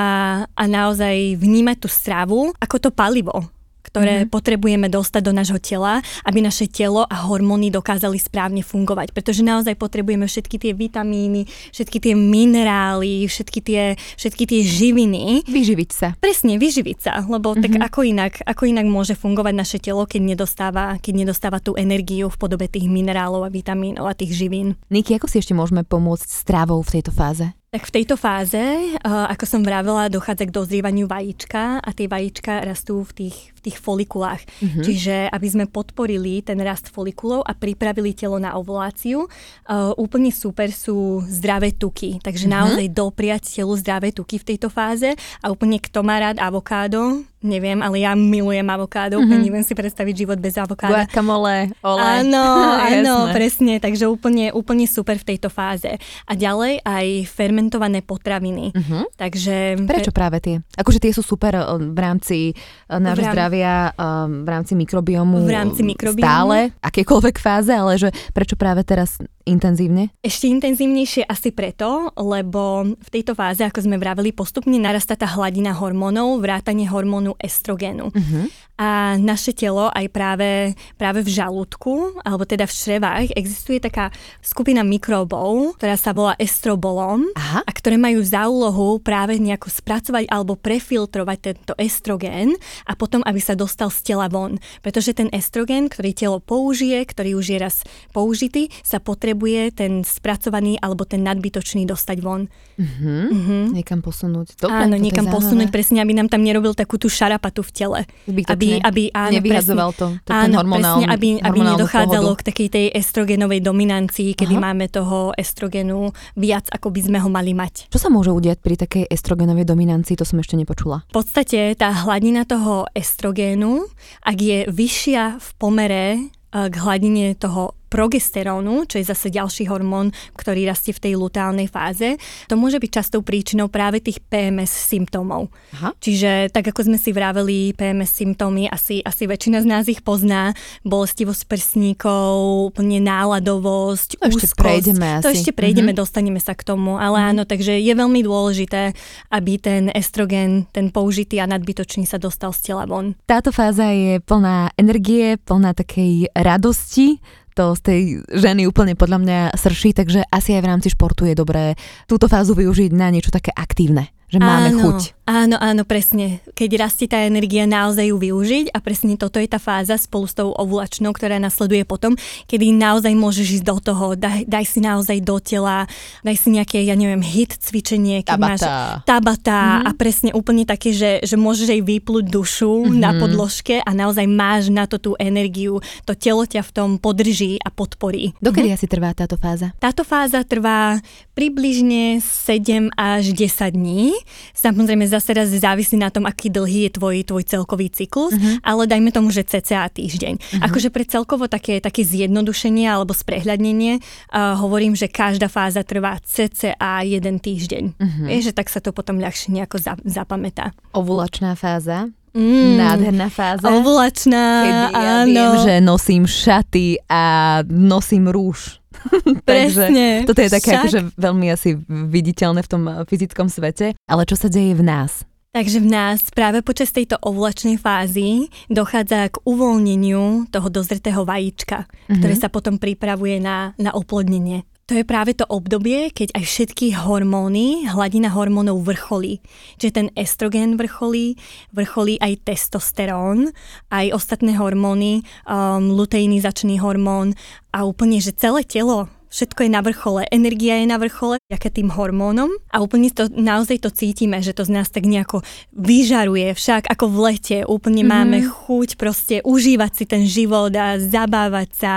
a 0.46 0.64
naozaj 0.66 1.16
vnímať 1.34 1.76
tú 1.78 1.88
stravu 1.88 2.52
ako 2.54 2.76
to 2.78 2.90
palivo 2.90 3.48
ktoré 3.84 4.24
mm-hmm. 4.24 4.32
potrebujeme 4.32 4.88
dostať 4.88 5.22
do 5.22 5.32
nášho 5.36 5.60
tela, 5.60 6.00
aby 6.24 6.40
naše 6.40 6.66
telo 6.66 7.04
a 7.04 7.16
hormóny 7.28 7.68
dokázali 7.68 8.16
správne 8.16 8.64
fungovať. 8.64 9.12
Pretože 9.12 9.44
naozaj 9.44 9.76
potrebujeme 9.76 10.24
všetky 10.24 10.56
tie 10.56 10.72
vitamíny, 10.72 11.44
všetky 11.70 12.00
tie 12.00 12.14
minerály, 12.16 13.28
všetky 13.28 13.60
tie, 13.60 13.82
všetky 14.16 14.44
tie 14.48 14.60
živiny, 14.64 15.44
Vyživiť 15.44 15.90
sa. 15.92 16.08
Presne, 16.16 16.56
vyživiť 16.56 16.98
sa, 16.98 17.12
lebo 17.26 17.52
mm-hmm. 17.52 17.64
tak 17.64 17.72
ako 17.92 18.00
inak, 18.06 18.32
ako 18.48 18.62
inak 18.64 18.86
môže 18.88 19.12
fungovať 19.12 19.54
naše 19.54 19.78
telo, 19.78 20.08
keď 20.08 20.34
nedostáva, 20.34 20.96
keď 20.98 21.14
nedostáva 21.26 21.60
tú 21.60 21.76
energiu 21.76 22.32
v 22.32 22.40
podobe 22.40 22.66
tých 22.66 22.88
minerálov 22.88 23.44
a 23.44 23.52
vitamínov 23.52 24.08
a 24.08 24.16
tých 24.16 24.34
živín. 24.34 24.74
Niky, 24.88 25.20
ako 25.20 25.28
si 25.28 25.38
ešte 25.38 25.52
môžeme 25.52 25.84
pomôcť 25.84 26.26
stravou 26.26 26.80
v 26.80 26.98
tejto 26.98 27.12
fáze? 27.12 27.46
Tak 27.74 27.90
v 27.90 27.94
tejto 28.02 28.14
fáze, 28.14 28.62
uh, 29.02 29.26
ako 29.34 29.44
som 29.50 29.66
vravela, 29.66 30.06
dochádza 30.06 30.46
k 30.46 30.54
dozrievaniu 30.54 31.10
vajíčka 31.10 31.82
a 31.82 31.90
tie 31.90 32.06
vajíčka 32.06 32.62
rastú 32.62 33.02
v 33.02 33.26
tých, 33.26 33.50
tých 33.64 33.80
folikulách. 33.80 34.44
Mm-hmm. 34.44 34.84
Čiže 34.84 35.16
aby 35.32 35.48
sme 35.48 35.64
podporili 35.64 36.44
ten 36.44 36.60
rast 36.60 36.92
folikulov 36.92 37.42
a 37.48 37.56
pripravili 37.56 38.12
telo 38.12 38.36
na 38.36 38.52
ovuláciu, 38.60 39.24
uh, 39.24 39.96
úplne 39.96 40.28
super 40.28 40.68
sú 40.68 41.24
zdravé 41.24 41.72
tuky. 41.72 42.20
Takže 42.20 42.44
mm-hmm. 42.44 42.60
naozaj 42.60 42.86
dopriať 42.92 43.42
telu 43.48 43.74
zdravé 43.80 44.12
tuky 44.12 44.36
v 44.36 44.54
tejto 44.54 44.68
fáze 44.68 45.16
a 45.40 45.46
úplne 45.48 45.80
kto 45.80 46.04
má 46.04 46.20
rád 46.20 46.36
avokádo, 46.38 47.24
neviem, 47.44 47.76
ale 47.84 48.00
ja 48.00 48.16
milujem 48.16 48.64
avokádo, 48.64 49.20
mm-hmm. 49.20 49.42
neviem 49.44 49.64
si 49.64 49.76
predstaviť 49.76 50.14
život 50.24 50.38
bez 50.40 50.56
avokáda. 50.56 51.04
Guacamole, 51.04 51.76
olej. 51.84 52.24
Áno, 52.24 52.46
áno, 52.88 53.14
presne, 53.36 53.76
takže 53.76 54.08
úplne, 54.08 54.48
úplne 54.56 54.88
super 54.88 55.20
v 55.20 55.36
tejto 55.36 55.52
fáze. 55.52 56.00
A 56.24 56.32
ďalej 56.32 56.80
aj 56.80 57.06
fermentované 57.28 58.00
potraviny. 58.00 58.72
Mhm. 58.72 59.12
Takže... 59.20 59.84
Prečo 59.84 60.16
práve 60.16 60.40
tie? 60.40 60.56
Akože 60.80 60.98
tie 61.04 61.12
sú 61.12 61.20
super 61.20 61.52
eh, 61.52 61.64
v 61.76 61.98
rámci 62.00 62.36
eh, 62.52 62.96
nášho 62.96 63.28
rám- 63.28 63.36
zdravia 63.54 63.94
um, 63.94 64.42
v 64.42 64.48
rámci 64.50 64.72
mikrobiomu 64.74 65.46
V 65.46 65.50
rámci 65.54 65.86
mikrobiomu. 65.86 66.26
stále, 66.26 66.74
akékoľvek 66.82 67.36
fáze, 67.38 67.70
ale 67.70 67.94
že 67.94 68.10
prečo 68.34 68.58
práve 68.58 68.82
teraz 68.82 69.22
intenzívne? 69.46 70.10
Ešte 70.24 70.50
intenzívnejšie 70.50 71.22
asi 71.30 71.54
preto, 71.54 72.10
lebo 72.18 72.82
v 72.98 73.08
tejto 73.14 73.38
fáze, 73.38 73.62
ako 73.62 73.86
sme 73.86 73.96
vraveli, 74.00 74.34
postupne 74.34 74.74
narastá 74.82 75.14
tá 75.14 75.30
hladina 75.30 75.70
hormónov, 75.70 76.42
vrátanie 76.42 76.90
hormónu 76.90 77.38
estrogénu. 77.38 78.10
Uh-huh. 78.10 78.44
A 78.74 79.14
naše 79.22 79.54
telo 79.54 79.86
aj 79.94 80.10
práve, 80.10 80.74
práve 80.98 81.22
v 81.22 81.30
žalúdku, 81.30 82.18
alebo 82.26 82.42
teda 82.42 82.66
v 82.66 82.74
črevách, 82.74 83.26
existuje 83.38 83.78
taká 83.78 84.10
skupina 84.42 84.82
mikrobov, 84.82 85.78
ktorá 85.78 85.94
sa 85.94 86.10
volá 86.10 86.34
estrobolom 86.42 87.22
Aha. 87.38 87.62
a 87.62 87.70
ktoré 87.70 87.94
majú 87.94 88.18
za 88.26 88.50
úlohu 88.50 88.98
práve 88.98 89.38
nejako 89.38 89.70
spracovať 89.70 90.26
alebo 90.26 90.58
prefiltrovať 90.58 91.38
tento 91.38 91.72
estrogén 91.78 92.58
a 92.82 92.98
potom, 92.98 93.22
aby 93.22 93.38
sa 93.38 93.54
dostal 93.54 93.94
z 93.94 94.10
tela 94.10 94.26
von. 94.26 94.58
Pretože 94.82 95.14
ten 95.14 95.30
estrogén, 95.30 95.86
ktorý 95.86 96.10
telo 96.10 96.38
použije, 96.42 96.98
ktorý 97.06 97.38
už 97.38 97.46
je 97.54 97.58
raz 97.62 97.86
použitý, 98.10 98.74
sa 98.82 98.98
potrebuje 98.98 99.78
ten 99.78 99.92
spracovaný 100.02 100.82
alebo 100.82 101.06
ten 101.06 101.22
nadbytočný 101.22 101.86
dostať 101.86 102.18
von. 102.18 102.50
Uh-huh. 102.74 103.30
Mhm. 103.30 103.56
Niekam 103.74 104.02
posunúť. 104.02 104.58
Dobre, 104.58 104.74
Áno, 104.74 104.98
niekam 104.98 105.30
posunúť 105.30 105.70
presne, 105.70 106.02
aby 106.02 106.12
nám 106.12 106.26
tam 106.26 106.42
nerobil 106.42 106.74
takú 106.74 106.98
tú 106.98 107.06
šarapatu 107.06 107.62
v 107.62 107.70
tele. 107.70 108.00
Zbytočne. 108.26 108.50
Aby, 108.50 108.68
aby, 108.82 109.02
áno, 109.14 109.32
Nevyhadzoval 109.38 109.90
presne, 109.94 110.18
to, 110.18 110.26
to 110.26 110.30
áno, 110.34 110.56
hormonálny- 110.58 111.06
presne, 111.06 111.14
aby, 111.14 111.28
aby 111.38 111.58
nedochádzalo 111.62 112.28
pohodu. 112.28 112.40
k 112.42 112.46
takej 112.50 112.68
tej 112.70 112.86
estrogenovej 112.92 113.60
dominancii, 113.62 114.30
kedy 114.34 114.54
Aha. 114.58 114.64
máme 114.66 114.84
toho 114.88 115.30
estrogenu 115.34 116.10
viac, 116.34 116.66
ako 116.68 116.90
by 116.90 117.00
sme 117.00 117.18
ho 117.22 117.28
mali 117.30 117.54
mať. 117.54 117.88
Čo 117.88 117.98
sa 117.98 118.08
môže 118.10 118.34
udiať 118.34 118.58
pri 118.58 118.74
takej 118.74 119.04
estrogenovej 119.06 119.64
dominancii, 119.64 120.18
to 120.18 120.26
som 120.26 120.38
ešte 120.38 120.58
nepočula. 120.58 121.06
V 121.14 121.22
podstate 121.22 121.78
tá 121.78 121.94
hladina 121.94 122.42
toho 122.42 122.90
estrogénu, 122.92 123.86
ak 124.22 124.36
je 124.36 124.58
vyššia 124.66 125.38
v 125.38 125.48
pomere 125.56 126.04
eh, 126.18 126.66
k 126.66 126.74
hladine 126.82 127.38
toho 127.38 127.78
progesterónu, 127.94 128.90
čo 128.90 128.98
je 128.98 129.06
zase 129.06 129.30
ďalší 129.30 129.70
hormón, 129.70 130.10
ktorý 130.34 130.66
rastie 130.66 130.90
v 130.90 130.98
tej 130.98 131.14
lutálnej 131.14 131.70
fáze, 131.70 132.18
to 132.50 132.58
môže 132.58 132.82
byť 132.82 132.90
častou 132.90 133.22
príčinou 133.22 133.70
práve 133.70 134.02
tých 134.02 134.18
PMS 134.20 134.74
symptómov. 134.90 135.46
Aha. 135.78 135.94
Čiže 136.02 136.50
tak 136.50 136.66
ako 136.66 136.90
sme 136.90 136.98
si 136.98 137.14
vraveli, 137.14 137.70
PMS 137.72 138.10
symptómy, 138.10 138.66
asi, 138.66 138.98
asi 139.00 139.24
väčšina 139.24 139.62
z 139.62 139.66
nás 139.66 139.84
ich 139.86 140.02
pozná, 140.02 140.50
bolestivosť 140.82 141.42
prsníkov, 141.46 142.34
úplne 142.74 142.98
náladovosť, 142.98 144.18
To 144.18 144.26
ešte 144.26 144.50
úzkosť. 144.50 144.58
prejdeme 144.58 145.08
To 145.22 145.30
asi. 145.30 145.38
ešte 145.38 145.52
prejdeme, 145.52 145.94
Mhm. 145.94 145.98
dostaneme 145.98 146.40
sa 146.40 146.58
k 146.58 146.64
tomu, 146.64 146.96
ale 146.96 147.30
áno, 147.30 147.46
takže 147.46 147.78
je 147.78 147.92
veľmi 147.92 148.20
dôležité, 148.20 148.90
aby 149.30 149.52
ten 149.56 149.92
estrogen, 149.94 150.66
ten 150.72 150.90
použitý 150.90 151.38
a 151.38 151.46
nadbytočný 151.46 152.08
sa 152.08 152.18
dostal 152.18 152.50
z 152.50 152.72
tela 152.72 152.88
von. 152.88 153.14
Táto 153.26 153.52
fáza 153.52 153.92
je 153.92 154.18
plná 154.18 154.72
energie, 154.74 155.36
plná 155.38 155.76
takej 155.76 156.32
radosti, 156.34 157.20
to 157.54 157.78
z 157.78 157.80
tej 157.80 158.00
ženy 158.34 158.66
úplne 158.66 158.98
podľa 158.98 159.18
mňa 159.22 159.38
srší, 159.54 159.94
takže 159.94 160.26
asi 160.28 160.58
aj 160.58 160.62
v 160.62 160.70
rámci 160.74 160.88
športu 160.90 161.24
je 161.24 161.38
dobré 161.38 161.78
túto 162.10 162.26
fázu 162.26 162.58
využiť 162.58 162.90
na 162.90 163.14
niečo 163.14 163.30
také 163.30 163.54
aktívne, 163.54 164.10
že 164.26 164.42
máme 164.42 164.74
áno, 164.74 164.80
chuť. 164.82 164.98
Áno, 165.24 165.56
áno, 165.56 165.88
presne. 165.88 166.44
Keď 166.52 166.70
rastie 166.76 167.08
tá 167.08 167.24
energia, 167.24 167.64
naozaj 167.64 168.12
ju 168.12 168.16
využiť 168.20 168.76
a 168.76 168.78
presne 168.84 169.16
toto 169.16 169.40
je 169.40 169.48
tá 169.48 169.56
fáza 169.56 169.96
spolu 169.96 170.28
s 170.28 170.36
tou 170.36 170.52
ovulačnou, 170.52 171.16
ktorá 171.16 171.40
nasleduje 171.40 171.88
potom, 171.88 172.12
kedy 172.44 172.76
naozaj 172.76 173.16
môžeš 173.16 173.60
ísť 173.60 173.64
do 173.64 173.76
toho, 173.80 174.06
daj, 174.20 174.44
daj 174.44 174.64
si 174.68 174.84
naozaj 174.84 175.24
do 175.24 175.40
tela, 175.40 175.88
daj 176.20 176.36
si 176.36 176.52
nejaké, 176.52 176.84
ja 176.84 176.92
neviem, 176.92 177.24
hit 177.24 177.56
cvičenie, 177.56 178.20
keď 178.20 178.36
Tabata. 178.36 178.52
máš 178.52 178.62
tabata 179.08 179.60
a 179.88 179.90
presne 179.96 180.36
úplne 180.36 180.68
také, 180.68 180.92
že, 180.92 181.24
že 181.24 181.40
môžeš 181.40 181.72
aj 181.72 181.80
vyplúť 181.80 182.28
dušu 182.28 182.92
na 182.92 183.16
podložke 183.16 183.80
a 183.80 183.90
naozaj 183.96 184.28
máš 184.28 184.68
na 184.68 184.84
to 184.84 185.00
tú 185.00 185.10
energiu, 185.16 185.80
to 186.04 186.12
telo 186.12 186.44
ťa 186.44 186.60
v 186.60 186.70
tom 186.76 186.90
podrží 187.00 187.56
a 187.64 187.72
podporí. 187.72 188.36
Dokedy 188.44 188.76
asi 188.76 188.84
trvá 188.84 189.16
táto 189.16 189.40
fáza? 189.40 189.72
Táto 189.80 190.04
fáza 190.04 190.44
trvá 190.44 191.00
približne 191.32 192.20
7 192.20 192.92
až 192.92 193.32
10 193.32 193.72
dní. 193.72 194.12
Samozrejme 194.52 195.13
zase 195.14 195.30
raz 195.32 195.48
závisí 195.54 195.94
na 195.94 196.10
tom, 196.10 196.26
aký 196.26 196.50
dlhý 196.50 196.90
je 196.90 196.98
tvoj, 196.98 197.16
tvoj 197.22 197.44
celkový 197.46 197.88
cyklus, 197.94 198.34
uh-huh. 198.34 198.58
ale 198.66 198.90
dajme 198.90 199.14
tomu, 199.14 199.30
že 199.30 199.46
cca 199.46 199.86
týždeň. 199.86 200.34
Uh-huh. 200.36 200.64
Akože 200.66 200.90
pre 200.90 201.06
celkovo 201.06 201.46
také, 201.46 201.78
také 201.78 202.02
zjednodušenie 202.02 202.90
alebo 202.90 203.14
sprehľadnenie 203.14 204.02
uh, 204.02 204.58
hovorím, 204.58 204.98
že 204.98 205.06
každá 205.06 205.46
fáza 205.46 205.86
trvá 205.86 206.18
cca 206.20 206.74
jeden 207.06 207.38
týždeň. 207.38 207.84
Uh-huh. 207.94 208.26
Vieš, 208.26 208.50
že 208.50 208.56
tak 208.56 208.68
sa 208.68 208.82
to 208.82 208.90
potom 208.90 209.22
ľahšie 209.22 209.54
nejako 209.54 209.78
za, 209.78 209.94
zapamätá. 210.02 210.74
Ovulačná 210.90 211.54
fáza, 211.54 212.10
Mm. 212.34 212.82
nádherná 212.82 213.30
fáza. 213.30 213.70
Ovulačná, 213.70 214.66
Kedy 214.66 214.82
ja 214.90 215.14
áno. 215.22 215.30
viem, 215.30 215.52
že 215.62 215.74
nosím 215.78 216.26
šaty 216.26 216.98
a 217.06 217.22
nosím 217.70 218.26
rúž. 218.26 218.82
Presne, 219.48 220.24
Takže 220.24 220.26
toto 220.28 220.40
je 220.40 220.50
také 220.50 220.70
však. 220.70 220.80
akože 220.82 221.00
veľmi 221.16 221.46
asi 221.50 221.70
viditeľné 221.88 222.60
v 222.64 222.70
tom 222.70 222.82
eh, 222.88 223.02
fyzickom 223.04 223.46
svete. 223.48 223.94
Ale 224.08 224.22
čo 224.24 224.36
sa 224.36 224.48
deje 224.48 224.74
v 224.74 224.84
nás? 224.84 225.24
Takže 225.54 225.78
v 225.78 225.86
nás 225.86 226.34
práve 226.34 226.66
počas 226.66 226.90
tejto 226.90 227.14
ovulačnej 227.22 227.78
fázy 227.78 228.50
dochádza 228.66 229.30
k 229.30 229.38
uvoľneniu 229.46 230.50
toho 230.50 230.66
dozretého 230.66 231.22
vajíčka, 231.22 231.86
mm-hmm. 231.86 232.18
ktoré 232.18 232.34
sa 232.34 232.50
potom 232.50 232.74
pripravuje 232.74 233.38
na, 233.38 233.70
na 233.78 233.94
oplodnenie. 233.94 234.66
To 234.84 234.92
je 234.92 235.04
práve 235.08 235.32
to 235.32 235.48
obdobie, 235.48 236.12
keď 236.12 236.36
aj 236.36 236.44
všetky 236.44 236.92
hormóny, 236.92 237.88
hladina 237.88 238.28
hormónov 238.28 238.84
vrcholí. 238.84 239.40
Čiže 239.80 239.92
ten 239.96 240.08
estrogén 240.12 240.76
vrcholí, 240.76 241.40
vrcholí 241.72 242.20
aj 242.20 242.44
testosterón, 242.44 243.48
aj 243.88 244.12
ostatné 244.12 244.60
hormóny, 244.60 245.24
um, 245.48 245.88
luteinizačný 245.96 246.84
hormón 246.84 247.32
a 247.72 247.88
úplne, 247.88 248.20
že 248.20 248.36
celé 248.36 248.60
telo 248.60 249.08
všetko 249.34 249.66
je 249.66 249.70
na 249.74 249.82
vrchole, 249.82 250.22
energia 250.30 250.78
je 250.78 250.86
na 250.86 250.94
vrchole, 251.02 251.42
ďaká 251.50 251.74
tým 251.74 251.90
hormónom 251.90 252.54
a 252.70 252.78
úplne 252.78 253.10
to, 253.10 253.26
naozaj 253.34 253.82
to 253.82 253.90
cítime, 253.90 254.38
že 254.38 254.54
to 254.54 254.62
z 254.62 254.70
nás 254.70 254.94
tak 254.94 255.10
nejako 255.10 255.42
vyžaruje, 255.74 256.54
však 256.54 256.86
ako 256.86 257.10
v 257.10 257.16
lete, 257.18 257.58
úplne 257.66 258.06
mm-hmm. 258.06 258.14
máme 258.14 258.38
chuť 258.46 258.94
proste 258.94 259.42
užívať 259.42 259.90
si 259.90 260.04
ten 260.06 260.22
život 260.22 260.70
a 260.78 261.02
zabávať 261.02 261.68
sa 261.74 261.94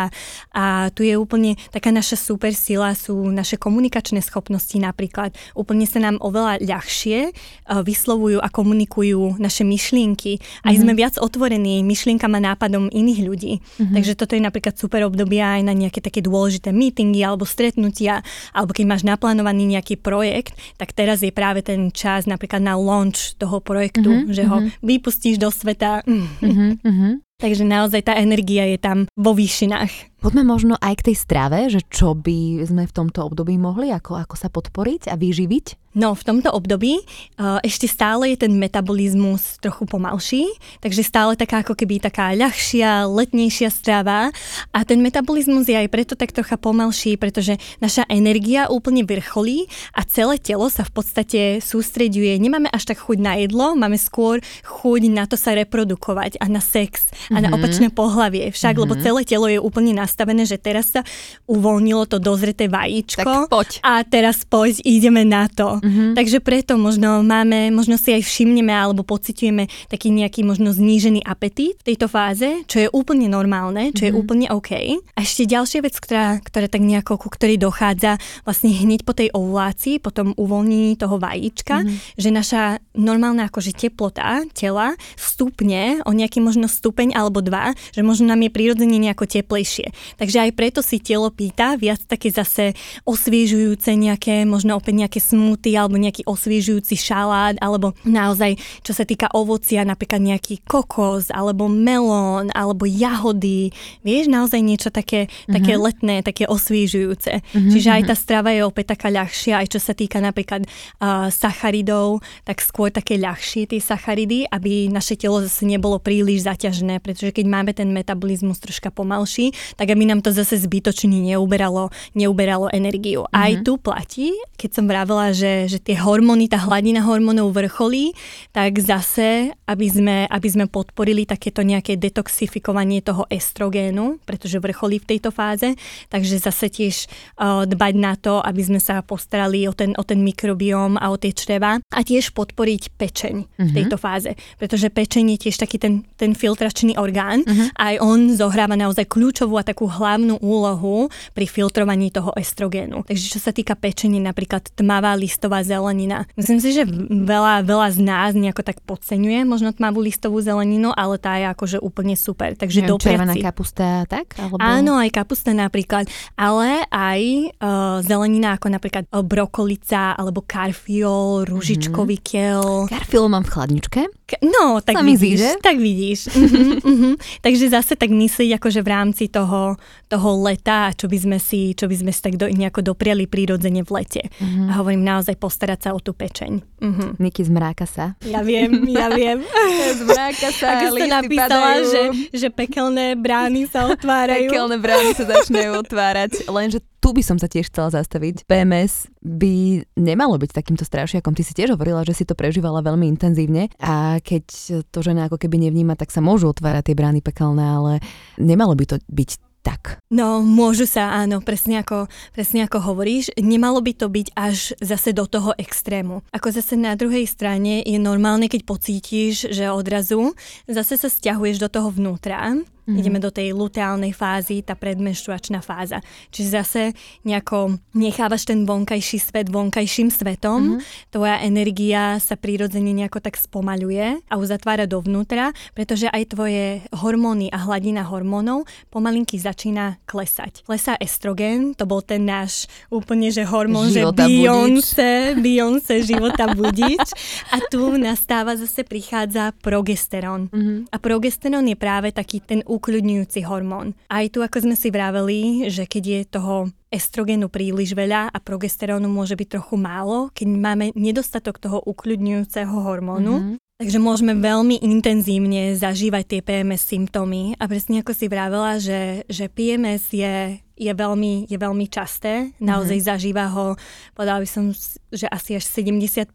a 0.50 0.90
tu 0.90 1.06
je 1.06 1.14
úplne 1.14 1.54
taká 1.70 1.94
naša 1.94 2.18
super 2.18 2.58
sila, 2.58 2.98
sú 2.98 3.30
naše 3.30 3.62
komunikačné 3.62 4.26
schopnosti 4.26 4.74
napríklad. 4.82 5.38
Úplne 5.54 5.86
sa 5.86 6.02
nám 6.02 6.18
oveľa 6.18 6.58
ľahšie 6.66 7.30
uh, 7.30 7.86
vyslovujú 7.86 8.42
a 8.42 8.50
komunikujú 8.50 9.38
naše 9.38 9.62
myšlienky. 9.62 10.42
Aj 10.66 10.74
mm-hmm. 10.74 10.82
sme 10.82 10.94
viac 10.98 11.16
otvorení 11.22 11.86
myšlienkam 11.86 12.34
a 12.34 12.42
nápadom 12.54 12.90
iných 12.90 13.22
ľudí. 13.22 13.54
Mm-hmm. 13.60 13.94
Takže 13.94 14.14
toto 14.18 14.34
je 14.34 14.42
napríklad 14.42 14.74
super 14.80 15.06
obdobie 15.06 15.44
aj 15.44 15.62
na 15.62 15.76
nejaké 15.76 16.02
také 16.02 16.26
dôležité 16.26 16.74
meetingy 16.74 17.27
alebo 17.28 17.44
stretnutia, 17.44 18.24
alebo 18.56 18.72
keď 18.72 18.86
máš 18.88 19.04
naplánovaný 19.04 19.68
nejaký 19.76 20.00
projekt, 20.00 20.56
tak 20.80 20.96
teraz 20.96 21.20
je 21.20 21.36
práve 21.36 21.62
ten 21.62 21.92
čas 21.92 22.24
napríklad 22.24 22.64
na 22.64 22.80
launch 22.80 23.36
toho 23.36 23.60
projektu, 23.60 24.08
mm-hmm, 24.08 24.32
že 24.32 24.44
ho 24.48 24.58
vypustíš 24.80 25.36
do 25.36 25.52
sveta. 25.52 26.02
Uh-huh. 26.08 27.20
Takže 27.38 27.70
naozaj 27.70 28.10
tá 28.10 28.18
energia 28.18 28.66
je 28.66 28.82
tam 28.82 29.06
vo 29.14 29.38
výšinách. 29.38 30.18
Poďme 30.18 30.50
možno 30.50 30.74
aj 30.82 30.98
k 30.98 31.14
tej 31.14 31.18
strave, 31.22 31.70
že 31.70 31.86
čo 31.86 32.18
by 32.18 32.66
sme 32.66 32.90
v 32.90 32.96
tomto 32.98 33.22
období 33.22 33.62
mohli, 33.62 33.94
ako, 33.94 34.18
ako 34.18 34.34
sa 34.34 34.50
podporiť 34.50 35.06
a 35.06 35.14
vyživiť? 35.14 35.94
No, 35.98 36.14
v 36.14 36.26
tomto 36.26 36.54
období 36.54 37.02
uh, 37.02 37.58
ešte 37.66 37.90
stále 37.90 38.34
je 38.34 38.46
ten 38.46 38.54
metabolizmus 38.54 39.58
trochu 39.58 39.90
pomalší, 39.90 40.46
takže 40.78 41.02
stále 41.02 41.34
taká 41.34 41.66
ako 41.66 41.74
keby 41.74 41.98
taká 41.98 42.38
ľahšia, 42.38 43.10
letnejšia 43.10 43.74
strava 43.74 44.30
a 44.70 44.80
ten 44.86 45.02
metabolizmus 45.02 45.66
je 45.66 45.74
aj 45.74 45.90
preto 45.90 46.14
tak 46.14 46.38
trocha 46.38 46.54
pomalší, 46.54 47.18
pretože 47.18 47.58
naša 47.82 48.06
energia 48.14 48.70
úplne 48.70 49.02
vrcholí 49.10 49.66
a 49.98 50.06
celé 50.06 50.38
telo 50.38 50.70
sa 50.70 50.86
v 50.86 51.02
podstate 51.02 51.42
sústreďuje. 51.66 52.38
Nemáme 52.38 52.70
až 52.70 52.94
tak 52.94 53.02
chuť 53.02 53.18
na 53.18 53.34
jedlo, 53.42 53.74
máme 53.74 53.98
skôr 53.98 54.38
chuť 54.70 55.02
na 55.10 55.26
to 55.26 55.34
sa 55.34 55.58
reprodukovať 55.58 56.38
a 56.38 56.46
na 56.46 56.62
sex 56.62 57.10
a 57.32 57.38
na 57.44 57.50
opačné 57.52 57.92
pohlavie. 57.92 58.50
Však, 58.52 58.74
lebo 58.78 58.96
celé 59.00 59.22
telo 59.28 59.52
je 59.52 59.60
úplne 59.60 59.92
nastavené, 59.92 60.48
že 60.48 60.56
teraz 60.56 60.96
sa 60.96 61.02
uvoľnilo 61.50 62.08
to 62.08 62.18
dozreté 62.24 62.72
vajíčko 62.72 63.48
Tak 63.48 63.52
poď. 63.52 63.70
a 63.84 64.02
teraz 64.08 64.48
poď, 64.48 64.80
ideme 64.88 65.28
na 65.28 65.52
to. 65.52 65.84
Mm-hmm. 65.84 66.16
Takže 66.16 66.38
preto 66.40 66.80
možno 66.80 67.22
máme, 67.26 67.74
možno 67.74 68.00
si 68.00 68.16
aj 68.16 68.24
všimneme 68.24 68.72
alebo 68.72 69.04
pociťujeme 69.04 69.92
taký 69.92 70.14
nejaký 70.16 70.48
možno 70.48 70.72
znížený 70.72 71.28
apetít 71.28 71.84
v 71.84 71.94
tejto 71.94 72.08
fáze, 72.08 72.48
čo 72.70 72.88
je 72.88 72.88
úplne 72.96 73.28
normálne, 73.28 73.92
čo 73.92 74.08
mm-hmm. 74.08 74.16
je 74.16 74.20
úplne 74.20 74.48
OK. 74.54 74.72
A 75.16 75.20
ešte 75.20 75.50
ďalšia 75.50 75.84
vec, 75.84 75.96
ktorá, 76.00 76.40
ktorá 76.40 76.72
tak 76.72 76.84
nejako, 76.84 77.20
ku 77.20 77.28
ktorej 77.28 77.60
dochádza 77.60 78.16
vlastne 78.48 78.72
hneď 78.72 79.04
po 79.04 79.12
tej 79.12 79.34
ovulácii, 79.36 80.00
po 80.00 80.16
tom 80.16 80.32
uvoľnení 80.40 80.96
toho 80.96 81.20
vajíčka, 81.20 81.84
mm-hmm. 81.84 82.16
že 82.16 82.30
naša 82.32 82.62
normálna 82.96 83.52
akože 83.52 83.76
teplota 83.76 84.46
tela 84.54 84.96
stupne 85.18 86.00
o 86.06 86.12
nejaký 86.14 86.40
možno 86.40 86.70
stupeň 86.70 87.17
alebo 87.18 87.42
dva, 87.42 87.74
že 87.90 88.06
možno 88.06 88.30
nám 88.30 88.46
je 88.46 88.54
prirodzene 88.54 89.02
nejako 89.02 89.26
teplejšie. 89.26 89.90
Takže 90.22 90.38
aj 90.46 90.52
preto 90.54 90.86
si 90.86 91.02
telo 91.02 91.34
pýta 91.34 91.74
viac 91.82 92.06
také 92.06 92.30
zase 92.30 92.78
osviežujúce 93.10 93.98
nejaké, 93.98 94.46
možno 94.46 94.78
opäť 94.78 95.02
nejaké 95.02 95.20
smuty 95.20 95.74
alebo 95.74 95.98
nejaký 95.98 96.30
osviežujúci 96.30 96.94
šalát, 96.94 97.58
alebo 97.58 97.98
naozaj, 98.06 98.54
čo 98.86 98.94
sa 98.94 99.02
týka 99.02 99.34
ovocia, 99.34 99.82
napríklad 99.82 100.22
nejaký 100.22 100.62
kokos, 100.62 101.34
alebo 101.34 101.66
melón, 101.66 102.54
alebo 102.54 102.86
jahody. 102.86 103.74
Vieš, 104.06 104.30
naozaj 104.30 104.62
niečo 104.62 104.90
také, 104.94 105.32
také 105.50 105.74
letné, 105.80 106.22
také 106.22 106.46
osviežujúce. 106.46 107.42
Mm-hmm. 107.42 107.72
Čiže 107.74 107.90
aj 107.90 108.04
tá 108.06 108.16
mhm. 108.16 108.22
strava 108.22 108.50
je 108.54 108.62
opäť 108.68 108.86
taká 108.98 109.08
ľahšia, 109.10 109.64
aj 109.64 109.68
čo 109.74 109.80
sa 109.80 109.96
týka 109.96 110.20
napríklad 110.20 110.68
uh, 110.68 111.32
sacharidov, 111.32 112.22
tak 112.44 112.60
skôr 112.60 112.92
také 112.92 113.16
ľahšie 113.16 113.72
tie 113.72 113.82
sacharidy, 113.82 114.46
aby 114.52 114.92
naše 114.92 115.16
telo 115.16 115.40
zase 115.40 115.64
nebolo 115.64 115.98
príliš 115.98 116.46
zaťažené, 116.46 117.00
pretože 117.08 117.32
keď 117.32 117.46
máme 117.48 117.72
ten 117.72 117.88
metabolizmus 117.96 118.60
troška 118.60 118.92
pomalší, 118.92 119.56
tak 119.80 119.88
aby 119.88 120.04
nám 120.04 120.20
to 120.20 120.36
zase 120.36 120.60
zbytočne 120.60 121.24
neuberalo, 121.24 121.88
neuberalo 122.12 122.68
energiu. 122.76 123.24
Mm-hmm. 123.24 123.40
Aj 123.40 123.52
tu 123.64 123.80
platí, 123.80 124.36
keď 124.60 124.70
som 124.76 124.86
vravela, 124.92 125.32
že, 125.32 125.72
že 125.72 125.80
tie 125.80 125.96
hormóny, 125.96 126.52
tá 126.52 126.60
hladina 126.60 127.00
hormónov 127.00 127.56
vrcholí, 127.56 128.12
tak 128.52 128.76
zase, 128.84 129.56
aby 129.64 129.88
sme, 129.88 130.18
aby 130.28 130.48
sme 130.52 130.66
podporili 130.68 131.24
takéto 131.24 131.64
nejaké 131.64 131.96
detoxifikovanie 131.96 133.00
toho 133.00 133.24
estrogénu, 133.32 134.20
pretože 134.28 134.60
vrcholí 134.60 135.00
v 135.00 135.16
tejto 135.16 135.32
fáze, 135.32 135.80
takže 136.12 136.44
zase 136.44 136.68
tiež 136.68 137.08
uh, 137.40 137.64
dbať 137.64 137.94
na 137.96 138.20
to, 138.20 138.44
aby 138.44 138.60
sme 138.60 138.84
sa 138.84 139.00
postarali 139.00 139.64
o 139.70 139.74
ten, 139.78 139.96
o 139.96 140.04
ten 140.04 140.20
mikrobióm 140.20 141.00
a 141.00 141.08
o 141.14 141.16
tie 141.16 141.32
čreva 141.32 141.80
a 141.80 142.00
tiež 142.04 142.34
podporiť 142.34 142.98
pečeň 143.00 143.36
mm-hmm. 143.46 143.64
v 143.64 143.70
mhm. 143.72 143.78
tejto 143.78 143.96
fáze, 144.02 144.32
pretože 144.58 144.90
pečeň 144.90 145.38
je 145.38 145.48
tiež 145.48 145.56
taký 145.62 145.78
ten, 145.78 146.02
ten 146.18 146.34
filtračný 146.34 146.97
orgán, 146.98 147.46
mm-hmm. 147.46 147.78
aj 147.78 147.96
on 148.02 148.20
zohráva 148.34 148.76
naozaj 148.76 149.08
kľúčovú 149.08 149.56
a 149.56 149.64
takú 149.64 149.86
hlavnú 149.88 150.42
úlohu 150.42 151.08
pri 151.32 151.46
filtrovaní 151.46 152.10
toho 152.10 152.34
estrogénu. 152.36 153.06
Takže 153.08 153.26
čo 153.38 153.40
sa 153.40 153.54
týka 153.54 153.78
pečení, 153.78 154.18
napríklad 154.20 154.74
tmavá 154.74 155.14
listová 155.14 155.62
zelenina. 155.62 156.26
Myslím 156.36 156.60
si, 156.60 156.74
že 156.74 156.84
veľa, 157.10 157.64
veľa 157.64 157.88
z 157.94 158.00
nás 158.02 158.32
nejako 158.34 158.66
tak 158.66 158.82
podceňuje 158.84 159.46
možno 159.46 159.72
tmavú 159.72 160.02
listovú 160.02 160.42
zeleninu, 160.42 160.92
ale 160.94 161.22
tá 161.22 161.38
je 161.38 161.46
akože 161.48 161.78
úplne 161.80 162.18
super. 162.18 162.58
Takže 162.58 162.84
Neviem, 162.84 163.00
červená 163.00 163.34
kapusta, 163.38 164.04
tak? 164.10 164.34
Alebo... 164.36 164.58
Áno, 164.60 164.98
aj 164.98 165.10
kapusta 165.14 165.54
napríklad, 165.54 166.10
ale 166.36 166.84
aj 166.90 167.22
uh, 167.62 168.00
zelenina 168.02 168.58
ako 168.58 168.68
napríklad 168.74 169.06
uh, 169.14 169.22
brokolica 169.22 170.18
alebo 170.18 170.44
karfiol, 170.44 171.46
rúžičkový 171.46 172.18
mm-hmm. 172.20 172.32
kel. 172.32 172.66
Karfiol 172.90 173.28
mám 173.30 173.46
v 173.46 173.52
chladničke. 173.54 174.02
No, 174.44 174.84
tak 174.84 175.00
Sa 175.00 175.04
vidíš, 175.08 175.40
zí, 175.40 175.52
tak 175.64 175.80
vidíš. 175.80 176.20
uh-huh. 176.36 177.16
Takže 177.40 177.72
zase 177.72 177.96
tak 177.96 178.12
myslieť 178.12 178.60
akože 178.60 178.84
v 178.84 178.90
rámci 178.92 179.32
toho, 179.32 179.80
toho 180.12 180.30
leta, 180.44 180.92
čo 180.92 181.08
by 181.08 181.16
sme 181.16 181.38
si, 181.40 181.72
čo 181.72 181.88
by 181.88 181.96
sme 181.96 182.12
si 182.12 182.20
tak 182.20 182.36
do, 182.36 182.52
nejako 182.52 182.84
dopriali 182.92 183.24
prírodzene 183.24 183.88
v 183.88 183.90
lete. 184.04 184.28
Uh-huh. 184.28 184.68
A 184.68 184.84
hovorím 184.84 185.08
naozaj 185.08 185.40
postarať 185.40 185.88
sa 185.88 185.90
o 185.96 186.04
tú 186.04 186.12
pečeň. 186.12 186.60
Uh-huh. 186.60 187.16
Niky 187.24 187.48
zmráka 187.48 187.88
sa. 187.88 188.20
Ja 188.28 188.44
viem, 188.44 188.84
ja 188.92 189.08
viem. 189.08 189.40
zmráka 190.04 190.52
sa, 190.52 190.84
Ako 190.84 191.00
ste 191.00 191.08
napísala, 191.08 191.72
že, 191.88 192.02
že 192.36 192.48
pekelné 192.52 193.16
brány 193.16 193.72
sa 193.72 193.88
otvárajú. 193.88 194.52
Pekelné 194.52 194.76
brány 194.76 195.16
sa 195.16 195.24
začínajú 195.24 195.88
otvárať, 195.88 196.52
lenže 196.52 196.84
tu 196.98 197.14
by 197.14 197.22
som 197.22 197.38
sa 197.38 197.48
tiež 197.48 197.70
chcela 197.70 197.94
zastaviť. 197.94 198.50
PMS 198.50 199.08
by 199.22 199.86
nemalo 199.96 200.36
byť 200.36 200.52
takýmto 200.52 200.84
strašiakom. 200.84 201.32
Ty 201.38 201.44
si 201.46 201.54
tiež 201.54 201.78
hovorila, 201.78 202.02
že 202.02 202.18
si 202.18 202.24
to 202.26 202.34
prežívala 202.34 202.82
veľmi 202.82 203.06
intenzívne 203.08 203.70
a 203.78 204.17
keď 204.20 204.46
to 204.90 205.00
žena 205.02 205.28
ako 205.28 205.38
keby 205.40 205.58
nevníma, 205.70 205.96
tak 205.96 206.14
sa 206.14 206.24
môžu 206.24 206.52
otvárať 206.52 206.92
tie 206.92 206.96
brány 206.98 207.20
pekelné, 207.24 207.64
ale 207.64 207.94
nemalo 208.38 208.74
by 208.74 208.86
to 208.86 208.98
byť 209.08 209.30
tak. 209.68 210.00
No, 210.08 210.40
môžu 210.40 210.88
sa, 210.88 211.12
áno, 211.20 211.44
presne 211.44 211.84
ako, 211.84 212.08
presne 212.32 212.64
ako 212.64 212.88
hovoríš. 212.88 213.36
Nemalo 213.36 213.84
by 213.84 213.94
to 214.00 214.08
byť 214.08 214.28
až 214.32 214.72
zase 214.80 215.12
do 215.12 215.28
toho 215.28 215.52
extrému. 215.60 216.24
Ako 216.32 216.56
zase 216.56 216.80
na 216.80 216.96
druhej 216.96 217.28
strane 217.28 217.84
je 217.84 218.00
normálne, 218.00 218.48
keď 218.48 218.64
pocítiš, 218.64 219.52
že 219.52 219.68
odrazu 219.68 220.32
zase 220.72 220.96
sa 220.96 221.12
stiahuješ 221.12 221.60
do 221.60 221.68
toho 221.68 221.92
vnútra 221.92 222.64
Mm-hmm. 222.88 223.00
Ideme 223.04 223.20
do 223.20 223.28
tej 223.28 223.52
luteálnej 223.52 224.16
fázy, 224.16 224.64
tá 224.64 224.80
predmenštruačná 224.80 225.60
fáza. 225.60 226.00
Čiže 226.32 226.50
zase 226.56 226.82
nejako 227.28 227.76
nechávaš 227.92 228.48
ten 228.48 228.64
vonkajší 228.64 229.20
svet 229.20 229.52
vonkajším 229.52 230.08
svetom, 230.08 230.80
mm-hmm. 230.80 231.12
tvoja 231.12 231.44
energia 231.44 232.16
sa 232.24 232.40
prirodzene 232.40 232.96
nejako 232.96 233.20
tak 233.20 233.36
spomaľuje 233.36 234.24
a 234.32 234.34
uzatvára 234.40 234.88
dovnútra, 234.88 235.52
pretože 235.76 236.08
aj 236.08 236.32
tvoje 236.32 236.80
hormóny 236.96 237.52
a 237.52 237.60
hladina 237.60 238.08
hormónov 238.08 238.64
pomalinky 238.88 239.36
začína 239.36 240.00
klesať. 240.08 240.64
Klesá 240.64 240.96
estrogen, 241.04 241.76
to 241.76 241.84
bol 241.84 242.00
ten 242.00 242.24
náš 242.24 242.72
úplne, 242.88 243.28
že 243.36 243.44
hormón, 243.44 243.92
že 243.92 244.08
Beyoncé, 244.16 245.36
Beyoncé 245.36 246.08
života 246.08 246.48
budič. 246.56 247.04
A 247.52 247.60
tu 247.68 248.00
nastáva 248.00 248.56
zase 248.56 248.88
prichádza 248.88 249.52
progesterón. 249.60 250.48
Mm-hmm. 250.48 250.78
A 250.94 250.98
progesterón 250.98 251.68
je 251.68 251.76
práve 251.76 252.16
taký 252.16 252.40
ten 252.40 252.64
ukľudňujúci 252.78 253.42
hormón. 253.50 253.98
Aj 254.08 254.26
tu, 254.30 254.46
ako 254.46 254.70
sme 254.70 254.76
si 254.78 254.94
vraveli, 254.94 255.68
že 255.74 255.90
keď 255.90 256.04
je 256.06 256.20
toho 256.30 256.56
estrogenu 256.94 257.52
príliš 257.52 257.98
veľa 257.98 258.32
a 258.32 258.38
progesterónu 258.40 259.10
môže 259.10 259.36
byť 259.36 259.48
trochu 259.60 259.76
málo, 259.76 260.30
keď 260.32 260.48
máme 260.48 260.86
nedostatok 260.96 261.60
toho 261.60 261.84
ukľudňujúceho 261.84 262.72
hormónu, 262.72 263.36
mm-hmm. 263.38 263.58
Takže 263.78 264.02
môžeme 264.02 264.34
veľmi 264.34 264.82
intenzívne 264.82 265.78
zažívať 265.78 266.26
tie 266.26 266.42
PMS 266.42 266.82
symptómy 266.82 267.54
a 267.62 267.70
presne 267.70 268.02
ako 268.02 268.10
si 268.10 268.26
vravela, 268.26 268.82
že, 268.82 269.22
že 269.30 269.54
PMS 269.54 270.18
je 270.18 270.66
je 270.78 270.94
veľmi, 270.94 271.50
je 271.50 271.58
veľmi 271.58 271.86
časté. 271.90 272.54
Naozaj 272.62 272.98
mm-hmm. 273.02 273.10
zažíva 273.10 273.46
ho, 273.50 273.74
povedala 274.14 274.46
by 274.46 274.48
som, 274.48 274.72
že 275.10 275.26
asi 275.28 275.58
až 275.58 275.66
75% 275.66 276.30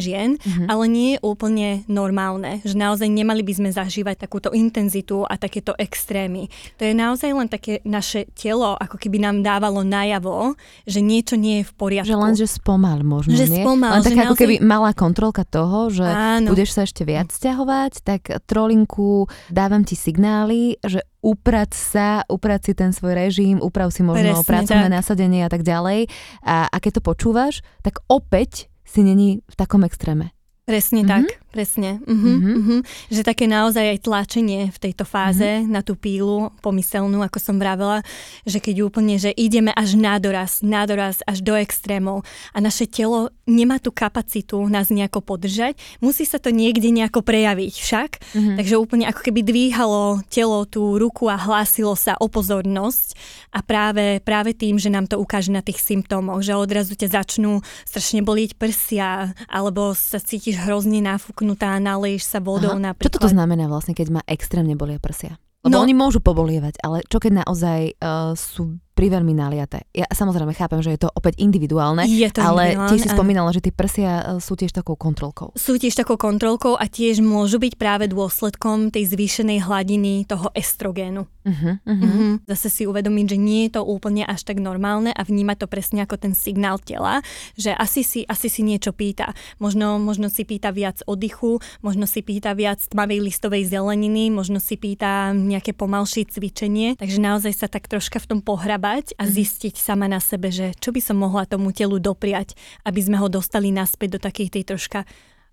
žien, 0.00 0.40
mm-hmm. 0.40 0.66
ale 0.72 0.84
nie 0.88 1.10
je 1.14 1.18
úplne 1.20 1.84
normálne. 1.86 2.64
Že 2.64 2.80
naozaj 2.80 3.08
nemali 3.12 3.44
by 3.44 3.52
sme 3.60 3.70
zažívať 3.70 4.24
takúto 4.24 4.50
intenzitu 4.56 5.22
a 5.28 5.36
takéto 5.36 5.76
extrémy. 5.76 6.48
To 6.80 6.88
je 6.88 6.96
naozaj 6.96 7.30
len 7.30 7.48
také 7.52 7.84
naše 7.84 8.24
telo, 8.32 8.74
ako 8.80 8.96
keby 8.96 9.20
nám 9.20 9.44
dávalo 9.44 9.84
najavo, 9.84 10.56
že 10.88 11.04
niečo 11.04 11.36
nie 11.36 11.60
je 11.62 11.68
v 11.68 11.72
poriadku. 11.76 12.08
Že 12.08 12.18
len, 12.18 12.34
že 12.34 12.46
spomal 12.48 13.04
možno, 13.04 13.36
že 13.36 13.46
nie? 13.46 13.62
Spomal, 13.62 14.00
len 14.00 14.02
taká 14.02 14.24
naozaj... 14.24 14.30
ako 14.32 14.36
keby 14.40 14.54
malá 14.64 14.90
kontrolka 14.96 15.44
toho, 15.44 15.92
že 15.92 16.06
Áno. 16.08 16.48
budeš 16.50 16.72
sa 16.72 16.88
ešte 16.88 17.04
viac 17.04 17.28
stiahovať, 17.28 17.92
tak 18.00 18.20
trolinku 18.48 19.28
dávam 19.52 19.84
ti 19.84 19.94
signály, 19.94 20.80
že 20.80 21.04
uprať 21.24 21.72
sa, 21.72 22.08
uprať 22.28 22.60
si 22.68 22.72
ten 22.76 22.92
svoj 22.92 23.16
režim, 23.16 23.56
uprav 23.64 23.88
si 23.88 24.04
možno 24.04 24.36
Presne, 24.36 24.44
pracovné 24.44 24.88
tak. 24.92 24.96
nasadenie 25.00 25.40
a 25.40 25.50
tak 25.50 25.64
ďalej. 25.64 26.12
A, 26.44 26.68
a 26.68 26.76
keď 26.76 27.00
to 27.00 27.02
počúvaš, 27.02 27.64
tak 27.80 28.04
opäť 28.12 28.68
si 28.84 29.00
není 29.00 29.40
v 29.48 29.54
takom 29.56 29.80
extréme. 29.88 30.36
Presne 30.68 31.02
mm-hmm. 31.02 31.24
tak. 31.24 31.43
Presne. 31.54 32.02
Uh-huh, 32.02 32.18
mm-hmm. 32.18 32.54
uh-huh. 32.58 32.80
Že 33.14 33.22
také 33.22 33.46
naozaj 33.46 33.94
aj 33.94 33.98
tlačenie 34.02 34.74
v 34.74 34.78
tejto 34.90 35.06
fáze 35.06 35.46
uh-huh. 35.46 35.70
na 35.70 35.86
tú 35.86 35.94
pílu 35.94 36.50
pomyselnú, 36.58 37.22
ako 37.22 37.38
som 37.38 37.62
vravela, 37.62 38.02
že 38.42 38.58
keď 38.58 38.82
úplne, 38.82 39.22
že 39.22 39.30
ideme 39.30 39.70
až 39.70 39.94
na 39.94 40.18
doraz, 40.18 40.66
na 40.66 40.82
doraz 40.82 41.22
až 41.22 41.46
do 41.46 41.54
extrémov 41.54 42.26
a 42.50 42.58
naše 42.58 42.90
telo 42.90 43.30
nemá 43.46 43.78
tú 43.78 43.94
kapacitu 43.94 44.66
nás 44.66 44.90
nejako 44.90 45.22
podržať, 45.22 45.78
musí 46.02 46.26
sa 46.26 46.42
to 46.42 46.50
niekde 46.50 46.90
nejako 46.90 47.22
prejaviť 47.22 47.74
však. 47.78 48.10
Uh-huh. 48.34 48.58
Takže 48.58 48.74
úplne 48.74 49.06
ako 49.06 49.22
keby 49.22 49.46
dvíhalo 49.46 50.26
telo 50.26 50.66
tú 50.66 50.98
ruku 50.98 51.30
a 51.30 51.38
hlásilo 51.38 51.94
sa 51.94 52.18
o 52.18 52.26
pozornosť 52.26 53.14
a 53.54 53.62
práve, 53.62 54.18
práve 54.26 54.58
tým, 54.58 54.74
že 54.74 54.90
nám 54.90 55.06
to 55.06 55.22
ukáže 55.22 55.54
na 55.54 55.62
tých 55.62 55.78
symptómoch, 55.78 56.42
že 56.42 56.58
odrazu 56.58 56.98
ťa 56.98 57.22
začnú 57.22 57.62
strašne 57.86 58.26
bolieť 58.26 58.58
prsia 58.58 59.30
alebo 59.46 59.94
sa 59.94 60.18
cítiš 60.18 60.58
hrozne 60.58 60.98
náfuk 60.98 61.43
napuknutá, 61.44 61.76
naleješ 61.76 62.24
sa 62.24 62.40
vodou 62.40 62.72
Aha. 62.74 62.90
napríklad. 62.90 63.12
Čo 63.12 63.16
toto 63.20 63.28
znamená 63.28 63.68
vlastne, 63.68 63.92
keď 63.92 64.20
ma 64.20 64.22
extrémne 64.24 64.72
bolia 64.74 64.96
prsia? 64.96 65.36
Lebo 65.64 65.80
no. 65.80 65.84
oni 65.84 65.96
môžu 65.96 66.20
pobolievať, 66.20 66.76
ale 66.84 67.00
čo 67.08 67.16
keď 67.16 67.44
naozaj 67.44 67.96
uh, 67.96 68.36
sú 68.36 68.76
priveľmi 68.92 69.32
naliaté. 69.32 69.88
Ja 69.96 70.04
samozrejme 70.12 70.52
chápem, 70.52 70.78
že 70.84 70.92
je 70.92 71.00
to 71.08 71.10
opäť 71.10 71.40
individuálne, 71.40 72.04
je 72.04 72.28
to 72.28 72.44
ale 72.44 72.76
individuálne, 72.76 72.90
tiež 72.92 73.00
si 73.00 73.08
spomínala, 73.08 73.50
že 73.50 73.64
tie 73.64 73.74
prsia 73.74 74.12
e, 74.22 74.22
sú 74.38 74.54
tiež 74.54 74.70
takou 74.70 74.94
kontrolkou. 74.94 75.50
Sú 75.58 75.74
tiež 75.74 75.98
takou 75.98 76.14
kontrolkou 76.14 76.78
a 76.78 76.86
tiež 76.86 77.18
môžu 77.18 77.58
byť 77.58 77.74
práve 77.74 78.06
dôsledkom 78.06 78.94
tej 78.94 79.10
zvýšenej 79.10 79.66
hladiny 79.66 80.30
toho 80.30 80.46
estrogénu. 80.54 81.26
Uh-huh, 81.44 81.76
uh-huh. 81.76 82.00
Uh-huh. 82.00 82.32
Zase 82.48 82.72
si 82.72 82.82
uvedomiť, 82.88 83.36
že 83.36 83.38
nie 83.38 83.68
je 83.68 83.76
to 83.76 83.84
úplne 83.84 84.24
až 84.24 84.48
tak 84.48 84.64
normálne 84.64 85.12
a 85.12 85.20
vnímať 85.20 85.64
to 85.64 85.66
presne 85.68 86.00
ako 86.00 86.16
ten 86.16 86.32
signál 86.32 86.80
tela, 86.80 87.20
že 87.60 87.76
asi 87.76 88.00
si, 88.00 88.24
asi 88.24 88.48
si 88.48 88.64
niečo 88.64 88.96
pýta. 88.96 89.36
Možno, 89.60 90.00
možno 90.00 90.32
si 90.32 90.48
pýta 90.48 90.72
viac 90.72 91.04
oddychu, 91.04 91.60
možno 91.84 92.08
si 92.08 92.24
pýta 92.24 92.56
viac 92.56 92.80
tmavej 92.88 93.20
listovej 93.20 93.68
zeleniny, 93.68 94.32
možno 94.32 94.56
si 94.56 94.80
pýta 94.80 95.36
nejaké 95.36 95.76
pomalšie 95.76 96.32
cvičenie, 96.32 96.96
takže 96.96 97.20
naozaj 97.20 97.52
sa 97.52 97.68
tak 97.68 97.92
troška 97.92 98.24
v 98.24 98.28
tom 98.32 98.40
pohrabať 98.40 99.12
a 99.20 99.28
mhm. 99.28 99.32
zistiť 99.36 99.74
sama 99.76 100.08
na 100.08 100.24
sebe, 100.24 100.48
že 100.48 100.72
čo 100.80 100.96
by 100.96 101.00
som 101.04 101.20
mohla 101.20 101.44
tomu 101.44 101.76
telu 101.76 102.00
dopriať, 102.00 102.56
aby 102.88 103.00
sme 103.04 103.20
ho 103.20 103.28
dostali 103.28 103.68
naspäť 103.68 104.16
do 104.16 104.20
takej 104.24 104.48
tej 104.48 104.64
troška 104.64 105.04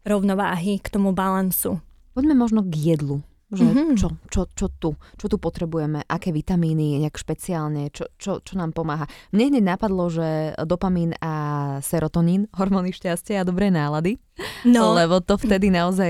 rovnováhy, 0.07 0.79
k 0.79 0.87
tomu 0.87 1.11
balansu. 1.11 1.83
Poďme 2.15 2.35
možno 2.35 2.63
k 2.65 2.95
jedlu. 2.95 3.23
Že 3.51 3.63
Mhm. 3.63 3.83
čo, 3.93 4.07
čo, 4.25 4.41
čo 4.49 4.71
tu, 4.71 4.89
čo 5.13 5.25
tu 5.25 5.35
potrebujeme, 5.35 6.01
aké 6.01 6.31
vitamíny, 6.31 6.97
nejak 6.97 7.15
špeciálne, 7.15 7.89
čo, 7.89 8.07
čo, 8.15 8.39
čo 8.39 8.53
nám 8.55 8.71
pomáha. 8.71 9.03
Mne 9.29 9.51
hneď 9.51 9.63
napadlo, 9.69 10.07
že 10.07 10.23
dopamín 10.61 11.11
a 11.17 11.33
serotonín, 11.79 12.47
hormóny 12.57 12.91
šťastia 12.91 13.39
a 13.39 13.45
dobrej 13.45 13.69
nálady, 13.69 14.15
No, 14.63 14.95
lebo 14.95 15.19
to 15.19 15.35
vtedy 15.35 15.69
naozaj 15.69 16.09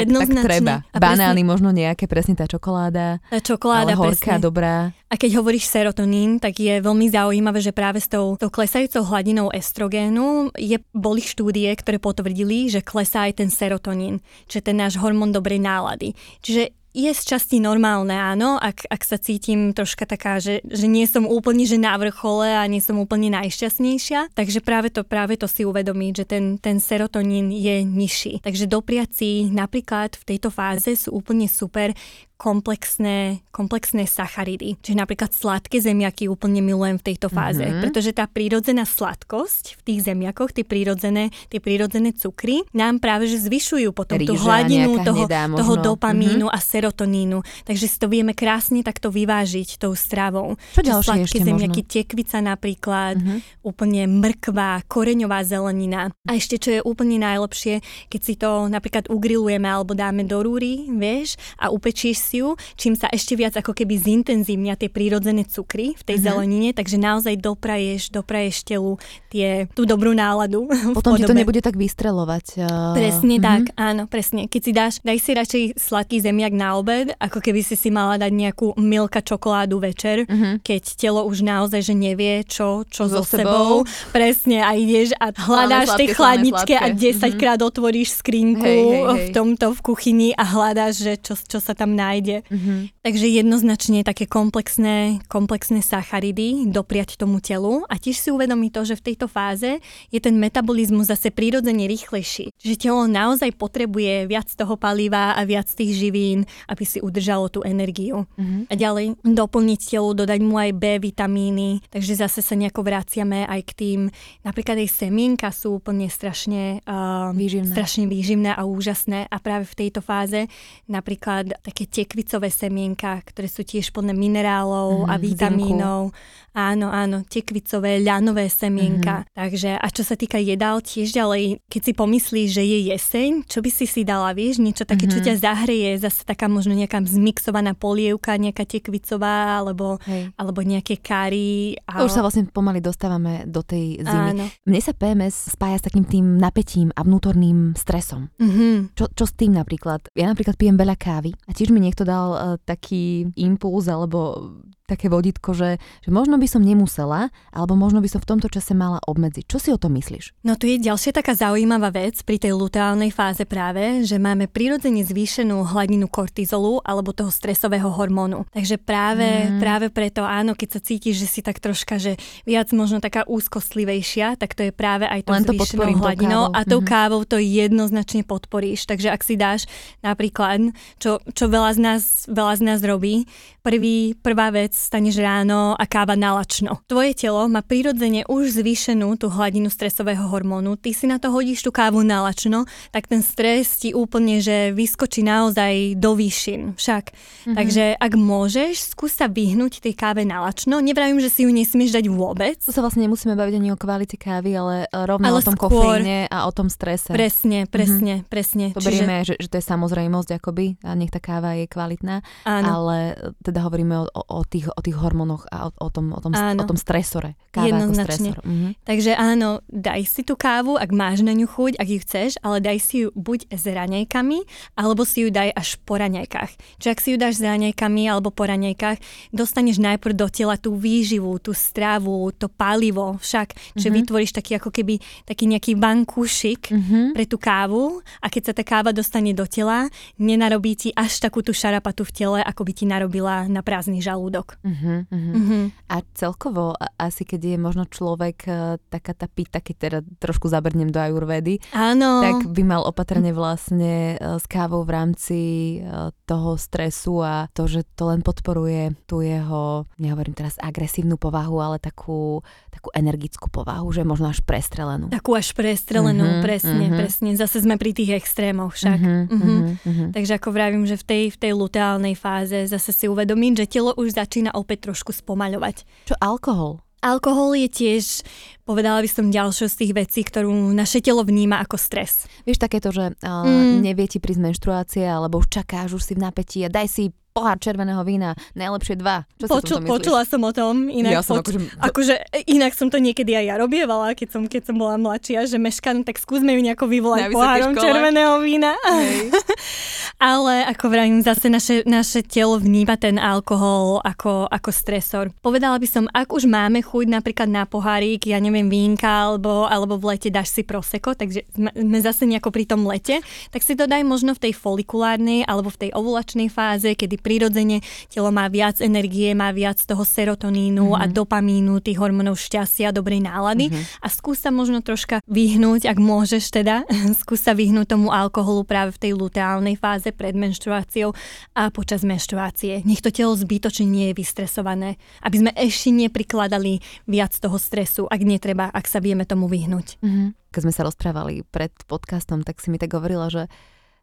tak, 0.00 0.30
tak 0.30 0.40
treba. 0.40 0.74
A 0.86 0.96
presne- 0.96 1.02
Banány 1.20 1.42
možno 1.42 1.68
nejaké, 1.68 2.06
presne 2.06 2.32
tá 2.32 2.46
čokoláda, 2.46 3.20
tá 3.22 3.38
čokoláda, 3.38 3.82
ale 3.84 3.92
horká, 3.94 4.14
presne. 4.30 4.40
dobrá. 4.40 4.74
A 5.08 5.16
keď 5.16 5.40
hovoríš 5.40 5.72
serotonín, 5.72 6.36
tak 6.36 6.60
je 6.60 6.84
veľmi 6.84 7.08
zaujímavé, 7.08 7.64
že 7.64 7.72
práve 7.72 7.96
s 7.96 8.12
tou, 8.12 8.36
tou 8.36 8.52
klesajúcou 8.52 9.08
hladinou 9.08 9.48
estrogénu 9.48 10.52
je, 10.52 10.76
boli 10.92 11.24
štúdie, 11.24 11.72
ktoré 11.72 11.96
potvrdili, 11.96 12.68
že 12.68 12.84
klesá 12.84 13.24
aj 13.24 13.40
ten 13.40 13.48
serotonín, 13.48 14.20
čiže 14.52 14.68
ten 14.68 14.76
náš 14.76 15.00
hormón 15.00 15.32
dobrej 15.32 15.64
nálady. 15.64 16.12
Čiže 16.44 16.77
je 16.92 17.10
z 17.10 17.22
časti 17.24 17.60
normálne, 17.60 18.12
áno, 18.12 18.56
ak, 18.56 18.88
ak 18.88 19.02
sa 19.04 19.20
cítim 19.20 19.70
troška 19.70 20.08
taká, 20.08 20.40
že, 20.40 20.64
že 20.66 20.88
nie 20.88 21.04
som 21.04 21.28
úplne 21.28 21.62
že 21.68 21.76
na 21.76 21.94
vrchole 21.94 22.48
a 22.48 22.64
nie 22.66 22.80
som 22.80 22.96
úplne 22.96 23.28
najšťastnejšia, 23.34 24.32
takže 24.32 24.64
práve 24.64 24.88
to, 24.88 25.04
práve 25.04 25.36
to 25.36 25.44
si 25.46 25.62
uvedomiť, 25.62 26.12
že 26.14 26.24
ten, 26.24 26.44
ten 26.56 26.80
serotonín 26.80 27.52
je 27.52 27.84
nižší. 27.84 28.40
Takže 28.40 28.66
dopriaci 28.66 29.52
napríklad 29.52 30.16
v 30.16 30.24
tejto 30.24 30.48
fáze 30.48 30.96
sú 30.96 31.14
úplne 31.14 31.46
super 31.46 31.92
komplexné, 32.38 33.42
komplexné 33.50 34.06
sacharidy. 34.06 34.78
Čiže 34.78 34.94
napríklad 34.94 35.34
sladké 35.34 35.82
zemiaky 35.82 36.30
úplne 36.30 36.62
milujem 36.62 36.96
v 36.96 37.06
tejto 37.12 37.26
fáze, 37.28 37.58
Mhm. 37.58 37.66
mm-hmm. 37.66 37.82
pretože 37.82 38.10
tá 38.14 38.30
prírodzená 38.30 38.86
sladkosť 38.86 39.74
v 39.74 39.82
tých 39.82 40.00
zemiakoch, 40.06 40.54
tie 40.54 40.62
prírodzené, 40.62 41.34
tie 41.50 41.58
prírodzené 41.58 42.14
cukry, 42.14 42.62
nám 42.70 43.02
práve 43.02 43.26
že 43.26 43.42
zvyšujú 43.42 43.90
potom 43.90 44.22
tú 44.22 44.38
Rýža 44.38 44.44
hladinu 44.46 45.02
toho, 45.02 45.26
hnedá 45.26 45.50
možno. 45.50 45.58
toho 45.58 45.74
dopamínu 45.82 46.46
a 46.46 46.58
serotonínu. 46.78 47.42
Takže 47.66 47.86
si 47.90 47.98
to 47.98 48.06
vieme 48.06 48.30
krásne 48.32 48.86
takto 48.86 49.10
vyvážiť 49.10 49.82
tou 49.82 49.98
stravou. 49.98 50.54
Čo 50.78 50.86
ďalšie 50.86 51.26
ešte 51.26 51.42
zemiaky, 51.42 51.82
možno? 51.82 51.90
tekvica 51.90 52.38
napríklad, 52.38 53.18
Mhm. 53.18 53.36
úplne 53.66 54.06
mrkva, 54.06 54.86
koreňová 54.86 55.42
zelenina. 55.42 56.14
A 56.24 56.38
ešte 56.38 56.56
čo 56.56 56.70
je 56.70 56.80
úplne 56.80 57.18
najlepšie, 57.18 57.82
keď 58.06 58.20
si 58.22 58.34
to 58.38 58.70
napríklad 58.70 59.10
ugrilujeme 59.10 59.66
alebo 59.66 59.98
dáme 59.98 60.22
do 60.22 60.38
rúry, 60.38 60.86
vieš, 60.88 61.34
a 61.58 61.68
upečieš 61.68 62.16
si 62.16 62.36
ju, 62.38 62.54
čím 62.78 62.94
sa 62.94 63.10
ešte 63.10 63.34
viac 63.34 63.58
ako 63.58 63.74
keby 63.74 63.98
zintenzívnia 63.98 64.78
tie 64.78 64.86
prírodzené 64.86 65.42
cukry 65.42 65.98
v 65.98 66.02
tej 66.06 66.16
Mhm. 66.20 66.24
zelenine, 66.24 66.68
takže 66.70 66.96
naozaj 66.96 67.34
dopraješ, 67.36 68.14
dopraješ 68.14 68.62
telu 68.62 69.00
tie, 69.28 69.66
tú 69.74 69.82
dobrú 69.82 70.14
náladu. 70.14 70.68
Potom 70.98 71.16
ti 71.16 71.24
to 71.24 71.34
nebude 71.34 71.58
tak 71.58 71.74
vystrelovať. 71.74 72.60
Uh, 72.60 72.94
Presne 72.94 73.40
mhm. 73.40 73.42
tak, 73.42 73.62
áno, 73.74 74.04
presne. 74.06 74.46
Keď 74.46 74.60
si 74.60 74.72
dáš, 74.72 74.94
daj 75.00 75.18
si 75.18 75.30
radšej 75.32 75.62
sladký 75.80 76.20
zemiak 76.20 76.52
na 76.52 76.67
obed, 76.74 77.14
ako 77.16 77.38
keby 77.38 77.60
si 77.62 77.74
si 77.74 77.88
mala 77.88 78.16
dať 78.16 78.32
nejakú 78.32 78.74
milka 78.76 79.20
čokoládu 79.20 79.78
večer, 79.78 80.26
Mhm. 80.26 80.60
keď 80.60 80.82
telo 80.96 81.24
už 81.24 81.40
naozaj, 81.40 81.80
že 81.80 81.94
nevie, 81.94 82.42
čo, 82.44 82.82
čo 82.88 83.06
So 83.08 83.22
so, 83.22 83.38
sebou. 83.38 83.84
Presne, 84.10 84.60
a 84.60 84.74
ideš 84.74 85.14
a 85.16 85.30
hľadáš 85.30 85.94
slané, 85.94 86.12
chladničke 86.12 86.74
a 86.74 86.88
sladké. 86.90 87.32
10 87.32 87.34
krát 87.36 87.60
otvoríš 87.62 88.18
skrinku 88.18 88.64
Hej, 88.64 88.82
hej, 88.82 89.02
hej. 89.04 89.16
v 89.16 89.26
tomto 89.30 89.66
v 89.72 89.80
kuchyni 89.80 90.28
a 90.34 90.44
hľadáš, 90.44 90.94
že 91.00 91.12
čo, 91.16 91.34
čo 91.36 91.58
sa 91.62 91.72
tam 91.72 91.94
nájde. 91.94 92.42
Mhm. 92.50 92.74
Takže 93.04 93.26
jednoznačne 93.30 94.04
také 94.04 94.26
komplexné, 94.26 95.22
komplexné 95.28 95.80
sacharidy 95.80 96.66
dopriať 96.68 97.16
tomu 97.16 97.38
telu 97.38 97.84
a 97.86 97.96
tiež 97.96 98.16
si 98.16 98.28
uvedomiť 98.28 98.70
to, 98.74 98.82
že 98.84 98.94
v 98.98 99.04
tejto 99.12 99.26
fáze 99.28 99.78
je 100.08 100.18
ten 100.18 100.34
metabolizmus 100.34 101.08
zase 101.08 101.30
prirodzene 101.30 101.86
rýchlejší. 101.86 102.50
Že 102.58 102.74
telo 102.76 103.04
naozaj 103.06 103.54
potrebuje 103.54 104.26
viac 104.26 104.48
toho 104.50 104.74
paliva 104.74 105.36
a 105.36 105.40
viac 105.44 105.68
tých 105.68 105.94
živín, 105.94 106.44
aby 106.66 106.82
si 106.82 106.98
udržalo 106.98 107.46
tú 107.46 107.62
energiu. 107.62 108.26
Mhm. 108.34 108.66
A 108.66 108.74
ďalej 108.74 109.06
doplniť 109.22 109.80
telu, 109.84 110.10
dodať 110.16 110.40
mu 110.42 110.58
aj 110.58 110.70
B 110.74 110.98
vitamíny, 110.98 111.84
takže 111.92 112.18
zase 112.18 112.42
sa 112.42 112.58
nejako 112.58 112.82
vraciame 112.82 113.46
aj 113.46 113.60
k 113.68 113.72
tým, 113.76 114.00
napríklad 114.42 114.80
aj 114.80 114.90
semienka 114.90 115.52
sú 115.52 115.78
úplne 115.78 116.08
strašne, 116.08 116.80
uh, 116.82 117.30
Výživné. 117.30 117.70
strašne 117.70 118.08
výživné 118.08 118.56
a 118.56 118.64
úžasné 118.64 119.28
a 119.28 119.36
práve 119.38 119.68
v 119.68 119.78
tejto 119.86 120.00
fáze 120.00 120.48
napríklad 120.86 121.52
také 121.62 121.84
tekvicové 121.86 122.48
semienka, 122.48 123.20
ktoré 123.28 123.46
sú 123.46 123.62
tiež 123.62 123.92
plné 123.92 124.16
minerálov 124.16 125.04
Mhm, 125.04 125.10
a 125.10 125.14
zinku. 125.18 126.16
Áno, 126.58 126.90
áno, 126.90 127.22
tekvicové, 127.22 128.02
ľanové 128.02 128.50
semienka. 128.50 129.22
Mhm. 129.22 129.26
Takže 129.30 129.70
a 129.78 129.86
čo 129.94 130.02
sa 130.02 130.18
týka 130.18 130.42
jedál, 130.42 130.82
tiež 130.82 131.14
ďalej, 131.14 131.62
keď 131.70 131.80
si 131.86 131.92
pomyslíš, 131.94 132.48
že 132.50 132.62
je 132.66 132.78
jeseň, 132.90 133.30
čo 133.46 133.62
by 133.62 133.70
si 133.70 133.86
si 133.86 134.02
dala, 134.02 134.34
vieš, 134.34 134.58
niečo 134.58 134.82
také, 134.82 135.06
čo 135.06 135.22
Mhm. 135.22 135.26
ťa 135.30 135.34
zahreje, 135.38 135.90
zase 136.02 136.26
taká 136.26 136.50
možno 136.50 136.74
nejaká 136.74 136.98
zmixovaná 136.98 137.78
polievka, 137.78 138.34
nejaká 138.34 138.66
tekvicová, 138.66 139.62
alebo, 139.62 140.02
Hej. 140.02 140.34
alebo 140.34 140.58
nejaké 140.66 140.98
kary. 140.98 141.78
To 141.86 142.10
už 142.10 142.18
sa 142.18 142.26
vlastne 142.26 142.50
pomaly 142.50 142.82
dostávame 142.82 143.46
do 143.46 143.62
tej 143.62 144.02
zimy. 144.02 144.30
Áno. 144.34 144.44
Mne 144.66 144.80
sa 144.82 144.90
PMS 144.90 145.54
spája 145.54 145.78
s 145.78 145.86
takým 145.86 146.02
tým 146.02 146.42
napätím 146.42 146.90
a 146.98 147.06
vnútorným 147.06 147.78
stresom. 147.78 148.34
Mhm. 148.42 148.98
Čo, 148.98 149.06
čo 149.14 149.24
s 149.30 149.32
tým 149.38 149.54
napríklad? 149.54 150.10
Ja 150.18 150.26
napríklad 150.26 150.58
pijem 150.58 150.74
veľa 150.74 150.98
kávy 150.98 151.38
a 151.46 151.54
tiež 151.54 151.70
mi 151.70 151.78
niekto 151.78 152.02
dal 152.02 152.28
uh, 152.34 152.40
taký 152.58 153.30
impuls 153.38 153.86
alebo 153.86 154.50
také 154.88 155.12
vodítko, 155.12 155.52
že, 155.52 155.76
že 156.00 156.08
možno 156.08 156.40
by 156.40 156.48
som 156.48 156.64
nemusela, 156.64 157.28
alebo 157.52 157.76
možno 157.76 158.00
by 158.00 158.08
som 158.08 158.24
v 158.24 158.28
tomto 158.32 158.48
čase 158.48 158.72
mala 158.72 158.96
obmedziť. 159.04 159.44
Čo 159.44 159.58
si 159.60 159.68
o 159.68 159.76
tom 159.76 159.92
myslíš? 160.00 160.40
No 160.40 160.56
tu 160.56 160.64
je 160.64 160.80
ďalšia 160.80 161.12
taká 161.12 161.36
zaujímavá 161.36 161.92
vec 161.92 162.16
pri 162.24 162.40
tej 162.40 162.56
luteálnej 162.56 163.12
fáze 163.12 163.44
práve, 163.44 164.08
že 164.08 164.16
máme 164.16 164.48
prirodzene 164.48 165.04
zvýšenú 165.04 165.60
hladinu 165.68 166.08
kortizolu 166.08 166.80
alebo 166.80 167.12
toho 167.12 167.28
stresového 167.28 167.92
hormónu. 167.92 168.48
Takže 168.48 168.80
práve, 168.80 169.52
mm. 169.52 169.60
práve 169.60 169.92
preto 169.92 170.24
áno, 170.24 170.56
keď 170.56 170.68
sa 170.72 170.80
cítiš, 170.80 171.20
že 171.20 171.28
si 171.28 171.40
tak 171.44 171.60
troška, 171.60 172.00
že 172.00 172.16
viac 172.48 172.72
možno 172.72 173.04
taká 173.04 173.28
úzkostlivejšia, 173.28 174.38
tak 174.38 174.54
to 174.54 174.64
je 174.64 174.72
práve 174.72 175.04
aj 175.04 175.26
tou 175.26 175.34
Len 175.36 175.44
to 175.44 175.52
zvýšenou 175.52 175.84
tou 175.84 176.00
hladinou 176.00 176.42
kávou. 176.48 176.56
a 176.56 176.60
tou 176.64 176.80
Mhm. 176.80 176.88
kávou 176.88 177.20
to 177.26 177.36
jednoznačne 177.36 178.22
podporíš. 178.24 178.86
Takže 178.86 179.12
ak 179.12 179.20
si 179.20 179.34
dáš 179.36 179.66
napríklad, 180.00 180.70
čo, 180.96 181.18
čo 181.34 181.44
veľa, 181.50 181.74
z 181.74 181.80
nás, 181.82 182.02
veľa 182.30 182.54
z 182.56 182.62
nás 182.62 182.80
robí, 182.80 183.26
prvý, 183.60 184.14
prvá 184.14 184.48
vec, 184.48 184.77
staneš 184.78 185.18
ráno 185.18 185.74
a 185.74 185.84
káva 185.90 186.14
nalačno. 186.14 186.78
Tvoje 186.86 187.18
telo 187.18 187.50
má 187.50 187.66
prirodzene 187.66 188.22
už 188.30 188.62
zvýšenú 188.62 189.18
tú 189.18 189.26
hladinu 189.26 189.66
stresového 189.66 190.30
hormónu, 190.30 190.78
ty 190.78 190.94
si 190.94 191.10
na 191.10 191.18
to 191.18 191.34
hodíš 191.34 191.66
tú 191.66 191.74
kávu 191.74 192.06
nalačno, 192.06 192.70
tak 192.94 193.10
ten 193.10 193.26
stres 193.26 193.82
ti 193.82 193.90
úplne, 193.90 194.38
že 194.38 194.70
vyskočí 194.70 195.26
naozaj 195.26 195.98
do 195.98 196.14
výšin 196.14 196.78
však. 196.78 197.04
Mhm. 197.10 197.18
Mm-hmm. 197.48 197.56
Takže 197.56 197.84
ak 197.98 198.12
môžeš, 198.14 198.74
skús 198.94 199.16
sa 199.16 199.26
vyhnúť 199.26 199.82
tej 199.82 199.96
káve 199.96 200.22
nalačno. 200.22 200.78
Nevravím, 200.78 201.18
že 201.18 201.32
si 201.32 201.42
ju 201.42 201.50
nesmieš 201.50 201.96
dať 201.96 202.06
vôbec, 202.12 202.60
Tu 202.62 202.70
sa 202.70 202.84
vlastne 202.84 203.08
nemusíme 203.08 203.32
baviť 203.32 203.54
ani 203.56 203.72
o 203.72 203.78
kvalite 203.80 204.20
kávy, 204.20 204.52
ale 204.52 204.74
e, 204.84 205.08
rovno 205.08 205.24
Ale 205.24 205.40
o 205.40 205.44
tom 205.44 205.56
skôr- 205.56 205.72
kofeíne 205.72 206.28
a 206.28 206.44
o 206.44 206.52
tom 206.52 206.68
strese. 206.68 207.08
Presne, 207.08 207.64
presne, 207.64 208.22
mm-hmm. 208.22 208.30
presne. 208.30 208.64
To 208.76 208.84
berieme, 208.84 209.24
že, 209.24 209.40
že 209.40 209.48
to 209.48 209.56
je 209.56 209.64
samozrejmosť 209.64 210.36
akoby 210.36 210.76
a 210.84 210.92
nech 210.92 211.08
tá 211.08 211.18
káva 211.18 211.56
je 211.56 211.64
kvalitná, 211.64 212.20
áno. 212.44 212.68
ale 212.68 212.96
e, 213.16 213.32
teda 213.40 213.64
hovoríme 213.64 213.94
o, 213.96 214.04
o, 214.06 214.22
o, 214.28 214.38
tých, 214.44 214.67
o 214.70 214.80
tých 214.80 214.94
hormónoch 214.94 215.46
a 215.48 215.66
o, 215.66 215.70
o, 215.70 215.88
tom, 215.88 216.10
o, 216.10 216.18
tom, 216.18 216.32
Áno. 216.32 216.60
o 216.60 216.64
tom 216.64 216.76
stresore. 216.76 217.34
Káva 217.48 217.64
ako 217.64 217.70
Jednoznačne. 217.70 218.30
stresor. 218.32 218.38
Mhm. 218.44 218.68
Takže 218.82 219.12
áno, 219.14 219.48
daj 219.66 220.02
si 220.04 220.22
tú 220.22 220.34
kávu, 220.34 220.74
ak 220.74 220.90
máš 220.90 221.20
na 221.20 221.32
ňu 221.32 221.46
chuť, 221.46 221.72
ak 221.74 221.88
ju 221.88 221.98
chceš, 222.00 222.30
ale 222.40 222.58
daj 222.58 222.78
si 222.78 222.96
ju 223.02 223.08
buď 223.12 223.48
s 223.48 223.64
raňajkami, 223.64 224.38
alebo 224.74 225.02
si 225.02 225.24
ju 225.24 225.28
daj 225.28 225.50
až 225.50 225.80
po 225.82 225.96
raňajkách. 225.96 226.50
Čiže 226.76 226.90
ak 226.90 227.00
si 227.00 227.08
ju 227.10 227.16
dáš 227.16 227.34
s 227.36 227.44
raňajkami 227.44 228.02
alebo 228.06 228.28
po 228.28 228.44
raňajkách, 228.44 228.98
dostaneš 229.30 229.78
najprv 229.78 230.14
do 230.14 230.28
tela 230.28 230.54
tú 230.54 230.74
výživu, 230.74 231.38
tú 231.38 231.52
stravu, 231.52 232.28
to 232.32 232.46
palivo 232.46 233.16
však, 233.18 233.54
čiže 233.74 233.88
Mhm. 233.88 233.96
vytvoríš 233.96 234.32
taký 234.32 234.56
ako 234.56 234.70
keby 234.70 234.98
taký 235.24 235.46
nejaký 235.46 235.72
vankúšik 235.74 236.70
Mhm. 236.70 237.12
pre 237.12 237.24
tú 237.24 237.36
kávu 237.36 238.00
a 238.18 238.28
keď 238.28 238.42
sa 238.44 238.52
tá 238.52 238.62
káva 238.62 238.90
dostane 238.90 239.32
do 239.32 239.44
tela, 239.44 239.88
nenarobí 240.16 240.74
ti 240.74 240.88
až 240.92 241.18
takú 241.18 241.40
tú 241.40 241.50
šarapatu 241.50 242.02
v 242.02 242.12
tele, 242.12 242.38
ako 242.40 242.62
by 242.62 242.72
ti 242.72 242.84
narobila 242.84 243.46
na 243.46 243.60
prázdny 243.60 243.98
žalúdok. 243.98 244.57
Mhm, 244.62 244.94
mhm. 245.10 245.32
Mhm. 245.38 245.60
A 245.88 245.96
celkovo 246.12 246.74
a- 246.74 246.90
asi 246.98 247.22
keď 247.22 247.54
je 247.54 247.58
možno 247.58 247.84
človek 247.86 248.38
e, 248.44 248.52
taká 248.90 249.14
tá 249.14 249.30
pita, 249.30 249.62
keď 249.62 249.76
teda 249.76 249.98
trošku 250.18 250.50
zabrnem 250.50 250.90
do 250.90 250.98
ajurvedy, 250.98 251.62
Áno. 251.70 252.20
tak 252.20 252.50
by 252.50 252.62
mal 252.66 252.82
opatrne 252.82 253.30
vlastne 253.30 254.18
e, 254.18 254.36
s 254.38 254.44
kávou 254.50 254.82
v 254.82 254.90
rámci 254.90 255.40
e, 255.80 256.10
toho 256.26 256.58
stresu 256.58 257.22
a 257.22 257.46
to, 257.54 257.70
že 257.70 257.86
to 257.94 258.10
len 258.10 258.20
podporuje 258.20 258.92
tú 259.06 259.22
jeho, 259.24 259.88
nehovorím 259.96 260.34
teraz 260.34 260.58
agresívnu 260.60 261.16
povahu, 261.16 261.56
ale 261.62 261.76
takú, 261.80 262.42
takú 262.68 262.92
energickú 262.92 263.48
povahu, 263.48 263.88
že 263.94 264.02
možno 264.04 264.28
až 264.28 264.44
prestrelenú. 264.44 265.08
Takú 265.08 265.38
až 265.38 265.56
prestrelenú, 265.56 266.26
mm-hmm, 266.26 266.44
presne, 266.44 266.86
mm-hmm. 266.90 267.00
presne. 267.00 267.28
Zase 267.38 267.64
sme 267.64 267.80
pri 267.80 267.96
tých 267.96 268.18
extrémoch 268.18 268.76
však. 268.76 268.98
Mm-hmm. 269.00 269.22
mhm, 269.32 269.56
mhm. 269.82 270.04
Takže 270.12 270.32
ako 270.36 270.48
vravím, 270.52 270.84
že 270.84 271.00
v 271.00 271.04
tej, 271.04 271.24
v 271.32 271.38
tej 271.40 271.52
luteálnej 271.56 272.14
fáze 272.18 272.68
zase 272.68 272.90
si 272.92 273.06
uvedomím, 273.08 273.56
že 273.56 273.64
telo 273.64 273.94
už 273.96 274.18
začína 274.18 274.47
opäť 274.54 274.90
trošku 274.90 275.12
spomaľovať. 275.12 275.84
Čo 276.08 276.14
alkohol? 276.20 276.80
Alkohol 276.98 277.54
je 277.54 277.68
tiež, 277.70 278.26
povedala 278.66 278.98
by 278.98 279.06
som, 279.06 279.30
ďalšou 279.30 279.70
z 279.70 279.78
tých 279.86 279.92
vecí, 279.94 280.20
ktorú 280.26 280.50
naše 280.74 280.98
telo 280.98 281.22
vníma 281.22 281.62
ako 281.62 281.78
stres. 281.78 282.26
Vieš 282.42 282.58
takéto, 282.58 282.90
že 282.90 283.14
uh, 283.14 283.46
mm. 283.46 283.86
nevie 283.86 284.10
ti 284.10 284.18
prísť 284.18 284.42
menštruácia, 284.42 285.06
alebo 285.06 285.38
už 285.38 285.46
čakáš, 285.46 285.94
už 285.94 286.02
si 286.02 286.18
v 286.18 286.26
napätí 286.26 286.58
a 286.66 286.72
daj 286.72 286.90
si 286.90 287.14
pohár 287.38 287.56
červeného 287.62 288.02
vína, 288.02 288.34
najlepšie 288.58 288.98
dva. 288.98 289.22
Čo 289.38 289.46
Poču, 289.46 289.74
počula 289.86 290.26
som 290.26 290.42
o 290.42 290.50
tom, 290.50 290.90
inak, 290.90 291.12
ja 291.14 291.22
som 291.22 291.38
poč- 291.38 291.54
akože... 291.54 291.78
akože... 291.78 292.14
inak 292.50 292.74
som 292.74 292.90
to 292.90 292.98
niekedy 292.98 293.38
aj 293.38 293.44
ja 293.46 293.54
robievala, 293.54 294.18
keď 294.18 294.28
som, 294.34 294.42
keď 294.50 294.62
som 294.66 294.76
bola 294.76 294.98
mladšia, 294.98 295.46
že 295.46 295.56
meškanú, 295.62 296.02
tak 296.02 296.18
skúsme 296.18 296.50
ju 296.50 296.60
nejako 296.66 296.90
vyvolať 296.90 297.30
pohárom 297.30 297.78
červeného 297.78 298.42
vína. 298.42 298.74
Ale 300.18 300.66
ako 300.66 300.84
vravím, 300.90 301.22
zase 301.22 301.46
naše, 301.46 301.86
naše 301.86 302.26
telo 302.26 302.58
vníma 302.58 302.98
ten 302.98 303.22
alkohol 303.22 304.02
ako, 304.02 304.50
ako 304.50 304.70
stresor. 304.74 305.30
Povedala 305.38 305.78
by 305.78 305.86
som, 305.86 306.04
ak 306.10 306.34
už 306.34 306.50
máme 306.50 306.82
chuť 306.82 307.06
napríklad 307.06 307.46
na 307.46 307.62
pohárik, 307.70 308.26
ja 308.26 308.42
neviem, 308.42 308.66
vínka, 308.66 309.06
alebo, 309.06 309.70
alebo 309.70 309.94
v 309.94 310.16
lete 310.16 310.34
dáš 310.34 310.50
si 310.50 310.66
proseko, 310.66 311.14
takže 311.14 311.46
sme 311.54 311.98
zase 312.02 312.26
nejako 312.26 312.50
pri 312.50 312.64
tom 312.66 312.82
lete, 312.82 313.22
tak 313.54 313.62
si 313.62 313.78
to 313.78 313.86
daj 313.86 314.02
možno 314.02 314.34
v 314.34 314.50
tej 314.50 314.52
folikulárnej 314.58 315.46
alebo 315.46 315.70
v 315.70 315.86
tej 315.86 315.90
ovulačnej 315.94 316.50
fáze, 316.50 316.98
kedy 316.98 317.20
prirodzene 317.28 317.84
telo 318.08 318.32
má 318.32 318.48
viac 318.48 318.80
energie, 318.80 319.36
má 319.36 319.52
viac 319.52 319.76
toho 319.84 320.00
serotonínu 320.00 320.96
mm-hmm. 320.96 321.02
a 321.04 321.04
mhm. 321.04 321.12
dopamínu, 321.12 321.84
tých 321.84 322.00
hormónov 322.00 322.40
šťastia, 322.40 322.96
dobrej 322.96 323.20
nálady 323.28 323.68
mm-hmm. 323.68 324.00
a 324.00 324.06
skús 324.08 324.40
sa 324.40 324.48
možno 324.48 324.80
troška 324.80 325.20
vyhnúť, 325.28 325.84
ak 325.84 326.00
môžeš 326.00 326.48
teda, 326.48 326.88
skús 327.20 327.44
sa 327.44 327.52
vyhnúť 327.52 327.92
tomu 327.92 328.08
alkoholu 328.08 328.64
práve 328.64 328.96
v 328.96 329.00
tej 329.04 329.12
luteálnej 329.12 329.76
fáze 329.76 330.08
pred 330.08 330.32
menštruáciou 330.32 331.12
a 331.52 331.68
počas 331.68 332.00
menštruácie. 332.00 332.80
Nech 332.88 333.04
to 333.04 333.12
telo 333.12 333.36
zbytočne 333.36 333.84
nie 333.84 334.08
je 334.10 334.14
vystresované, 334.16 334.96
aby 335.20 335.36
sme 335.44 335.50
ešte 335.52 335.92
neprikladali 335.92 336.80
viac 337.04 337.36
toho 337.36 337.60
stresu, 337.60 338.08
ak 338.08 338.20
netreba, 338.24 338.72
ak 338.72 338.88
sa 338.88 339.04
vieme 339.04 339.28
tomu 339.28 339.52
vyhnúť. 339.52 340.00
Mm-hmm. 340.00 340.48
Keď 340.48 340.60
sme 340.64 340.72
sa 340.72 340.86
rozprávali 340.88 341.44
pred 341.44 341.74
podcastom, 341.84 342.40
tak 342.40 342.64
si 342.64 342.72
mi 342.72 342.80
tak 342.80 342.96
hovorila, 342.96 343.28
že, 343.28 343.52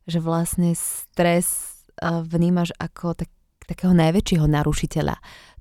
že 0.05 0.21
vlastne 0.21 0.77
stres 0.77 1.74
vnímaš 2.01 2.75
ako 2.77 3.15
tak, 3.15 3.29
takého 3.65 3.93
najväčšieho 3.95 4.45
narušiteľa 4.45 5.15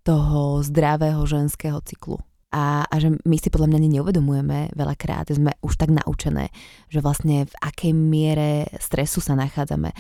toho 0.05 0.61
zdravého 0.61 1.25
ženského 1.25 1.81
cyklu. 1.81 2.21
A, 2.55 2.87
a 2.87 2.95
že 3.03 3.11
my 3.27 3.35
si 3.35 3.51
podľa 3.51 3.67
mňa 3.67 3.99
neuvedomujeme 3.99 4.79
veľakrát, 4.79 5.27
sme 5.35 5.59
už 5.59 5.75
tak 5.75 5.91
naučené, 5.91 6.55
že 6.87 7.03
vlastne 7.03 7.51
v 7.51 7.55
akej 7.59 7.91
miere 7.91 8.71
stresu 8.79 9.19
sa 9.19 9.35
nachádzame. 9.35 9.91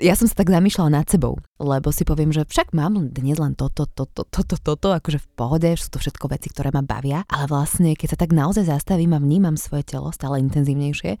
Ja 0.00 0.16
som 0.16 0.24
sa 0.24 0.40
tak 0.40 0.48
zamýšľala 0.48 0.88
nad 0.88 1.06
sebou, 1.12 1.36
lebo 1.60 1.92
si 1.92 2.08
poviem, 2.08 2.32
že 2.32 2.48
však 2.48 2.72
mám 2.72 2.96
dnes 3.12 3.36
len 3.36 3.52
toto, 3.52 3.84
toto, 3.84 4.24
toto, 4.24 4.56
toto, 4.56 4.88
akože 4.88 5.20
v 5.20 5.28
pohode, 5.36 5.68
sú 5.76 5.92
to 5.92 6.00
všetko 6.00 6.32
veci, 6.32 6.48
ktoré 6.48 6.72
ma 6.72 6.80
bavia, 6.80 7.28
ale 7.28 7.44
vlastne 7.44 7.92
keď 7.92 8.16
sa 8.16 8.18
tak 8.24 8.32
naozaj 8.32 8.72
zastavím 8.72 9.12
a 9.12 9.20
vnímam 9.20 9.60
svoje 9.60 9.84
telo 9.84 10.08
stále 10.16 10.40
intenzívnejšie, 10.40 11.20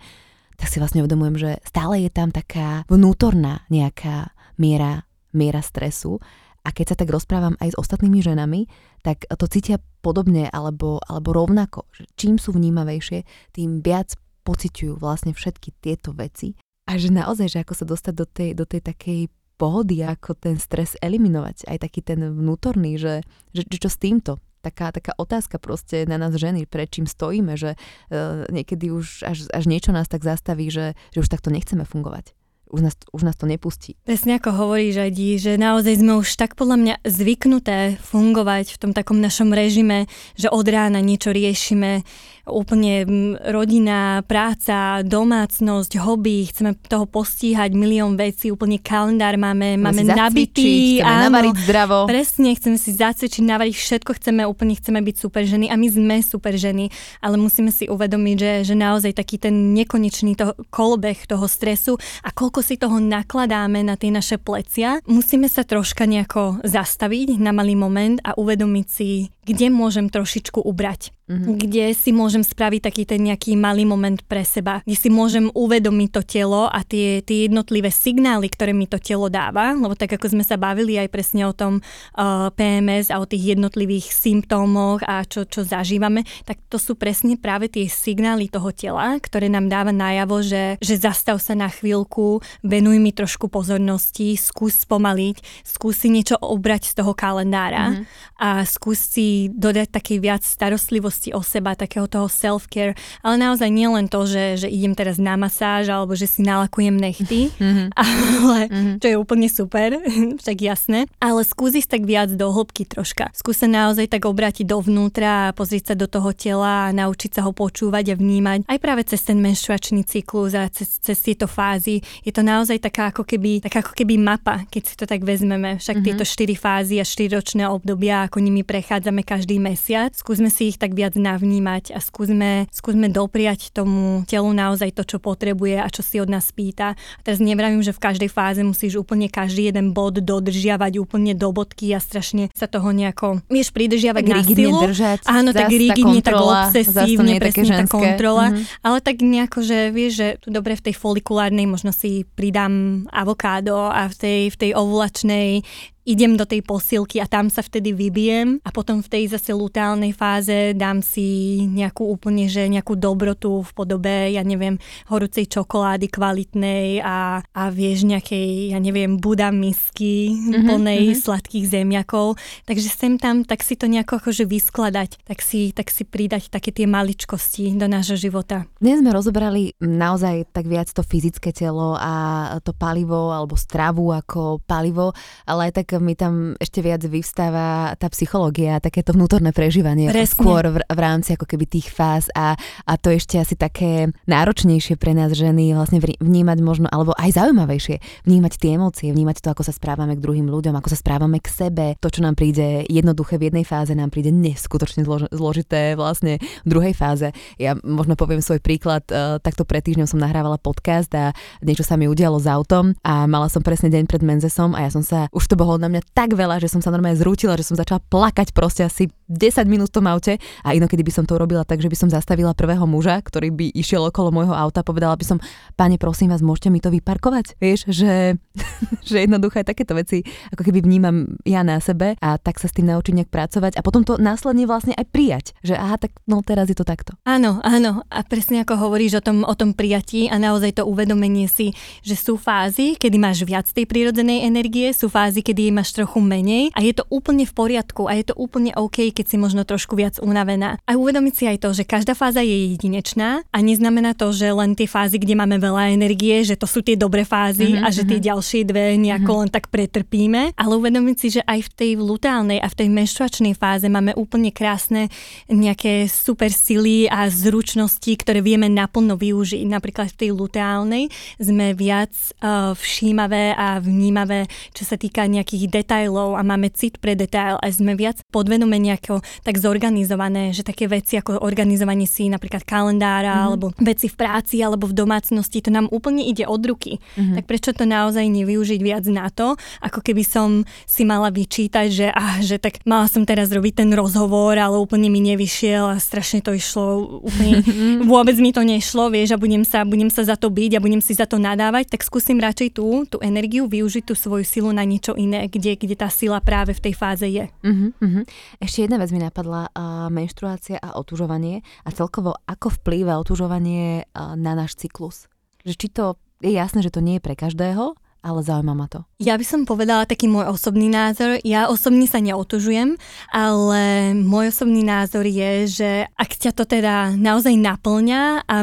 tak 0.56 0.66
si 0.72 0.80
vlastne 0.80 1.04
uvedomujem, 1.04 1.36
že 1.36 1.50
stále 1.68 2.00
je 2.00 2.08
tam 2.08 2.32
taká 2.32 2.88
vnútorná 2.88 3.68
nejaká 3.68 4.32
miera, 4.58 5.04
miera 5.32 5.60
stresu. 5.60 6.20
A 6.62 6.70
keď 6.70 6.94
sa 6.94 6.96
tak 7.02 7.10
rozprávam 7.10 7.58
aj 7.58 7.74
s 7.74 7.78
ostatnými 7.78 8.22
ženami, 8.22 8.70
tak 9.02 9.26
to 9.26 9.50
cítia 9.50 9.82
podobne 9.98 10.46
alebo, 10.46 11.02
alebo 11.10 11.34
rovnako. 11.34 11.90
Čím 12.14 12.38
sú 12.38 12.54
vnímavejšie, 12.54 13.26
tým 13.50 13.82
viac 13.82 14.14
pociťujú 14.46 14.98
vlastne 14.98 15.34
všetky 15.34 15.74
tieto 15.82 16.14
veci. 16.14 16.54
A 16.86 16.98
že 16.98 17.10
naozaj, 17.10 17.50
že 17.50 17.58
ako 17.62 17.74
sa 17.74 17.86
dostať 17.86 18.14
do 18.14 18.26
tej, 18.26 18.50
do 18.54 18.64
tej 18.66 18.82
takej 18.82 19.20
pohody, 19.58 20.02
ako 20.02 20.34
ten 20.34 20.58
stres 20.58 20.98
eliminovať, 20.98 21.70
aj 21.70 21.78
taký 21.82 22.02
ten 22.02 22.18
vnútorný, 22.18 22.98
že, 22.98 23.22
že 23.54 23.62
čo 23.66 23.86
s 23.86 23.98
týmto, 23.98 24.42
taká, 24.62 24.90
taká 24.90 25.14
otázka 25.18 25.62
proste 25.62 26.06
na 26.06 26.18
nás 26.18 26.34
ženy, 26.34 26.66
pred 26.66 26.90
čím 26.90 27.06
stojíme, 27.06 27.54
že 27.58 27.74
uh, 27.74 28.46
niekedy 28.50 28.90
už 28.90 29.26
až, 29.26 29.46
až 29.50 29.64
niečo 29.66 29.94
nás 29.94 30.10
tak 30.10 30.26
zastaví, 30.26 30.70
že, 30.70 30.98
že 31.14 31.22
už 31.22 31.30
takto 31.30 31.50
nechceme 31.50 31.86
fungovať 31.86 32.34
už 32.72 32.80
nás, 32.80 32.94
už 33.12 33.22
nás 33.28 33.36
to 33.36 33.44
nepustí. 33.44 34.00
Presne 34.08 34.40
ako 34.40 34.50
hovoríš, 34.56 34.96
Adi, 35.04 35.36
že 35.36 35.60
naozaj 35.60 36.00
sme 36.00 36.16
už 36.16 36.28
tak 36.40 36.56
podľa 36.56 36.76
mňa 36.80 36.94
zvyknuté 37.04 38.00
fungovať 38.00 38.72
v 38.72 38.80
tom 38.80 38.92
takom 38.96 39.20
našom 39.20 39.52
režime, 39.52 40.08
že 40.40 40.48
od 40.48 40.64
rána 40.64 41.04
niečo 41.04 41.36
riešime, 41.36 42.00
úplne 42.42 43.06
rodina, 43.54 44.26
práca, 44.26 45.06
domácnosť, 45.06 45.94
hobby, 46.02 46.50
chceme 46.50 46.74
toho 46.74 47.06
postíhať 47.06 47.70
milión 47.70 48.18
vecí, 48.18 48.50
úplne 48.50 48.82
kalendár 48.82 49.38
máme, 49.38 49.78
máme 49.78 50.02
nabitý. 50.02 50.98
Chceme 50.98 51.06
áno, 51.06 51.22
navariť 51.30 51.56
zdravo. 51.62 51.98
Presne, 52.10 52.50
chceme 52.58 52.82
si 52.82 52.90
zacvičiť, 52.98 53.42
navariť 53.46 53.74
všetko, 53.78 54.10
chceme 54.18 54.42
úplne, 54.42 54.74
chceme 54.74 54.98
byť 54.98 55.16
super 55.22 55.46
ženy 55.46 55.70
a 55.70 55.78
my 55.78 55.86
sme 55.86 56.16
super 56.18 56.54
ženy, 56.58 56.90
ale 57.22 57.38
musíme 57.38 57.70
si 57.70 57.86
uvedomiť, 57.86 58.36
že, 58.40 58.52
že 58.66 58.74
naozaj 58.74 59.14
taký 59.14 59.38
ten 59.38 59.70
nekonečný 59.70 60.34
toho, 60.34 60.58
kolbeh 60.74 61.22
toho 61.30 61.46
stresu 61.46 61.94
a 62.26 62.34
koľko 62.34 62.61
si 62.62 62.78
toho 62.78 63.02
nakladáme 63.02 63.82
na 63.82 63.98
tie 63.98 64.14
naše 64.14 64.38
plecia, 64.38 65.02
musíme 65.10 65.50
sa 65.50 65.66
troška 65.66 66.06
nejako 66.06 66.62
zastaviť 66.64 67.36
na 67.42 67.50
malý 67.50 67.74
moment 67.74 68.22
a 68.22 68.38
uvedomiť 68.38 68.86
si, 68.86 69.28
kde 69.42 69.74
môžem 69.74 70.06
trošičku 70.06 70.62
ubrať. 70.62 71.10
Mm-hmm. 71.26 71.54
Kde 71.58 71.84
si 71.96 72.10
môžem 72.14 72.44
spraviť 72.46 72.80
taký 72.82 73.02
ten 73.08 73.24
nejaký 73.26 73.58
malý 73.58 73.82
moment 73.82 74.20
pre 74.26 74.46
seba. 74.46 74.84
Kde 74.86 74.94
si 74.98 75.08
môžem 75.10 75.50
uvedomiť 75.50 76.08
to 76.14 76.22
telo 76.22 76.70
a 76.70 76.84
tie, 76.86 77.24
tie 77.24 77.50
jednotlivé 77.50 77.90
signály, 77.90 78.52
ktoré 78.52 78.70
mi 78.70 78.86
to 78.86 79.02
telo 79.02 79.26
dáva. 79.32 79.74
Lebo 79.74 79.98
tak 79.98 80.14
ako 80.14 80.30
sme 80.30 80.44
sa 80.46 80.60
bavili 80.60 81.00
aj 81.00 81.08
presne 81.10 81.48
o 81.48 81.56
tom 81.56 81.82
uh, 81.82 82.52
PMS 82.54 83.10
a 83.10 83.18
o 83.18 83.26
tých 83.26 83.56
jednotlivých 83.56 84.14
symptómoch 84.14 85.02
a 85.08 85.26
čo, 85.26 85.48
čo 85.48 85.66
zažívame, 85.66 86.22
tak 86.46 86.62
to 86.70 86.76
sú 86.78 86.94
presne 86.94 87.34
práve 87.40 87.66
tie 87.66 87.88
signály 87.88 88.46
toho 88.46 88.70
tela, 88.70 89.16
ktoré 89.18 89.48
nám 89.48 89.66
dáva 89.72 89.90
najavo, 89.90 90.44
že, 90.44 90.76
že 90.78 91.00
zastav 91.00 91.40
sa 91.40 91.56
na 91.56 91.72
chvíľku, 91.72 92.44
venuj 92.60 93.00
mi 93.00 93.10
trošku 93.10 93.48
pozornosti, 93.48 94.36
skús 94.36 94.84
spomaliť, 94.84 95.64
skús 95.64 96.04
si 96.04 96.12
niečo 96.12 96.36
obrať 96.38 96.92
z 96.92 97.02
toho 97.02 97.16
kalendára 97.16 97.94
mm-hmm. 97.94 98.04
a 98.42 98.48
skús 98.68 99.00
si 99.00 99.31
dodať 99.52 99.88
takej 99.94 100.18
viac 100.18 100.42
starostlivosti 100.42 101.32
o 101.32 101.40
seba, 101.40 101.78
takého 101.78 102.10
toho 102.10 102.26
self-care, 102.26 102.98
ale 103.22 103.34
naozaj 103.38 103.68
nie 103.70 103.86
len 103.86 104.10
to, 104.10 104.26
že, 104.26 104.66
že 104.66 104.68
idem 104.68 104.92
teraz 104.92 105.16
na 105.16 105.38
masáž 105.38 105.88
alebo 105.88 106.12
že 106.18 106.26
si 106.28 106.42
nalakujem 106.42 106.94
nechty, 106.98 107.48
mm-hmm. 107.54 107.88
ale 108.02 108.60
mm-hmm. 108.68 108.96
čo 108.98 109.06
je 109.08 109.16
úplne 109.16 109.48
super, 109.48 109.96
však 110.42 110.58
jasné, 110.58 111.06
ale 111.22 111.46
skúsi 111.46 111.80
tak 111.82 112.06
viac 112.06 112.30
do 112.34 112.50
hĺbky 112.50 112.86
troška. 112.86 113.30
Skús 113.34 113.62
sa 113.62 113.68
naozaj 113.68 114.10
tak 114.10 114.26
obrátiť 114.26 114.66
dovnútra 114.68 115.50
a 115.50 115.54
pozrieť 115.54 115.92
sa 115.92 115.94
do 115.94 116.06
toho 116.06 116.30
tela 116.34 116.88
a 116.88 116.94
naučiť 116.94 117.38
sa 117.38 117.46
ho 117.46 117.52
počúvať 117.54 118.12
a 118.12 118.18
vnímať 118.18 118.64
aj 118.66 118.78
práve 118.80 119.02
cez 119.04 119.20
ten 119.22 119.38
menštruačný 119.38 120.02
cyklus 120.06 120.56
a 120.56 120.66
cez, 120.72 120.98
cez 120.98 121.18
tieto 121.20 121.44
fázy. 121.46 122.00
Je 122.22 122.32
to 122.32 122.40
naozaj 122.40 122.80
taká 122.80 123.12
ako 123.12 123.26
keby, 123.26 123.62
taká 123.62 123.84
ako 123.84 123.92
keby 123.92 124.16
mapa, 124.18 124.64
keď 124.70 124.82
si 124.82 124.94
to 124.96 125.04
tak 125.04 125.22
vezmeme. 125.22 125.78
Však 125.78 126.00
mm-hmm. 126.00 126.06
tieto 126.06 126.24
štyri 126.24 126.56
fázy 126.56 126.98
a 126.98 127.04
štyročné 127.06 127.68
obdobia, 127.68 128.26
ako 128.26 128.40
nimi 128.40 128.64
prechádzame 128.64 129.21
máme 129.22 129.38
každý 129.38 129.62
mesiac. 129.62 130.10
Skúsme 130.18 130.50
si 130.50 130.74
ich 130.74 130.78
tak 130.82 130.98
viac 130.98 131.14
navnímať 131.14 131.94
a 131.94 132.02
skúsme, 132.02 132.66
skúsme 132.74 133.06
dopriať 133.06 133.70
tomu 133.70 134.26
telu 134.26 134.50
naozaj 134.50 134.90
to, 134.98 135.06
čo 135.06 135.22
potrebuje 135.22 135.78
a 135.78 135.86
čo 135.86 136.02
si 136.02 136.18
od 136.18 136.26
nás 136.26 136.50
pýta. 136.50 136.98
A 136.98 137.20
teraz 137.22 137.38
nevravím, 137.38 137.86
že 137.86 137.94
v 137.94 138.02
každej 138.02 138.26
fáze 138.26 138.66
musíš 138.66 138.98
úplne 138.98 139.30
každý 139.30 139.70
jeden 139.70 139.94
bod 139.94 140.18
dodržiavať 140.18 140.98
úplne 140.98 141.38
do 141.38 141.54
bodky 141.54 141.94
a 141.94 142.02
strašne 142.02 142.50
sa 142.50 142.66
toho 142.66 142.90
nejako, 142.90 143.46
vieš, 143.46 143.70
pridržiavať 143.70 144.22
tak 144.26 144.32
na 144.34 144.40
silu. 144.42 144.80
Držať, 144.82 145.18
Áno, 145.30 145.54
tak 145.54 145.70
rigidne, 145.70 146.18
tak 146.18 146.34
obsesívne, 146.34 147.38
presne 147.38 147.70
tá 147.70 147.86
kontrola. 147.86 148.50
Mm-hmm. 148.50 148.82
Ale 148.82 148.98
tak 148.98 149.22
nejako, 149.22 149.58
že 149.62 149.78
vieš, 149.94 150.12
že 150.18 150.28
tu 150.42 150.48
dobre 150.50 150.74
v 150.74 150.90
tej 150.90 150.94
folikulárnej 150.98 151.70
možno 151.70 151.94
si 151.94 152.26
pridám 152.34 153.06
avokádo 153.14 153.86
a 153.86 154.10
v 154.10 154.14
tej, 154.18 154.40
v 154.50 154.56
tej 154.58 154.70
ovulačnej 154.74 155.62
idem 156.02 156.34
do 156.34 156.42
tej 156.42 156.66
posilky 156.66 157.22
a 157.22 157.30
tam 157.30 157.46
sa 157.46 157.62
vtedy 157.62 157.94
vybijem 157.94 158.58
a 158.66 158.70
potom 158.74 159.00
v 159.00 159.08
tej 159.08 159.24
zase 159.30 159.54
luteálnej 159.54 160.10
fáze 160.10 160.74
dám 160.74 160.98
si 160.98 161.62
nejakú 161.70 162.02
úplne, 162.10 162.50
že 162.50 162.66
nejakú 162.66 162.98
dobrotu 162.98 163.62
v 163.62 163.70
podobe, 163.70 164.34
ja 164.34 164.42
neviem, 164.42 164.82
horúcej 165.06 165.46
čokolády 165.46 166.10
kvalitnej 166.10 166.98
a, 167.02 167.46
a 167.46 167.62
vieš 167.70 168.02
nejakej, 168.02 168.74
ja 168.74 168.78
neviem, 168.82 169.14
buda 169.14 169.54
misky 169.54 170.34
mm-hmm, 170.34 170.66
plnej 170.66 171.02
mm-hmm. 171.14 171.22
sladkých 171.22 171.66
zemiakov. 171.70 172.34
Takže 172.66 172.88
sem 172.90 173.14
tam, 173.16 173.46
tak 173.46 173.62
si 173.62 173.78
to 173.78 173.86
nejako 173.86 174.18
akože 174.18 174.42
vyskladať, 174.42 175.22
tak 175.22 175.38
si, 175.38 175.70
tak 175.70 175.88
si 175.94 176.02
pridať 176.02 176.50
také 176.50 176.74
tie 176.74 176.90
maličkosti 176.90 177.78
do 177.78 177.86
nášho 177.86 178.18
života. 178.18 178.66
Dnes 178.82 178.98
sme 178.98 179.14
rozobrali 179.14 179.78
naozaj 179.78 180.50
tak 180.50 180.66
viac 180.66 180.90
to 180.90 181.06
fyzické 181.06 181.54
telo 181.54 181.94
a 181.94 182.58
to 182.66 182.74
palivo 182.74 183.30
alebo 183.30 183.54
stravu 183.54 184.10
ako 184.10 184.58
palivo, 184.66 185.14
ale 185.46 185.70
aj 185.70 185.72
tak 185.78 185.91
mi 185.98 186.14
tam 186.14 186.54
ešte 186.56 186.80
viac 186.80 187.02
vyvstáva 187.04 187.98
tá 187.98 188.06
psychológia, 188.12 188.78
takéto 188.78 189.12
vnútorné 189.12 189.50
prežívanie 189.50 190.08
Presne. 190.08 190.32
skôr 190.32 190.64
v, 190.70 190.76
v 190.80 191.00
rámci 191.00 191.34
ako 191.34 191.44
keby 191.44 191.64
tých 191.66 191.90
fáz 191.90 192.30
a, 192.32 192.54
a 192.86 192.92
to 192.96 193.10
ešte 193.10 193.36
asi 193.36 193.58
také 193.58 194.14
náročnejšie 194.30 194.96
pre 194.96 195.12
nás 195.12 195.34
ženy 195.34 195.74
vlastne 195.74 195.98
vnímať 196.00 196.58
možno, 196.62 196.86
alebo 196.88 197.12
aj 197.18 197.34
zaujímavejšie, 197.34 198.24
vnímať 198.28 198.52
tie 198.56 198.70
emócie, 198.78 199.08
vnímať 199.10 199.42
to, 199.42 199.48
ako 199.50 199.66
sa 199.66 199.74
správame 199.74 200.14
k 200.14 200.24
druhým 200.24 200.46
ľuďom, 200.46 200.78
ako 200.78 200.88
sa 200.92 200.98
správame 201.00 201.42
k 201.42 201.48
sebe. 201.50 201.86
To, 201.98 202.08
čo 202.08 202.22
nám 202.22 202.38
príde 202.38 202.86
jednoduché 202.86 203.40
v 203.40 203.50
jednej 203.50 203.66
fáze, 203.66 203.90
nám 203.96 204.14
príde 204.14 204.30
neskutočne 204.30 205.02
zlož- 205.02 205.32
zložité 205.34 205.98
vlastne 205.98 206.38
v 206.62 206.68
druhej 206.68 206.94
fáze. 206.94 207.34
Ja 207.58 207.74
možno 207.80 208.14
poviem 208.14 208.44
svoj 208.44 208.62
príklad, 208.62 209.02
uh, 209.10 209.42
takto 209.42 209.66
pred 209.66 209.82
týždňom 209.82 210.06
som 210.06 210.22
nahrávala 210.22 210.60
podcast 210.60 211.10
a 211.16 211.34
niečo 211.64 211.82
sa 211.82 211.98
mi 211.98 212.06
udialo 212.06 212.38
s 212.38 212.46
autom 212.46 212.94
a 213.02 213.26
mala 213.26 213.50
som 213.50 213.64
presne 213.64 213.90
deň 213.90 214.04
pred 214.06 214.22
menzesom 214.22 214.76
a 214.76 214.86
ja 214.86 214.90
som 214.92 215.02
sa, 215.02 215.26
už 215.34 215.44
to 215.48 215.58
bolo 215.58 215.80
na 215.82 215.90
mňa 215.90 216.14
tak 216.14 216.38
veľa, 216.38 216.62
že 216.62 216.70
som 216.70 216.78
sa 216.78 216.94
normálne 216.94 217.18
zrútila, 217.18 217.58
že 217.58 217.66
som 217.66 217.74
začala 217.74 217.98
plakať 218.06 218.54
proste 218.54 218.86
asi 218.86 219.10
10 219.32 219.64
minút 219.66 219.88
v 219.90 219.96
tom 220.00 220.06
aute 220.08 220.36
a 220.62 220.68
inokedy 220.76 221.00
by 221.00 221.12
som 221.12 221.24
to 221.24 221.34
urobila 221.34 221.64
tak, 221.64 221.80
že 221.80 221.88
by 221.88 221.96
som 221.96 222.08
zastavila 222.12 222.52
prvého 222.52 222.84
muža, 222.84 223.16
ktorý 223.24 223.48
by 223.48 223.66
išiel 223.72 224.04
okolo 224.12 224.28
môjho 224.28 224.52
auta 224.52 224.84
a 224.84 224.86
povedala 224.86 225.16
by 225.16 225.24
som, 225.24 225.38
pane, 225.74 225.96
prosím 225.96 226.30
vás, 226.30 226.44
môžete 226.44 226.68
mi 226.68 226.78
to 226.78 226.92
vyparkovať? 226.92 227.56
Vieš, 227.56 227.88
že, 227.88 228.36
že 229.08 229.16
jednoduché 229.24 229.64
takéto 229.64 229.96
veci 229.96 230.20
ako 230.52 230.62
keby 230.68 230.84
vnímam 230.84 231.38
ja 231.48 231.64
na 231.64 231.80
sebe 231.80 232.18
a 232.20 232.36
tak 232.36 232.60
sa 232.60 232.68
s 232.68 232.76
tým 232.76 232.90
naučiť 232.90 233.22
nejak 233.22 233.30
pracovať 233.32 233.78
a 233.78 233.84
potom 233.84 234.04
to 234.04 234.20
následne 234.20 234.68
vlastne 234.68 234.92
aj 234.92 235.06
prijať, 235.08 235.44
že 235.64 235.78
aha, 235.78 235.96
tak 235.96 236.12
no 236.28 236.44
teraz 236.44 236.68
je 236.68 236.76
to 236.76 236.84
takto. 236.84 237.16
Áno, 237.24 237.62
áno. 237.64 238.04
A 238.10 238.20
presne 238.26 238.66
ako 238.66 238.88
hovoríš 238.88 239.18
o 239.18 239.24
tom, 239.24 239.46
o 239.46 239.54
tom 239.56 239.72
prijatí 239.72 240.28
a 240.28 240.36
naozaj 240.36 240.82
to 240.82 240.84
uvedomenie 240.84 241.46
si, 241.46 241.72
že 242.02 242.18
sú 242.18 242.36
fázy, 242.36 242.98
kedy 242.98 243.16
máš 243.16 243.46
viac 243.46 243.70
tej 243.70 243.86
prírodzenej 243.88 244.44
energie, 244.44 244.90
sú 244.90 245.08
fázy, 245.08 245.40
kedy 245.40 245.70
máš 245.70 245.94
trochu 245.94 246.18
menej 246.18 246.74
a 246.74 246.82
je 246.82 246.92
to 246.92 247.06
úplne 247.08 247.46
v 247.46 247.52
poriadku 247.54 248.10
a 248.10 248.18
je 248.18 248.32
to 248.32 248.34
úplne 248.36 248.74
OK, 248.74 249.14
keď 249.14 249.21
si 249.28 249.36
možno 249.36 249.66
trošku 249.66 249.98
viac 249.98 250.18
unavená. 250.22 250.78
A 250.86 250.96
uvedomiť 250.96 251.34
si 251.34 251.44
aj 251.48 251.58
to, 251.62 251.70
že 251.74 251.84
každá 251.86 252.16
fáza 252.16 252.40
je 252.40 252.72
jedinečná 252.74 253.42
a 253.50 253.58
neznamená 253.58 254.14
to, 254.14 254.30
že 254.30 254.50
len 254.50 254.74
tie 254.78 254.86
fázy, 254.88 255.18
kde 255.18 255.38
máme 255.38 255.58
veľa 255.58 255.92
energie, 255.92 256.42
že 256.46 256.58
to 256.58 256.66
sú 256.66 256.80
tie 256.80 256.94
dobré 256.98 257.26
fázy 257.26 257.76
mm-hmm. 257.76 257.86
a 257.86 257.88
že 257.92 258.02
tie 258.06 258.18
ďalšie 258.22 258.62
dve 258.66 258.96
nejako 258.98 259.22
mm-hmm. 259.26 259.40
len 259.46 259.50
tak 259.50 259.68
pretrpíme, 259.68 260.42
ale 260.54 260.72
uvedomiť 260.78 261.16
si, 261.18 261.28
že 261.38 261.42
aj 261.44 261.60
v 261.66 261.70
tej 261.74 261.90
lutálnej 262.00 262.58
a 262.62 262.66
v 262.68 262.78
tej 262.78 262.88
menštruačnej 262.90 263.54
fáze 263.58 263.86
máme 263.90 264.14
úplne 264.14 264.54
krásne 264.54 265.08
nejaké 265.50 266.06
super 266.06 266.50
sily 266.52 267.10
a 267.10 267.26
zručnosti, 267.28 268.12
ktoré 268.20 268.40
vieme 268.44 268.70
naplno 268.70 269.18
využiť. 269.18 269.64
Napríklad 269.66 270.14
v 270.14 270.18
tej 270.26 270.30
luteálnej 270.32 271.04
sme 271.40 271.72
viac 271.72 272.12
uh, 272.40 272.72
všímavé 272.76 273.56
a 273.56 273.80
vnímavé, 273.82 274.46
čo 274.76 274.84
sa 274.86 274.96
týka 274.96 275.26
nejakých 275.26 275.68
detailov 275.70 276.36
a 276.36 276.42
máme 276.44 276.70
cit 276.70 276.98
pre 277.02 277.16
detail 277.16 277.56
a 277.58 277.66
sme 277.72 277.96
viac 277.98 278.20
podvedome 278.30 278.76
nejako 279.02 279.26
tak 279.42 279.58
zorganizované, 279.58 280.54
že 280.54 280.62
také 280.62 280.86
veci 280.86 281.18
ako 281.18 281.42
organizovanie 281.42 282.06
si 282.06 282.30
napríklad 282.30 282.62
kalendára 282.62 283.34
mm-hmm. 283.34 283.48
alebo 283.50 283.66
veci 283.82 284.06
v 284.06 284.14
práci 284.14 284.62
alebo 284.62 284.86
v 284.86 284.94
domácnosti, 284.94 285.58
to 285.58 285.74
nám 285.74 285.90
úplne 285.90 286.22
ide 286.22 286.46
od 286.46 286.62
ruky. 286.62 287.02
Mm-hmm. 287.18 287.36
Tak 287.42 287.44
prečo 287.50 287.70
to 287.74 287.82
naozaj 287.82 288.22
nevyužiť 288.22 288.80
viac 288.80 289.04
na 289.10 289.26
to, 289.34 289.58
ako 289.82 289.98
keby 289.98 290.22
som 290.22 290.62
si 290.86 291.02
mala 291.02 291.34
vyčítať, 291.34 291.86
že, 291.90 292.06
ah, 292.14 292.38
že 292.38 292.62
tak 292.62 292.78
mala 292.86 293.10
som 293.10 293.26
teraz 293.26 293.50
robiť 293.50 293.82
ten 293.82 293.90
rozhovor, 293.90 294.54
ale 294.54 294.78
úplne 294.78 295.10
mi 295.10 295.18
nevyšiel 295.18 295.90
a 295.90 295.96
strašne 295.98 296.38
to 296.38 296.54
išlo, 296.54 297.22
úplne 297.26 297.66
vôbec 298.06 298.38
mi 298.38 298.54
to 298.54 298.62
nešlo, 298.62 299.10
vieš, 299.10 299.34
a 299.34 299.40
budem 299.40 299.66
sa, 299.66 299.82
budem 299.82 300.08
sa 300.12 300.22
za 300.22 300.38
to 300.38 300.46
byť 300.46 300.78
a 300.78 300.82
budem 300.82 301.02
si 301.02 301.18
za 301.18 301.26
to 301.26 301.42
nadávať, 301.42 301.90
tak 301.90 302.06
skúsim 302.06 302.38
radšej 302.38 302.78
tú, 302.78 303.02
tú 303.10 303.18
energiu 303.18 303.66
využiť 303.66 304.06
tú 304.06 304.14
svoju 304.14 304.46
silu 304.46 304.70
na 304.70 304.86
niečo 304.86 305.18
iné, 305.18 305.50
kde, 305.50 305.74
kde 305.74 305.98
tá 305.98 306.06
sila 306.12 306.38
práve 306.38 306.76
v 306.76 306.82
tej 306.90 306.94
fáze 306.94 307.26
je. 307.26 307.48
Uh-huh, 307.64 307.90
uh-huh. 307.98 308.22
Ešte 308.60 308.84
jedna 308.84 308.91
vec 308.98 309.12
mi 309.12 309.20
napadla, 309.20 309.68
uh, 309.70 310.08
menštruácia 310.08 310.80
a 310.80 310.96
otužovanie 310.98 311.62
a 311.84 311.88
celkovo 311.92 312.36
ako 312.48 312.82
vplýva 312.82 313.20
otužovanie 313.20 314.08
uh, 314.08 314.34
na 314.34 314.52
náš 314.56 314.76
cyklus. 314.80 315.30
Že 315.62 315.74
či 315.78 315.86
to 315.92 316.04
je 316.42 316.50
jasné, 316.50 316.82
že 316.82 316.90
to 316.90 316.98
nie 316.98 317.22
je 317.22 317.24
pre 317.24 317.38
každého, 317.38 317.94
ale 318.22 318.40
zaujíma 318.46 318.74
ma 318.78 318.86
to. 318.86 319.02
Ja 319.18 319.34
by 319.34 319.42
som 319.42 319.66
povedala 319.66 320.06
taký 320.06 320.30
môj 320.30 320.46
osobný 320.54 320.86
názor. 320.86 321.42
Ja 321.42 321.66
osobne 321.66 322.06
sa 322.06 322.22
neotužujem, 322.22 322.94
ale 323.34 323.82
môj 324.14 324.54
osobný 324.54 324.86
názor 324.86 325.26
je, 325.26 325.66
že 325.66 325.90
ak 326.14 326.30
ťa 326.38 326.54
to 326.54 326.62
teda 326.62 327.18
naozaj 327.18 327.50
naplňa 327.58 328.46
a 328.46 328.56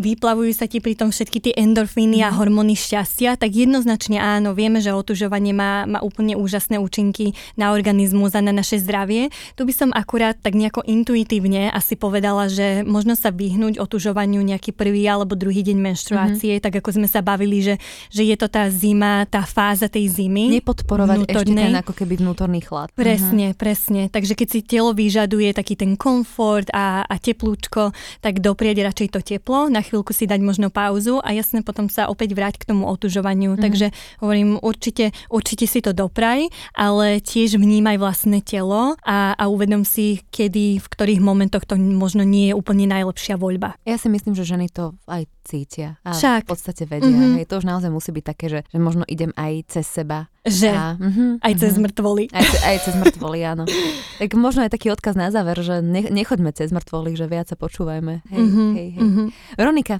vyplavujú 0.00 0.52
sa 0.56 0.64
ti 0.64 0.80
pri 0.80 0.96
tom 0.96 1.12
všetky 1.12 1.38
tie 1.44 1.52
endorfíny 1.60 2.24
mm. 2.24 2.26
a 2.26 2.30
mhm. 2.32 2.36
hormóny 2.40 2.74
šťastia, 2.74 3.36
tak 3.36 3.52
jednoznačne 3.52 4.16
áno, 4.16 4.56
vieme, 4.56 4.80
že 4.80 4.96
otužovanie 4.96 5.52
má, 5.52 5.84
má 5.84 6.00
úplne 6.00 6.32
úžasné 6.32 6.80
účinky 6.80 7.36
na 7.60 7.76
organizmus 7.76 8.32
a 8.32 8.40
na 8.40 8.56
naše 8.56 8.80
zdravie. 8.80 9.28
Tu 9.60 9.68
by 9.68 9.72
som 9.76 9.90
akurát 9.92 10.40
tak 10.40 10.56
nejako 10.56 10.88
intuitívne 10.88 11.68
asi 11.68 12.00
povedala, 12.00 12.48
že 12.48 12.80
možno 12.80 13.12
sa 13.12 13.28
vyhnúť 13.28 13.76
otužovaniu 13.76 14.40
nejaký 14.40 14.72
prvý 14.72 15.04
alebo 15.04 15.36
druhý 15.36 15.60
deň 15.60 15.76
menštruácie, 15.76 16.56
mm. 16.56 16.62
tak 16.64 16.80
ako 16.80 16.96
sme 16.96 17.08
sa 17.12 17.20
bavili, 17.20 17.60
že, 17.60 17.74
že 18.08 18.24
je 18.24 18.36
to 18.40 18.48
tá 18.48 18.72
zima 18.72 19.01
zima, 19.02 19.26
tá 19.26 19.42
fáza 19.42 19.90
tej 19.90 20.06
zimy. 20.06 20.62
Nepodporovať 20.62 21.26
vnútornej. 21.26 21.42
ešte 21.42 21.74
ten 21.74 21.82
ako 21.82 21.92
keby 21.92 22.14
vnútorný 22.22 22.60
chlad. 22.62 22.88
Presne, 22.94 23.46
uh-huh. 23.50 23.58
presne. 23.58 24.00
Takže 24.06 24.38
keď 24.38 24.48
si 24.48 24.60
telo 24.62 24.94
vyžaduje 24.94 25.50
taký 25.50 25.74
ten 25.74 25.98
komfort 25.98 26.70
a, 26.70 27.02
a 27.02 27.14
teplúčko, 27.18 27.90
tak 28.22 28.38
doprieť 28.38 28.86
radšej 28.86 29.08
to 29.10 29.20
teplo, 29.20 29.66
na 29.66 29.82
chvíľku 29.82 30.14
si 30.14 30.30
dať 30.30 30.38
možno 30.38 30.70
pauzu 30.70 31.18
a 31.18 31.34
jasne 31.34 31.66
potom 31.66 31.90
sa 31.90 32.06
opäť 32.06 32.38
vráť 32.38 32.62
k 32.62 32.70
tomu 32.70 32.86
otužovaniu. 32.86 33.58
Uh-huh. 33.58 33.62
Takže 33.62 33.90
hovorím, 34.22 34.62
určite, 34.62 35.10
určite 35.26 35.66
si 35.66 35.82
to 35.82 35.90
dopraj, 35.90 36.46
ale 36.78 37.18
tiež 37.18 37.58
vnímaj 37.58 37.98
vlastné 37.98 38.38
telo 38.46 38.94
a, 39.02 39.34
a 39.34 39.44
uvedom 39.50 39.82
si, 39.82 40.22
kedy, 40.30 40.78
v 40.78 40.86
ktorých 40.86 41.20
momentoch 41.20 41.66
to 41.66 41.74
možno 41.74 42.22
nie 42.22 42.52
je 42.52 42.54
úplne 42.54 42.86
najlepšia 42.86 43.34
voľba. 43.34 43.74
Ja 43.82 43.98
si 43.98 44.06
myslím, 44.06 44.38
že 44.38 44.46
ženy 44.46 44.70
to 44.70 44.94
aj 45.10 45.26
cítia 45.42 45.98
a 46.06 46.14
Však. 46.14 46.46
v 46.46 46.48
podstate 46.48 46.82
vedia. 46.86 47.10
Mm-hmm. 47.10 47.36
Hej, 47.42 47.46
to 47.50 47.58
už 47.58 47.66
naozaj 47.66 47.90
musí 47.90 48.10
byť 48.14 48.24
také, 48.24 48.46
že, 48.48 48.60
že 48.70 48.78
možno 48.78 49.02
idem 49.10 49.34
aj 49.34 49.52
cez 49.68 49.86
seba. 49.86 50.30
Že? 50.42 50.74
A, 50.74 50.98
mm-hmm, 50.98 51.30
aj 51.38 51.52
cez 51.54 51.62
mm-hmm. 51.74 51.84
mŕtvoly. 51.86 52.24
Aj, 52.34 52.46
aj 52.66 52.76
cez 52.82 52.94
mŕtvoly, 52.98 53.40
áno. 53.46 53.64
tak 54.22 54.34
možno 54.34 54.66
aj 54.66 54.74
taký 54.74 54.90
odkaz 54.90 55.14
na 55.14 55.30
záver, 55.30 55.58
že 55.62 55.78
ne, 55.82 56.10
nechoďme 56.10 56.50
cez 56.50 56.74
mŕtvoly, 56.74 57.14
že 57.14 57.30
viac 57.30 57.46
sa 57.50 57.54
počúvajme. 57.58 58.26
Hej, 58.26 58.40
mm-hmm, 58.42 58.70
hej, 58.74 58.88
hej. 58.94 59.02
Mm-hmm. 59.02 59.26
Veronika, 59.58 59.94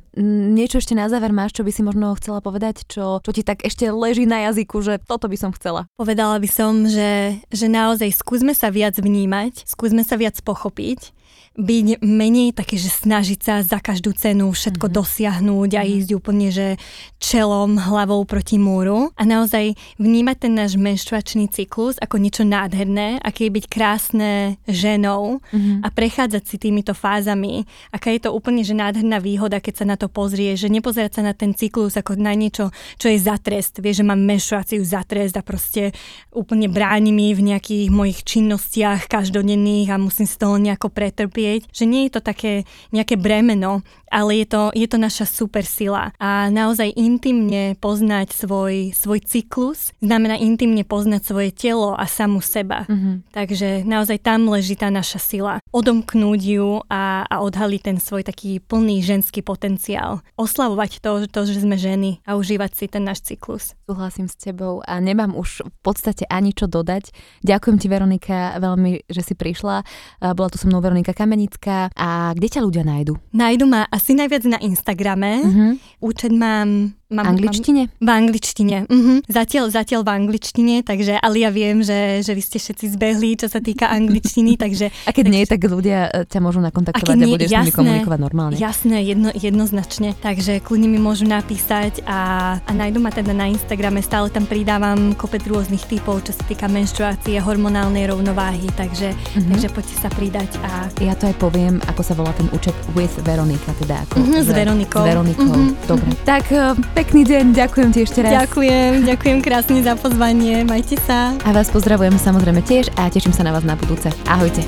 niečo 0.54 0.82
ešte 0.82 0.98
na 0.98 1.06
záver 1.06 1.30
máš, 1.30 1.54
čo 1.54 1.62
by 1.62 1.70
si 1.70 1.82
možno 1.86 2.14
chcela 2.18 2.42
povedať, 2.42 2.86
čo, 2.90 3.22
čo 3.22 3.30
ti 3.30 3.46
tak 3.46 3.62
ešte 3.62 3.86
leží 3.90 4.26
na 4.26 4.50
jazyku, 4.50 4.82
že 4.82 4.98
toto 5.02 5.30
by 5.30 5.38
som 5.38 5.50
chcela? 5.54 5.86
Povedala 5.94 6.42
by 6.42 6.48
som, 6.50 6.86
že, 6.90 7.38
že 7.50 7.66
naozaj 7.70 8.10
skúsme 8.10 8.54
sa 8.54 8.70
viac 8.74 8.98
vnímať, 8.98 9.66
skúsme 9.66 10.02
sa 10.02 10.18
viac 10.18 10.38
pochopiť 10.42 11.21
byť 11.52 12.00
menej 12.00 12.56
také, 12.56 12.80
že 12.80 12.88
snažiť 12.88 13.40
sa 13.44 13.54
za 13.60 13.76
každú 13.76 14.16
cenu 14.16 14.48
všetko 14.48 14.88
mm-hmm. 14.88 14.98
dosiahnuť 15.04 15.70
a 15.76 15.82
mm-hmm. 15.84 15.96
ísť 16.00 16.10
úplne, 16.16 16.48
že 16.48 16.66
čelom, 17.20 17.76
hlavou 17.76 18.24
proti 18.24 18.56
múru 18.56 19.12
a 19.20 19.22
naozaj 19.28 19.76
vnímať 20.00 20.36
ten 20.48 20.52
náš 20.56 20.80
menštruačný 20.80 21.52
cyklus 21.52 22.00
ako 22.00 22.16
niečo 22.16 22.48
nádherné, 22.48 23.20
aké 23.20 23.52
je 23.52 23.52
byť 23.52 23.64
krásne 23.68 24.56
ženou 24.64 25.44
mm-hmm. 25.44 25.84
a 25.84 25.88
prechádzať 25.92 26.42
si 26.48 26.56
týmito 26.56 26.96
fázami. 26.96 27.68
Aká 27.92 28.08
je 28.16 28.24
to 28.24 28.32
úplne, 28.32 28.64
že 28.64 28.72
nádherná 28.72 29.20
výhoda, 29.20 29.60
keď 29.60 29.84
sa 29.84 29.86
na 29.92 30.00
to 30.00 30.08
pozrie, 30.08 30.56
že 30.56 30.72
nepozerať 30.72 31.20
sa 31.20 31.22
na 31.22 31.36
ten 31.36 31.52
cyklus 31.52 32.00
ako 32.00 32.16
na 32.16 32.32
niečo, 32.32 32.72
čo 32.96 33.12
je 33.12 33.20
za 33.20 33.36
trest. 33.36 33.76
Vieš, 33.76 34.00
že 34.00 34.08
mám 34.08 34.24
menštruáciu 34.24 34.80
za 34.88 35.04
trest 35.04 35.36
a 35.36 35.44
proste 35.44 35.92
úplne 36.32 36.72
bráni 36.72 37.12
mi 37.12 37.36
v 37.36 37.52
nejakých 37.52 37.92
mojich 37.92 38.24
činnostiach 38.24 39.04
každodenných 39.04 39.92
a 39.92 40.00
musím 40.00 40.24
z 40.24 40.36
toho 40.40 40.56
nejako 40.56 40.88
pretrpiť 40.88 41.41
trpieť, 41.42 41.74
že 41.74 41.84
nie 41.90 42.06
je 42.06 42.14
to 42.14 42.20
také 42.22 42.62
nejaké 42.94 43.18
bremeno, 43.18 43.82
ale 44.12 44.44
je 44.44 44.46
to, 44.46 44.62
je 44.76 44.86
to 44.86 44.98
naša 45.00 45.26
super 45.26 45.66
sila. 45.66 46.14
A 46.22 46.52
naozaj 46.52 46.94
intimne 46.94 47.74
poznať 47.80 48.30
svoj, 48.30 48.94
svoj 48.94 49.24
cyklus 49.26 49.90
znamená 49.98 50.38
intimne 50.38 50.86
poznať 50.86 51.22
svoje 51.26 51.50
telo 51.50 51.98
a 51.98 52.04
samu 52.06 52.38
seba. 52.44 52.86
Mm-hmm. 52.86 53.34
Takže 53.34 53.68
naozaj 53.88 54.22
tam 54.22 54.52
leží 54.52 54.78
tá 54.78 54.92
naša 54.92 55.18
sila. 55.18 55.58
Odomknúť 55.72 56.40
ju 56.44 56.84
a, 56.92 57.24
a 57.26 57.36
odhaliť 57.42 57.80
ten 57.82 57.98
svoj 57.98 58.22
taký 58.22 58.60
plný 58.62 59.02
ženský 59.02 59.42
potenciál. 59.42 60.22
Oslavovať 60.38 61.02
to, 61.02 61.26
to, 61.26 61.40
že 61.48 61.64
sme 61.64 61.74
ženy 61.74 62.22
a 62.28 62.36
užívať 62.36 62.70
si 62.76 62.84
ten 62.86 63.02
náš 63.02 63.24
cyklus. 63.24 63.72
Súhlasím 63.88 64.28
s 64.28 64.36
tebou 64.36 64.84
a 64.84 65.00
nemám 65.00 65.32
už 65.32 65.64
v 65.64 65.78
podstate 65.80 66.28
ani 66.28 66.52
čo 66.52 66.68
dodať. 66.68 67.10
Ďakujem 67.42 67.76
ti 67.80 67.88
Veronika 67.88 68.60
veľmi, 68.60 69.08
že 69.08 69.24
si 69.24 69.34
prišla. 69.34 69.82
Bola 70.36 70.48
tu 70.52 70.60
so 70.60 70.68
mnou 70.68 70.84
Veronika 70.84 71.16
Kamer 71.16 71.31
Kamenická. 71.32 71.88
A 71.96 72.36
kde 72.36 72.48
ťa 72.52 72.60
ľudia 72.60 72.84
nájdu? 72.84 73.16
Nájdu 73.32 73.64
ma 73.64 73.88
asi 73.88 74.12
najviac 74.12 74.44
na 74.52 74.60
Instagrame. 74.60 75.40
Uh-huh. 75.40 75.72
Účet 76.12 76.28
mám 76.28 76.92
Mám, 77.12 77.36
angličtine? 77.36 77.92
Mám, 78.00 78.00
v 78.00 78.08
angličtine. 78.08 78.76
Uh-huh. 78.88 79.18
Zatiaľ, 79.28 79.68
zatiaľ 79.68 80.00
v 80.02 80.10
angličtine, 80.16 80.74
takže, 80.80 81.20
ale 81.20 81.44
ja 81.44 81.52
viem, 81.52 81.84
že, 81.84 82.24
že 82.24 82.32
vy 82.32 82.42
ste 82.42 82.58
všetci 82.58 82.96
zbehli, 82.96 83.36
čo 83.36 83.52
sa 83.52 83.60
týka 83.60 83.92
angličtiny, 83.92 84.56
takže... 84.56 84.88
A 85.08 85.12
keď 85.12 85.28
tak, 85.28 85.34
nie, 85.36 85.42
tak 85.44 85.60
ľudia 85.68 86.00
e, 86.08 86.24
ťa 86.24 86.40
môžu 86.40 86.64
nakontaktovať 86.64 87.12
a, 87.12 87.20
nie, 87.20 87.28
a 87.28 87.34
budeš 87.36 87.50
jasné, 87.52 87.60
s 87.60 87.66
nimi 87.68 87.76
komunikovať 87.76 88.18
normálne. 88.18 88.56
Jasné, 88.56 88.96
jedno, 89.04 89.28
jednoznačne. 89.36 90.16
Takže 90.24 90.64
kľudne 90.64 90.88
mi 90.88 90.96
môžu 90.96 91.28
napísať 91.28 92.00
a, 92.08 92.56
a 92.64 92.70
nájdu 92.72 92.98
ma 93.04 93.12
teda 93.12 93.36
na 93.36 93.52
Instagrame, 93.52 94.00
stále 94.00 94.32
tam 94.32 94.48
pridávam 94.48 95.12
kopec 95.12 95.44
rôznych 95.44 95.84
typov, 95.84 96.24
čo 96.24 96.32
sa 96.32 96.42
týka 96.48 96.66
menštruácie, 96.72 97.36
hormonálnej 97.44 98.08
rovnováhy, 98.08 98.72
takže, 98.72 99.12
uh-huh. 99.12 99.48
takže 99.52 99.68
poďte 99.68 99.96
sa 100.00 100.08
pridať. 100.08 100.50
A... 100.64 100.88
Ja 101.04 101.12
to 101.12 101.28
aj 101.28 101.36
poviem, 101.36 101.76
ako 101.92 102.00
sa 102.00 102.16
volá 102.16 102.32
ten 102.32 102.48
účet 102.56 102.74
with 102.96 103.12
Veronika, 103.20 103.76
teda 103.76 104.00
ako 104.08 104.24
uh-huh, 104.24 104.40
s 104.40 104.48
Veronikou. 104.48 105.04
S 105.04 105.08
Veronikou, 105.12 105.52
uh-huh. 105.52 105.88
dobre. 105.90 106.08
Tak 106.24 106.44
uh, 106.54 106.72
pekný 107.02 107.26
deň, 107.26 107.44
ďakujem 107.58 107.88
ti 107.90 108.06
ešte 108.06 108.22
raz. 108.22 108.46
Ďakujem, 108.46 109.02
ďakujem 109.02 109.38
krásne 109.42 109.82
za 109.82 109.98
pozvanie, 109.98 110.62
majte 110.62 110.94
sa. 111.02 111.34
A 111.42 111.50
vás 111.50 111.66
pozdravujem 111.66 112.14
samozrejme 112.14 112.62
tiež 112.62 112.94
a 112.94 113.10
teším 113.10 113.34
sa 113.34 113.42
na 113.42 113.50
vás 113.50 113.66
na 113.66 113.74
budúce. 113.74 114.06
Ahojte. 114.30 114.62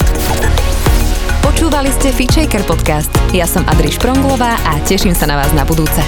Počúvali 1.47 1.95
ste 1.95 2.11
Fitchaker 2.11 2.67
podcast. 2.67 3.15
Ja 3.31 3.47
som 3.47 3.63
Adriš 3.71 4.03
Pronglová 4.03 4.59
a 4.67 4.83
teším 4.83 5.15
sa 5.15 5.31
na 5.31 5.39
vás 5.39 5.55
na 5.55 5.63
budúce. 5.63 6.03